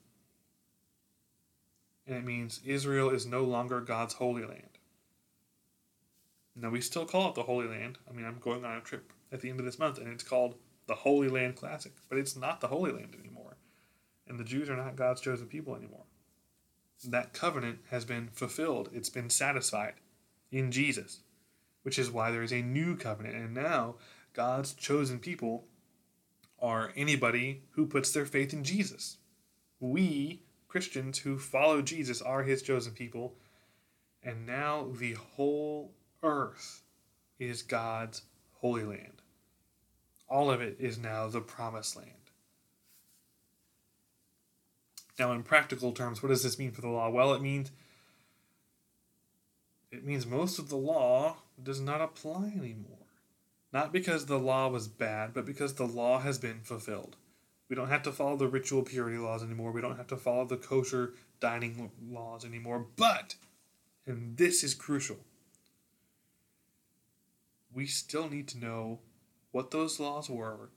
And 2.07 2.17
it 2.17 2.25
means 2.25 2.61
Israel 2.65 3.11
is 3.11 3.27
no 3.27 3.45
longer 3.45 3.81
God's 3.81 4.15
holy 4.15 4.45
land. 4.45 4.79
Now, 6.57 6.71
we 6.71 6.81
still 6.81 7.07
call 7.07 7.31
it 7.31 7.35
the 7.35 7.43
Holy 7.43 7.67
Land. 7.67 7.99
I 8.09 8.13
mean, 8.13 8.25
I'm 8.25 8.39
going 8.39 8.65
on 8.65 8.77
a 8.77 8.81
trip 8.81 9.13
at 9.33 9.41
the 9.41 9.51
end 9.51 9.59
of 9.59 9.67
this 9.67 9.79
month, 9.79 9.99
and 9.99 10.07
it's 10.07 10.23
called 10.23 10.55
the 10.87 10.95
Holy 10.95 11.29
Land 11.29 11.57
Classic, 11.57 11.93
but 12.09 12.17
it's 12.17 12.37
not 12.37 12.61
the 12.61 12.69
Holy 12.69 12.93
Land 12.93 13.17
anymore. 13.19 13.57
And 14.29 14.39
the 14.39 14.45
Jews 14.45 14.71
are 14.71 14.77
not 14.77 14.95
God's 14.95 15.21
chosen 15.21 15.49
people 15.49 15.75
anymore. 15.75 16.05
That 17.05 17.33
covenant 17.33 17.81
has 17.91 18.05
been 18.05 18.29
fulfilled, 18.33 18.89
it's 18.93 19.11
been 19.11 19.31
satisfied 19.31 19.95
in 20.55 20.71
Jesus, 20.71 21.21
which 21.83 21.99
is 21.99 22.11
why 22.11 22.31
there 22.31 22.45
is 22.45 22.53
a 22.53 22.63
new 22.63 22.97
covenant. 22.97 23.35
And 23.35 23.53
now 23.53 23.97
God's 24.33 24.73
chosen 24.73 25.19
people 25.19 25.65
are 26.61 26.93
anybody 26.97 27.65
who 27.73 27.87
puts 27.87 28.13
their 28.13 28.25
faith 28.25 28.53
in 28.53 28.63
Jesus. 28.63 29.19
We, 29.81 30.45
Christians 30.69 31.19
who 31.19 31.39
follow 31.39 31.83
Jesus, 31.83 32.23
are 32.23 32.45
his 32.45 32.63
chosen 32.63 32.93
people. 32.93 33.35
And 34.23 34.47
now 34.47 34.87
the 34.97 35.15
whole 35.15 35.93
earth 36.23 36.83
is 37.41 37.63
God's 37.63 38.23
holy 38.53 38.85
land. 38.85 39.23
All 40.29 40.51
of 40.51 40.61
it 40.63 40.77
is 40.79 40.99
now 40.99 41.27
the 41.27 41.41
promised 41.41 41.97
land. 41.97 42.11
Now, 45.19 45.33
in 45.33 45.43
practical 45.43 45.93
terms, 45.93 46.23
what 46.23 46.29
does 46.29 46.43
this 46.43 46.59
mean 46.59 46.71
for 46.71 46.81
the 46.81 46.89
law? 46.89 47.11
Well, 47.11 47.35
it 47.35 47.43
means 47.43 47.71
it 49.95 50.05
means 50.05 50.27
most 50.27 50.59
of 50.59 50.69
the 50.69 50.77
law 50.77 51.37
does 51.63 51.81
not 51.81 52.01
apply 52.01 52.53
anymore. 52.57 52.99
Not 53.73 53.93
because 53.93 54.27
the 54.27 54.39
law 54.39 54.69
was 54.69 54.89
bad, 54.89 55.35
but 55.35 55.47
because 55.47 55.75
the 55.75 55.87
law 55.87 56.21
has 56.21 56.39
been 56.39 56.61
fulfilled. 56.61 57.17
We 57.69 57.77
don't 57.77 57.89
have 57.89 58.03
to 58.03 58.13
follow 58.13 58.37
the 58.37 58.49
ritual 58.49 58.83
purity 58.83 59.19
laws 59.19 59.43
anymore. 59.43 59.73
We 59.73 59.81
don't 59.81 59.97
have 59.97 60.07
to 60.09 60.17
follow 60.17 60.45
the 60.45 60.57
kosher 60.57 61.15
dining 61.41 61.91
laws 62.09 62.45
anymore. 62.45 62.87
But, 62.97 63.37
and 64.07 64.37
this 64.37 64.63
is 64.63 64.75
crucial, 64.75 65.19
we 67.73 67.87
still 67.87 68.29
need 68.29 68.49
to 68.49 68.59
know 68.59 69.01
what 69.51 69.71
those 69.71 69.99
laws 69.99 70.31
were 70.31 70.71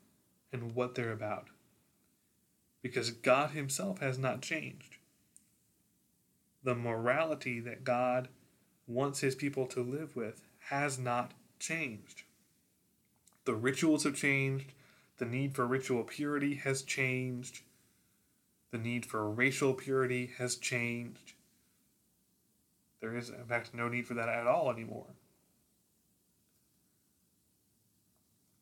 and 0.51 0.73
what 0.73 0.95
they're 0.95 1.11
about. 1.11 1.49
Because 2.81 3.11
God 3.11 3.51
Himself 3.51 3.99
has 3.99 4.17
not 4.17 4.41
changed. 4.41 4.97
The 6.63 6.75
morality 6.75 7.59
that 7.59 7.83
God 7.83 8.29
wants 8.87 9.19
his 9.19 9.35
people 9.35 9.67
to 9.67 9.81
live 9.81 10.15
with 10.15 10.41
has 10.69 10.97
not 10.97 11.33
changed. 11.59 12.23
The 13.45 13.55
rituals 13.55 14.03
have 14.03 14.15
changed, 14.15 14.73
the 15.17 15.25
need 15.25 15.55
for 15.55 15.65
ritual 15.65 16.03
purity 16.03 16.55
has 16.55 16.81
changed, 16.81 17.61
the 18.71 18.77
need 18.77 19.05
for 19.05 19.29
racial 19.29 19.73
purity 19.73 20.31
has 20.37 20.55
changed. 20.55 21.33
There 22.99 23.15
is, 23.15 23.29
in 23.29 23.45
fact, 23.45 23.73
no 23.73 23.87
need 23.87 24.07
for 24.07 24.15
that 24.15 24.29
at 24.29 24.47
all 24.47 24.71
anymore. 24.71 25.07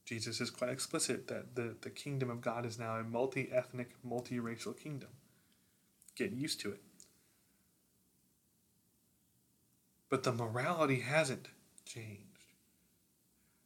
Jesus 0.05 0.39
is 0.39 0.51
quite 0.51 0.69
explicit 0.69 1.27
that 1.27 1.55
the, 1.55 1.75
the 1.81 1.89
kingdom 1.89 2.29
of 2.29 2.41
God 2.41 2.65
is 2.65 2.77
now 2.77 2.95
a 2.95 3.03
multi 3.03 3.49
ethnic, 3.51 3.95
multi-racial 4.03 4.73
kingdom. 4.73 5.09
Get 6.15 6.31
used 6.31 6.59
to 6.61 6.71
it. 6.71 6.81
But 10.15 10.23
the 10.23 10.31
morality 10.31 11.01
hasn't 11.01 11.49
changed. 11.83 12.21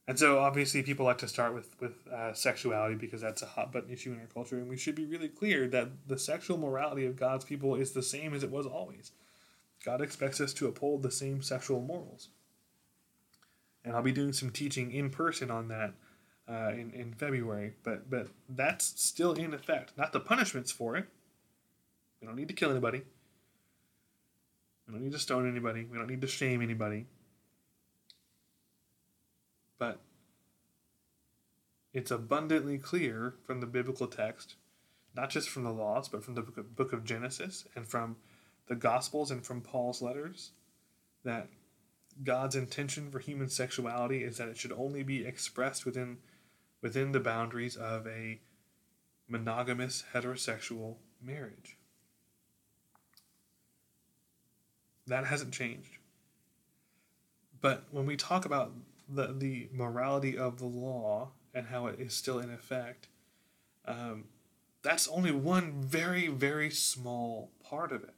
And 0.08 0.18
so, 0.18 0.40
obviously, 0.40 0.82
people 0.82 1.06
like 1.06 1.20
to 1.20 1.28
start 1.28 1.54
with 1.54 1.80
with 1.80 2.08
uh, 2.08 2.34
sexuality 2.34 2.96
because 2.96 3.22
that's 3.22 3.44
a 3.44 3.46
hot 3.46 3.72
button 3.72 3.92
issue 3.92 4.14
in 4.14 4.20
our 4.20 4.26
culture, 4.26 4.58
and 4.58 4.68
we 4.68 4.76
should 4.76 4.96
be 4.96 5.06
really 5.06 5.28
clear 5.28 5.68
that 5.68 5.90
the 6.08 6.18
sexual 6.18 6.58
morality 6.58 7.06
of 7.06 7.16
God's 7.16 7.46
people 7.46 7.76
is 7.76 7.92
the 7.92 8.02
same 8.02 8.34
as 8.34 8.42
it 8.42 8.50
was 8.50 8.66
always. 8.66 9.12
God 9.86 10.02
expects 10.02 10.42
us 10.42 10.52
to 10.56 10.68
uphold 10.68 11.04
the 11.04 11.12
same 11.12 11.44
sexual 11.44 11.82
morals, 11.82 12.30
and 13.86 13.96
I'll 13.96 14.02
be 14.02 14.12
doing 14.12 14.34
some 14.34 14.50
teaching 14.50 14.92
in 14.92 15.12
person 15.12 15.52
on 15.52 15.68
that 15.68 15.94
uh, 16.50 16.72
in 16.72 16.90
in 16.96 17.14
February. 17.14 17.74
But 17.84 18.10
but 18.10 18.30
that's 18.50 19.00
still 19.00 19.34
in 19.34 19.54
effect. 19.54 19.96
Not 20.00 20.14
the 20.14 20.20
punishments 20.20 20.72
for 20.72 20.96
it. 20.96 21.06
We 22.20 22.26
don't 22.26 22.36
need 22.36 22.48
to 22.48 22.56
kill 22.56 22.72
anybody. 22.72 23.04
We 24.90 24.96
don't 24.96 25.04
need 25.04 25.14
to 25.14 25.20
stone 25.20 25.50
anybody. 25.50 25.86
We 25.86 25.98
don't 25.98 26.10
need 26.10 26.22
to 26.22 26.28
shame 26.28 26.62
anybody. 26.62 27.06
But 29.78 30.02
it's 31.94 32.12
abundantly 32.12 32.78
clear 32.78 33.36
from 33.46 33.62
the 33.62 33.68
biblical 33.68 34.08
text 34.08 34.56
not 35.16 35.30
just 35.30 35.50
from 35.50 35.64
the 35.64 35.72
laws, 35.72 36.08
but 36.08 36.24
from 36.24 36.36
the 36.36 36.42
book 36.42 36.94
of, 36.94 37.04
Genesis 37.04 37.66
and 37.76 37.88
from 37.88 38.18
the 38.68 38.76
Gospels 38.76 39.32
and 39.32 39.46
from 39.46 39.62
Paul's 39.62 40.02
letters, 40.02 40.52
that 41.24 41.50
God's 42.24 42.56
intention 42.56 43.12
for 43.12 43.20
human 43.20 43.50
sexuality 43.50 44.24
is 44.24 44.38
that 44.38 44.50
it 44.50 44.58
should 44.58 44.72
only 44.72 45.04
be 45.04 45.26
expressed 45.26 45.86
within 45.86 46.18
within 46.82 47.12
the 47.12 47.20
boundaries 47.20 47.76
of 47.76 48.08
a 48.08 48.40
monogamous 49.28 50.06
heterosexual 50.14 50.96
marriage. 51.22 51.79
That 55.10 55.26
hasn't 55.26 55.54
changed. 55.54 55.98
But 57.62 57.84
when 57.92 58.06
we 58.06 58.16
talk 58.16 58.46
about 58.46 58.72
the, 59.08 59.34
the 59.38 59.68
morality 59.74 60.38
of 60.38 60.60
the 60.60 60.66
law 60.66 61.30
and 61.54 61.68
how 61.68 61.88
it 61.88 62.00
is 62.00 62.14
still 62.14 62.40
in 62.40 62.52
effect, 62.52 63.08
um, 63.86 64.26
that's 64.82 65.08
only 65.08 65.32
one 65.32 65.74
very, 65.82 66.28
very 66.28 66.70
small 66.70 67.52
part 67.64 67.92
of 67.92 68.04
it. 68.04 68.14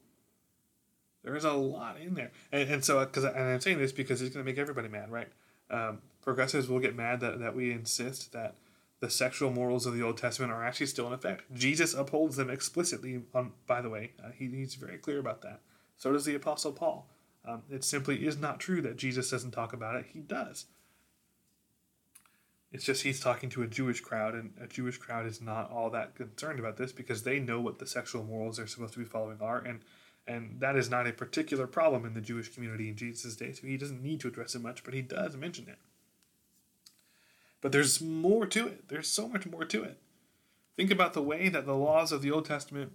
There's 1.23 1.43
a 1.45 1.53
lot 1.53 1.99
in 1.99 2.13
there. 2.15 2.31
And, 2.51 2.69
and 2.69 2.85
so, 2.85 2.99
because 2.99 3.23
and 3.23 3.37
I'm 3.37 3.59
saying 3.61 3.79
this 3.79 3.91
because 3.91 4.21
it's 4.21 4.33
going 4.33 4.45
to 4.45 4.49
make 4.51 4.59
everybody 4.59 4.87
mad, 4.87 5.11
right? 5.11 5.29
Um, 5.69 5.99
progressives 6.21 6.67
will 6.67 6.79
get 6.79 6.95
mad 6.95 7.19
that, 7.21 7.39
that 7.39 7.55
we 7.55 7.71
insist 7.71 8.33
that 8.33 8.55
the 8.99 9.09
sexual 9.09 9.49
morals 9.51 9.85
of 9.85 9.95
the 9.95 10.03
Old 10.03 10.17
Testament 10.17 10.51
are 10.51 10.63
actually 10.63 10.87
still 10.87 11.07
in 11.07 11.13
effect. 11.13 11.43
Jesus 11.53 11.93
upholds 11.93 12.35
them 12.35 12.49
explicitly, 12.49 13.21
on, 13.33 13.53
by 13.65 13.81
the 13.81 13.89
way. 13.89 14.11
Uh, 14.23 14.29
he, 14.37 14.47
he's 14.47 14.75
very 14.75 14.97
clear 14.97 15.19
about 15.19 15.41
that. 15.41 15.61
So 16.01 16.11
does 16.11 16.25
the 16.25 16.33
Apostle 16.33 16.71
Paul. 16.71 17.07
Um, 17.45 17.61
it 17.69 17.83
simply 17.83 18.25
is 18.25 18.35
not 18.35 18.59
true 18.59 18.81
that 18.81 18.97
Jesus 18.97 19.29
doesn't 19.29 19.51
talk 19.51 19.71
about 19.71 19.97
it. 19.97 20.07
He 20.11 20.19
does. 20.19 20.65
It's 22.71 22.83
just 22.83 23.03
he's 23.03 23.19
talking 23.19 23.51
to 23.51 23.61
a 23.61 23.67
Jewish 23.67 24.01
crowd, 24.01 24.33
and 24.33 24.53
a 24.59 24.65
Jewish 24.65 24.97
crowd 24.97 25.27
is 25.27 25.41
not 25.41 25.69
all 25.69 25.91
that 25.91 26.15
concerned 26.15 26.57
about 26.57 26.77
this 26.77 26.91
because 26.91 27.21
they 27.21 27.37
know 27.37 27.61
what 27.61 27.77
the 27.77 27.85
sexual 27.85 28.23
morals 28.23 28.57
they're 28.57 28.65
supposed 28.65 28.93
to 28.93 28.99
be 28.99 29.05
following 29.05 29.37
are, 29.41 29.59
and 29.59 29.81
and 30.25 30.59
that 30.59 30.75
is 30.75 30.89
not 30.89 31.05
a 31.05 31.13
particular 31.13 31.67
problem 31.67 32.03
in 32.03 32.15
the 32.15 32.21
Jewish 32.21 32.51
community 32.51 32.89
in 32.89 32.95
Jesus' 32.95 33.35
day. 33.35 33.53
So 33.53 33.67
he 33.67 33.77
doesn't 33.77 34.01
need 34.01 34.21
to 34.21 34.27
address 34.27 34.55
it 34.55 34.63
much, 34.63 34.83
but 34.83 34.95
he 34.95 35.03
does 35.03 35.37
mention 35.37 35.69
it. 35.69 35.77
But 37.61 37.73
there's 37.73 38.01
more 38.01 38.47
to 38.47 38.65
it. 38.65 38.87
There's 38.87 39.07
so 39.07 39.27
much 39.27 39.45
more 39.45 39.65
to 39.65 39.83
it. 39.83 39.99
Think 40.75 40.89
about 40.89 41.13
the 41.13 41.21
way 41.21 41.47
that 41.49 41.67
the 41.67 41.75
laws 41.75 42.11
of 42.11 42.23
the 42.23 42.31
Old 42.31 42.45
Testament, 42.45 42.93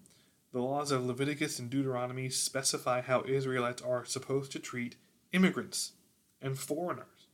the 0.57 0.63
laws 0.63 0.91
of 0.91 1.05
Leviticus 1.05 1.59
and 1.59 1.69
Deuteronomy, 1.69 2.31
specify 2.31 3.03
how 3.03 3.23
Israelites 3.29 3.83
are 3.83 4.07
supposed 4.07 4.53
to 4.53 4.59
treat 4.59 4.97
immigrants 5.31 5.93
and 6.41 6.59
foreigners 6.59 7.29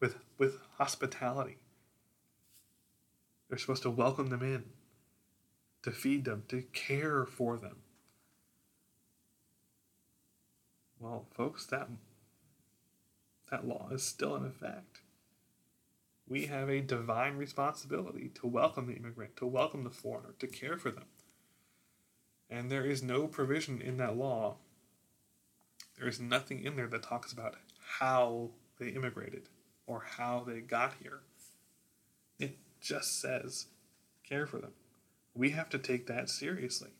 with, 0.00 0.16
with 0.38 0.58
hospitality 0.78 1.58
they're 3.48 3.58
supposed 3.58 3.84
to 3.84 3.90
welcome 3.90 4.30
them 4.30 4.42
in, 4.42 4.64
to 5.84 5.92
feed 5.92 6.24
them, 6.24 6.42
to 6.48 6.62
care 6.72 7.24
for 7.24 7.56
them. 7.56 7.76
Well, 10.98 11.26
folks, 11.30 11.66
that 11.66 11.88
that 13.52 13.68
law 13.68 13.90
is 13.92 14.02
still 14.02 14.34
in 14.34 14.44
effect. 14.44 15.02
We 16.26 16.46
have 16.46 16.68
a 16.68 16.80
divine 16.80 17.36
responsibility 17.36 18.32
to 18.34 18.48
welcome 18.48 18.88
the 18.88 18.94
immigrant, 18.94 19.36
to 19.36 19.46
welcome 19.46 19.84
the 19.84 19.90
foreigner, 19.90 20.34
to 20.40 20.48
care 20.48 20.76
for 20.76 20.90
them. 20.90 21.04
And 22.50 22.70
there 22.70 22.84
is 22.84 23.02
no 23.02 23.26
provision 23.26 23.80
in 23.80 23.96
that 23.98 24.16
law. 24.16 24.56
There 25.98 26.08
is 26.08 26.20
nothing 26.20 26.62
in 26.62 26.76
there 26.76 26.88
that 26.88 27.02
talks 27.02 27.32
about 27.32 27.56
how 27.98 28.50
they 28.78 28.88
immigrated 28.88 29.48
or 29.86 30.02
how 30.16 30.44
they 30.46 30.60
got 30.60 30.94
here 31.02 31.20
It 32.38 32.58
just 32.80 33.20
says 33.20 33.66
care 34.28 34.46
for 34.46 34.58
them. 34.58 34.72
We 35.34 35.50
have 35.50 35.68
to 35.70 35.78
take 35.78 36.06
that 36.06 36.30
seriously. 36.30 36.90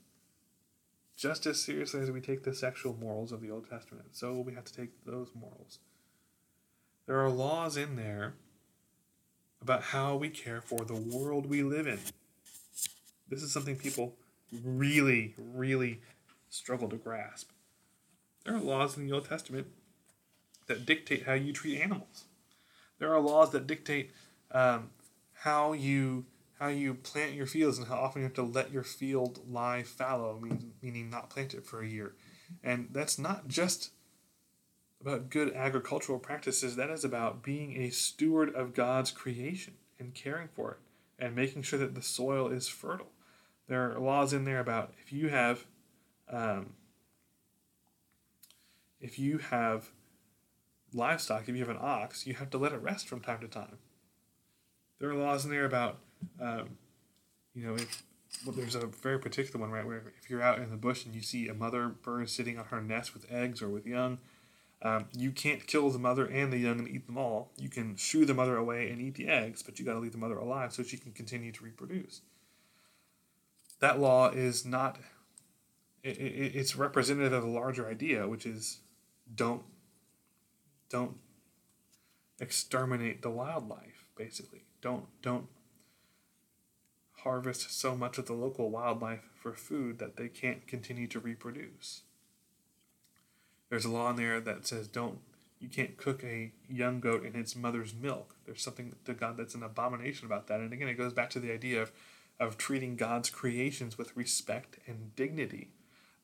Just 1.17 1.47
as 1.47 1.63
seriously 1.63 2.01
as 2.01 2.11
we 2.11 2.21
take 2.21 2.43
the 2.43 2.55
sexual 2.55 2.95
morals 2.95 3.33
of 3.33 3.41
the 3.41 3.51
Old 3.51 3.69
Testament, 3.71 4.09
so 4.13 4.41
we 4.41 4.55
have 4.55 4.65
to 4.65 4.75
take 4.75 5.05
those 5.05 5.29
morals. 5.35 5.79
There 7.07 7.21
are 7.21 7.31
laws 7.31 7.77
in 7.77 7.97
there 7.97 8.35
about 9.63 9.83
how 9.83 10.17
we 10.17 10.29
care 10.29 10.61
for 10.61 10.85
the 10.85 10.95
world 10.95 11.47
we 11.47 11.63
live 11.63 11.87
in. 11.87 12.01
This 13.29 13.43
is 13.43 13.53
something 13.53 13.77
people 13.77 14.17
really, 14.53 15.35
really 15.39 16.01
struggle 16.49 16.89
to 16.89 16.97
grasp. 16.97 17.51
There 18.45 18.55
are 18.55 18.61
laws 18.61 18.97
in 18.97 19.07
the 19.07 19.13
Old 19.13 19.29
Testament 19.29 19.69
that 20.67 20.87
dictate 20.87 21.25
how 21.25 21.35
you 21.35 21.53
treat 21.53 21.81
animals. 21.81 22.25
There 22.99 23.13
are 23.13 23.21
laws 23.21 23.51
that 23.53 23.67
dictate 23.67 24.13
um, 24.51 24.91
how 25.33 25.73
you 25.73 26.27
how 26.59 26.69
you 26.69 26.95
plant 26.95 27.35
your 27.35 27.47
fields 27.47 27.79
and 27.79 27.89
how 27.89 27.97
often 27.97 28.23
you 28.23 28.27
have 28.27 28.35
to 28.35 28.43
let 28.43 28.71
your 28.71 28.85
field 28.85 29.41
lie 29.51 29.83
fallow, 29.83 30.39
mean, 30.41 30.73
meaning 30.81 31.11
not 31.11 31.29
plant 31.29 31.53
it 31.53 31.67
for 31.67 31.83
a 31.83 31.89
year. 31.89 32.15
And 32.63 32.89
that's 32.93 33.19
not 33.19 33.49
just 33.49 33.91
about 35.01 35.31
good 35.31 35.53
agricultural 35.53 36.21
practices, 36.21 36.77
that 36.77 36.91
is 36.91 37.05
about 37.05 37.43
being 37.43 37.77
a 37.77 37.91
steward 37.91 38.55
of 38.55 38.73
God's 38.73 39.11
creation 39.11 39.75
and 39.99 40.15
caring 40.15 40.49
for 40.55 40.73
it 40.73 40.79
and 41.19 41.35
making 41.35 41.63
sure 41.63 41.79
that 41.79 41.95
the 41.95 42.03
soil 42.03 42.49
is 42.49 42.69
fertile. 42.69 43.11
There 43.67 43.91
are 43.91 43.99
laws 43.99 44.33
in 44.33 44.45
there 44.45 44.61
about 44.61 44.93
if 45.03 45.13
you 45.13 45.29
have 45.29 45.67
um, 46.29 46.75
if 49.01 49.19
you 49.19 49.39
have 49.39 49.91
livestock, 50.93 51.49
if 51.49 51.55
you 51.55 51.65
have 51.65 51.69
an 51.69 51.81
ox, 51.81 52.27
you 52.27 52.35
have 52.35 52.51
to 52.51 52.59
let 52.59 52.73
it 52.73 52.81
rest 52.83 53.09
from 53.09 53.21
time 53.21 53.41
to 53.41 53.49
time 53.49 53.79
there 55.05 55.11
are 55.11 55.15
laws 55.15 55.45
in 55.45 55.51
there 55.51 55.65
about, 55.65 55.99
um, 56.41 56.79
you 57.55 57.67
know, 57.67 57.75
if 57.75 58.03
well, 58.45 58.55
there's 58.55 58.75
a 58.75 58.87
very 58.87 59.19
particular 59.19 59.61
one, 59.61 59.71
right, 59.71 59.87
where 59.87 60.03
if 60.21 60.29
you're 60.29 60.43
out 60.43 60.59
in 60.59 60.71
the 60.71 60.77
bush 60.77 61.05
and 61.05 61.15
you 61.15 61.21
see 61.21 61.47
a 61.49 61.55
mother 61.55 61.89
bird 61.89 62.29
sitting 62.29 62.59
on 62.59 62.65
her 62.67 62.81
nest 62.81 63.15
with 63.15 63.31
eggs 63.31 63.63
or 63.63 63.69
with 63.69 63.87
young, 63.87 64.19
um, 64.83 65.07
you 65.17 65.31
can't 65.31 65.67
kill 65.67 65.91
the 65.91 65.99
mother 65.99 66.27
and 66.27 66.53
the 66.53 66.59
young 66.59 66.79
and 66.79 66.89
eat 66.89 67.07
them 67.07 67.17
all. 67.17 67.51
You 67.57 67.69
can 67.69 67.97
shoo 67.97 68.25
the 68.25 68.35
mother 68.35 68.57
away 68.57 68.91
and 68.91 69.01
eat 69.01 69.15
the 69.15 69.29
eggs, 69.29 69.63
but 69.63 69.79
you 69.79 69.85
got 69.85 69.93
to 69.93 69.99
leave 69.99 70.13
the 70.13 70.19
mother 70.19 70.37
alive 70.37 70.73
so 70.73 70.83
she 70.83 70.97
can 70.97 71.13
continue 71.13 71.53
to 71.53 71.65
reproduce. 71.65 72.23
That 73.85 74.01
law 74.01 74.31
is 74.31 74.65
not. 74.65 74.99
It, 76.03 76.17
it, 76.17 76.57
it's 76.57 76.75
representative 76.75 77.35
of 77.35 77.45
a 77.45 77.47
larger 77.47 77.87
idea, 77.87 78.27
which 78.27 78.47
is 78.47 78.79
don't 79.35 79.63
don't 80.89 81.19
exterminate 82.41 83.21
the 83.21 83.29
wildlife, 83.29 84.07
basically. 84.17 84.63
Don't 84.81 85.05
don't 85.21 85.49
harvest 87.25 87.79
so 87.79 87.95
much 87.95 88.17
of 88.17 88.25
the 88.25 88.33
local 88.33 88.71
wildlife 88.71 89.29
for 89.35 89.53
food 89.53 89.99
that 89.99 90.17
they 90.17 90.29
can't 90.29 90.67
continue 90.67 91.07
to 91.09 91.21
reproduce. 91.21 92.05
There's 93.69 93.85
a 93.85 93.91
law 93.91 94.09
in 94.09 94.17
there 94.17 94.41
that 94.41 94.67
says 94.67 94.89
don't 94.89 95.19
you 95.61 95.69
can't 95.69 95.99
cook 95.99 96.25
a 96.25 96.53
young 96.71 97.01
goat 97.01 97.23
in 97.23 97.37
its 97.37 97.55
mother's 97.55 97.93
milk. 97.93 98.35
There's 98.47 98.63
something 98.63 98.95
to 99.05 99.13
God 99.13 99.37
that's 99.37 99.55
an 99.55 99.63
abomination 99.63 100.25
about 100.25 100.47
that. 100.47 100.61
And 100.61 100.73
again, 100.73 100.89
it 100.89 100.95
goes 100.95 101.13
back 101.13 101.29
to 101.31 101.39
the 101.39 101.53
idea 101.53 101.83
of, 101.83 101.93
of 102.41 102.57
treating 102.57 102.97
God's 102.97 103.31
creations 103.31 103.97
with 103.97 104.17
respect 104.17 104.79
and 104.87 105.15
dignity. 105.15 105.71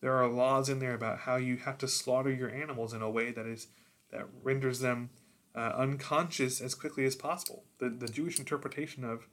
There 0.01 0.15
are 0.15 0.29
laws 0.29 0.69
in 0.69 0.79
there 0.79 0.95
about 0.95 1.21
how 1.21 1.37
you 1.37 1.59
have 1.59 1.79
to 1.79 1.89
slaughter 1.89 2.33
your 2.33 2.51
animals 2.51 2.93
in 2.93 3.03
a 3.03 3.11
way 3.11 3.31
that 3.33 3.47
is 3.47 3.69
that 4.11 4.27
renders 4.43 4.81
them 4.81 5.11
uh, 5.55 5.73
unconscious 5.77 6.61
as 6.61 6.75
quickly 6.75 7.05
as 7.05 7.15
possible. 7.15 7.65
The, 7.79 7.91
the 7.91 8.09
Jewish 8.09 8.39
interpretation 8.39 9.05
of 9.05 9.29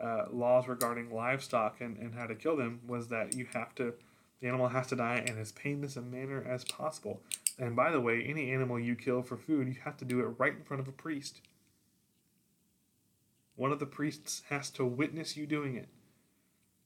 uh, 0.00 0.26
laws 0.30 0.66
regarding 0.66 1.12
livestock 1.12 1.80
and, 1.80 1.96
and 1.98 2.14
how 2.14 2.26
to 2.26 2.34
kill 2.34 2.56
them 2.56 2.80
was 2.86 3.08
that 3.08 3.34
you 3.34 3.46
have 3.52 3.74
to, 3.76 3.94
the 4.40 4.48
animal 4.48 4.68
has 4.68 4.86
to 4.88 4.96
die 4.96 5.22
in 5.26 5.38
as 5.38 5.52
painless 5.52 5.96
a 5.96 6.02
manner 6.02 6.44
as 6.48 6.64
possible. 6.64 7.20
And 7.58 7.76
by 7.76 7.90
the 7.90 8.00
way, 8.00 8.22
any 8.22 8.50
animal 8.50 8.80
you 8.80 8.96
kill 8.96 9.22
for 9.22 9.36
food, 9.36 9.68
you 9.68 9.76
have 9.84 9.96
to 9.98 10.04
do 10.04 10.20
it 10.20 10.34
right 10.38 10.54
in 10.54 10.64
front 10.64 10.80
of 10.80 10.88
a 10.88 10.92
priest. 10.92 11.40
One 13.56 13.72
of 13.72 13.78
the 13.78 13.86
priests 13.86 14.42
has 14.48 14.70
to 14.70 14.84
witness 14.84 15.36
you 15.36 15.46
doing 15.46 15.76
it 15.76 15.88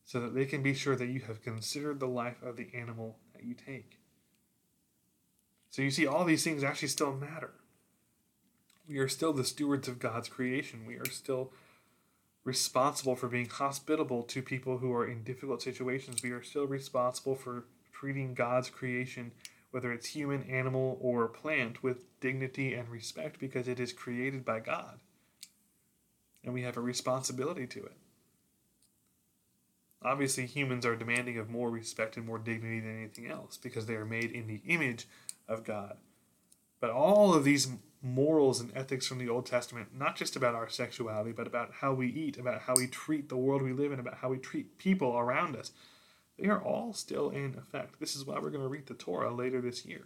so 0.08 0.18
that 0.18 0.34
they 0.34 0.44
can 0.44 0.64
be 0.64 0.74
sure 0.74 0.96
that 0.96 1.06
you 1.06 1.20
have 1.20 1.42
considered 1.42 2.00
the 2.00 2.08
life 2.08 2.42
of 2.42 2.56
the 2.56 2.68
animal 2.74 3.18
that 3.34 3.44
you 3.44 3.54
take. 3.54 4.00
So 5.70 5.82
you 5.82 5.92
see, 5.92 6.06
all 6.06 6.24
these 6.24 6.42
things 6.42 6.64
actually 6.64 6.88
still 6.88 7.12
matter 7.12 7.52
we 8.88 8.98
are 8.98 9.08
still 9.08 9.32
the 9.32 9.44
stewards 9.44 9.86
of 9.86 9.98
God's 9.98 10.28
creation. 10.28 10.86
We 10.86 10.96
are 10.96 11.10
still 11.10 11.52
responsible 12.42 13.14
for 13.14 13.28
being 13.28 13.48
hospitable 13.48 14.22
to 14.22 14.42
people 14.42 14.78
who 14.78 14.92
are 14.94 15.06
in 15.06 15.22
difficult 15.22 15.60
situations. 15.60 16.22
We 16.22 16.30
are 16.30 16.42
still 16.42 16.66
responsible 16.66 17.34
for 17.34 17.64
treating 17.92 18.32
God's 18.32 18.70
creation, 18.70 19.32
whether 19.70 19.92
it's 19.92 20.06
human, 20.06 20.44
animal, 20.44 20.96
or 21.02 21.28
plant, 21.28 21.82
with 21.82 22.18
dignity 22.20 22.72
and 22.72 22.88
respect 22.88 23.38
because 23.38 23.68
it 23.68 23.78
is 23.78 23.92
created 23.92 24.44
by 24.44 24.60
God. 24.60 25.00
And 26.42 26.54
we 26.54 26.62
have 26.62 26.78
a 26.78 26.80
responsibility 26.80 27.66
to 27.66 27.80
it. 27.80 27.96
Obviously, 30.02 30.46
humans 30.46 30.86
are 30.86 30.94
demanding 30.94 31.38
of 31.38 31.50
more 31.50 31.70
respect 31.70 32.16
and 32.16 32.24
more 32.24 32.38
dignity 32.38 32.80
than 32.80 32.96
anything 32.96 33.26
else 33.26 33.56
because 33.56 33.86
they 33.86 33.94
are 33.96 34.04
made 34.04 34.30
in 34.30 34.46
the 34.46 34.62
image 34.66 35.08
of 35.48 35.64
God. 35.64 35.96
But 36.80 36.90
all 36.90 37.34
of 37.34 37.42
these 37.42 37.68
morals 38.00 38.60
and 38.60 38.70
ethics 38.76 39.06
from 39.08 39.18
the 39.18 39.28
Old 39.28 39.46
Testament, 39.46 39.88
not 39.92 40.16
just 40.16 40.36
about 40.36 40.54
our 40.54 40.68
sexuality, 40.68 41.32
but 41.32 41.48
about 41.48 41.72
how 41.80 41.92
we 41.92 42.08
eat, 42.08 42.38
about 42.38 42.62
how 42.62 42.74
we 42.76 42.86
treat 42.86 43.28
the 43.28 43.36
world 43.36 43.62
we 43.62 43.72
live 43.72 43.90
in, 43.90 43.98
about 43.98 44.18
how 44.18 44.28
we 44.28 44.38
treat 44.38 44.78
people 44.78 45.16
around 45.16 45.56
us. 45.56 45.72
they 46.38 46.48
are 46.48 46.62
all 46.62 46.92
still 46.92 47.30
in 47.30 47.56
effect. 47.58 47.98
This 47.98 48.14
is 48.14 48.24
why 48.24 48.38
we're 48.38 48.50
going 48.50 48.62
to 48.62 48.68
read 48.68 48.86
the 48.86 48.94
Torah 48.94 49.34
later 49.34 49.60
this 49.60 49.84
year. 49.84 50.04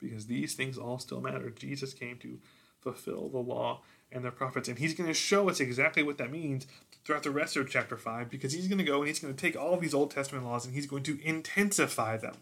Because 0.00 0.26
these 0.26 0.54
things 0.54 0.78
all 0.78 0.98
still 0.98 1.20
matter. 1.20 1.50
Jesus 1.50 1.92
came 1.92 2.16
to 2.18 2.38
fulfill 2.80 3.28
the 3.28 3.38
law 3.38 3.82
and 4.10 4.24
the 4.24 4.30
prophets, 4.30 4.68
and 4.68 4.78
he's 4.78 4.94
going 4.94 5.08
to 5.08 5.14
show 5.14 5.48
us 5.48 5.60
exactly 5.60 6.02
what 6.02 6.18
that 6.18 6.30
means 6.30 6.66
throughout 7.04 7.22
the 7.22 7.30
rest 7.30 7.56
of 7.56 7.70
chapter 7.70 7.96
5 7.96 8.30
because 8.30 8.52
he's 8.52 8.68
going 8.68 8.78
to 8.78 8.84
go 8.84 8.98
and 8.98 9.08
he's 9.08 9.18
going 9.18 9.34
to 9.34 9.40
take 9.40 9.56
all 9.56 9.74
of 9.74 9.80
these 9.80 9.94
Old 9.94 10.10
Testament 10.10 10.44
laws 10.44 10.64
and 10.64 10.74
he's 10.74 10.86
going 10.86 11.02
to 11.04 11.18
intensify 11.22 12.16
them. 12.16 12.36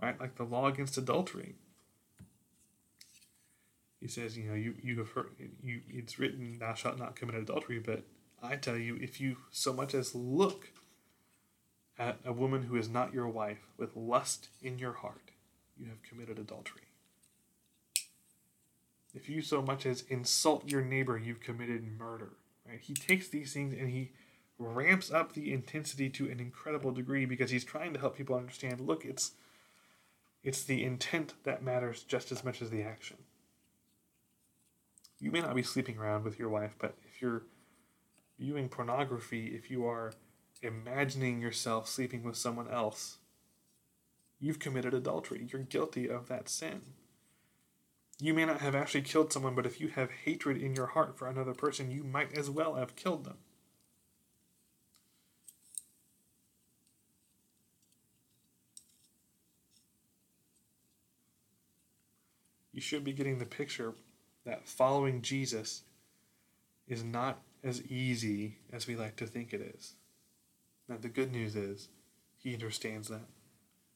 Right? 0.00 0.18
Like 0.18 0.36
the 0.36 0.44
law 0.44 0.66
against 0.66 0.96
adultery. 0.96 1.56
He 4.00 4.08
says, 4.08 4.36
you 4.36 4.44
know, 4.44 4.54
you, 4.54 4.74
you 4.82 4.98
have 4.98 5.10
heard, 5.10 5.28
you, 5.62 5.80
it's 5.88 6.18
written, 6.18 6.58
thou 6.58 6.72
shalt 6.72 6.98
not 6.98 7.16
commit 7.16 7.34
adultery, 7.34 7.78
but 7.78 8.02
I 8.42 8.56
tell 8.56 8.78
you, 8.78 8.96
if 8.98 9.20
you 9.20 9.36
so 9.50 9.74
much 9.74 9.92
as 9.92 10.14
look 10.14 10.70
at 11.98 12.18
a 12.24 12.32
woman 12.32 12.62
who 12.62 12.76
is 12.76 12.88
not 12.88 13.12
your 13.12 13.28
wife 13.28 13.68
with 13.76 13.94
lust 13.94 14.48
in 14.62 14.78
your 14.78 14.94
heart, 14.94 15.32
you 15.76 15.88
have 15.88 16.02
committed 16.02 16.38
adultery. 16.38 16.89
If 19.14 19.28
you 19.28 19.42
so 19.42 19.60
much 19.60 19.86
as 19.86 20.02
insult 20.02 20.70
your 20.70 20.82
neighbor, 20.82 21.18
you've 21.18 21.40
committed 21.40 21.84
murder. 21.98 22.30
Right? 22.66 22.80
He 22.80 22.94
takes 22.94 23.28
these 23.28 23.52
things 23.52 23.74
and 23.74 23.90
he 23.90 24.12
ramps 24.58 25.10
up 25.10 25.32
the 25.32 25.52
intensity 25.52 26.10
to 26.10 26.30
an 26.30 26.38
incredible 26.38 26.92
degree 26.92 27.24
because 27.24 27.50
he's 27.50 27.64
trying 27.64 27.92
to 27.94 28.00
help 28.00 28.16
people 28.16 28.36
understand, 28.36 28.80
look, 28.80 29.04
it's 29.04 29.32
it's 30.42 30.62
the 30.64 30.84
intent 30.84 31.34
that 31.44 31.62
matters 31.62 32.02
just 32.02 32.32
as 32.32 32.44
much 32.44 32.62
as 32.62 32.70
the 32.70 32.82
action. 32.82 33.18
You 35.18 35.30
may 35.30 35.40
not 35.40 35.54
be 35.54 35.62
sleeping 35.62 35.98
around 35.98 36.24
with 36.24 36.38
your 36.38 36.48
wife, 36.48 36.76
but 36.78 36.96
if 37.06 37.20
you're 37.20 37.42
viewing 38.38 38.70
pornography, 38.70 39.48
if 39.48 39.70
you 39.70 39.86
are 39.86 40.14
imagining 40.62 41.42
yourself 41.42 41.88
sleeping 41.88 42.22
with 42.22 42.36
someone 42.36 42.68
else, 42.68 43.18
you've 44.38 44.58
committed 44.58 44.94
adultery. 44.94 45.46
You're 45.52 45.62
guilty 45.62 46.08
of 46.08 46.28
that 46.28 46.48
sin. 46.48 46.80
You 48.22 48.34
may 48.34 48.44
not 48.44 48.60
have 48.60 48.74
actually 48.74 49.02
killed 49.02 49.32
someone, 49.32 49.54
but 49.54 49.64
if 49.64 49.80
you 49.80 49.88
have 49.88 50.10
hatred 50.10 50.60
in 50.60 50.74
your 50.74 50.86
heart 50.86 51.16
for 51.16 51.26
another 51.26 51.54
person, 51.54 51.90
you 51.90 52.04
might 52.04 52.36
as 52.36 52.50
well 52.50 52.74
have 52.74 52.94
killed 52.94 53.24
them. 53.24 53.38
You 62.72 62.80
should 62.80 63.04
be 63.04 63.12
getting 63.12 63.38
the 63.38 63.46
picture 63.46 63.94
that 64.44 64.68
following 64.68 65.22
Jesus 65.22 65.82
is 66.86 67.02
not 67.02 67.40
as 67.64 67.82
easy 67.86 68.58
as 68.72 68.86
we 68.86 68.96
like 68.96 69.16
to 69.16 69.26
think 69.26 69.52
it 69.52 69.60
is. 69.60 69.94
Now, 70.88 70.96
the 71.00 71.08
good 71.08 71.32
news 71.32 71.56
is, 71.56 71.88
He 72.36 72.52
understands 72.52 73.08
that. 73.08 73.28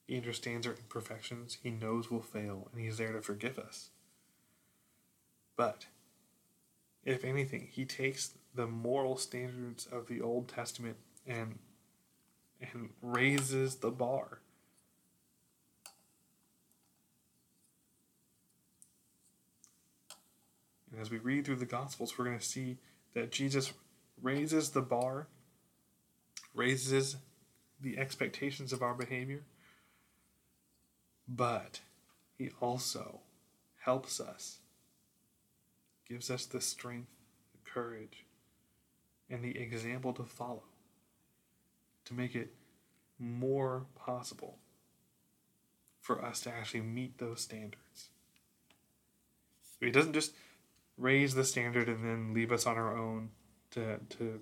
He 0.07 0.17
understands 0.17 0.67
our 0.67 0.75
imperfections. 0.75 1.59
He 1.63 1.71
knows 1.71 2.11
we'll 2.11 2.21
fail, 2.21 2.69
and 2.73 2.81
He's 2.81 2.99
there 2.99 3.13
to 3.13 3.23
forgive 3.23 3.59
us. 3.59 3.91
But, 5.57 5.87
if 7.05 7.25
anything, 7.25 7.69
He 7.71 7.85
takes 7.85 8.35
the 8.55 8.67
moral 8.67 9.17
standards 9.17 9.87
of 9.87 10.07
the 10.09 10.21
Old 10.21 10.49
Testament 10.49 10.97
and 11.27 11.59
and 12.61 12.91
raises 13.03 13.77
the 13.77 13.91
bar. 13.91 14.41
And 20.91 21.01
as 21.01 21.11
we 21.11 21.19
read 21.19 21.45
through 21.45 21.57
the 21.57 21.67
Gospels, 21.67 22.17
we're 22.17 22.25
going 22.25 22.39
to 22.39 22.45
see 22.45 22.79
that 23.15 23.33
Jesus 23.33 23.73
raises 24.23 24.71
the 24.71 24.81
bar, 24.81 25.27
raises 26.55 27.17
the 27.81 27.99
expectations 27.99 28.73
of 28.73 28.81
our 28.81 28.95
behavior, 28.95 29.43
but 31.27 31.81
he 32.39 32.51
also 32.61 33.21
helps 33.81 34.21
us, 34.21 34.59
gives 36.09 36.31
us 36.31 36.47
the 36.47 36.61
strength, 36.61 37.11
the 37.53 37.71
courage, 37.71 38.25
and 39.31 39.43
the 39.43 39.59
example 39.59 40.13
to 40.13 40.25
follow 40.25 40.65
to 42.05 42.15
make 42.15 42.35
it 42.35 42.53
more 43.19 43.87
possible 43.97 44.59
for 46.01 46.23
us 46.23 46.41
to 46.41 46.51
actually 46.51 46.83
meet 46.83 47.19
those 47.19 47.41
standards. 47.41 48.09
He 49.81 49.91
doesn't 49.91 50.13
just 50.13 50.35
raise 50.97 51.35
the 51.35 51.45
standard 51.45 51.89
and 51.89 52.05
then 52.05 52.35
leave 52.35 52.53
us 52.53 52.67
on 52.67 52.77
our 52.77 52.97
own 52.97 53.31
to 53.71 53.99
to 54.11 54.41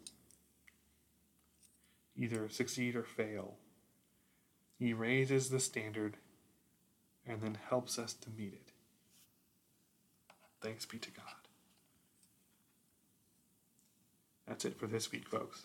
either 2.17 2.49
succeed 2.49 2.95
or 2.95 3.05
fail. 3.05 3.55
He 4.79 4.93
raises 4.93 5.49
the 5.49 5.61
standard 5.61 6.17
and 7.27 7.41
then 7.41 7.57
helps 7.69 7.99
us 7.99 8.13
to 8.15 8.31
meet 8.31 8.53
it. 8.53 8.73
Thanks 10.61 10.85
be 10.85 10.99
to 10.99 11.11
God. 11.11 11.42
That's 14.53 14.67
it 14.67 14.79
for 14.79 14.87
this 14.87 15.11
week, 15.11 15.27
folks. 15.27 15.65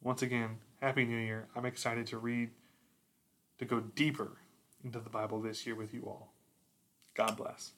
Once 0.00 0.22
again, 0.22 0.58
Happy 0.80 1.04
New 1.04 1.16
Year. 1.16 1.48
I'm 1.56 1.66
excited 1.66 2.06
to 2.06 2.18
read, 2.18 2.50
to 3.58 3.64
go 3.64 3.80
deeper 3.80 4.36
into 4.84 5.00
the 5.00 5.10
Bible 5.10 5.40
this 5.40 5.66
year 5.66 5.74
with 5.74 5.92
you 5.92 6.04
all. 6.06 6.30
God 7.16 7.36
bless. 7.36 7.72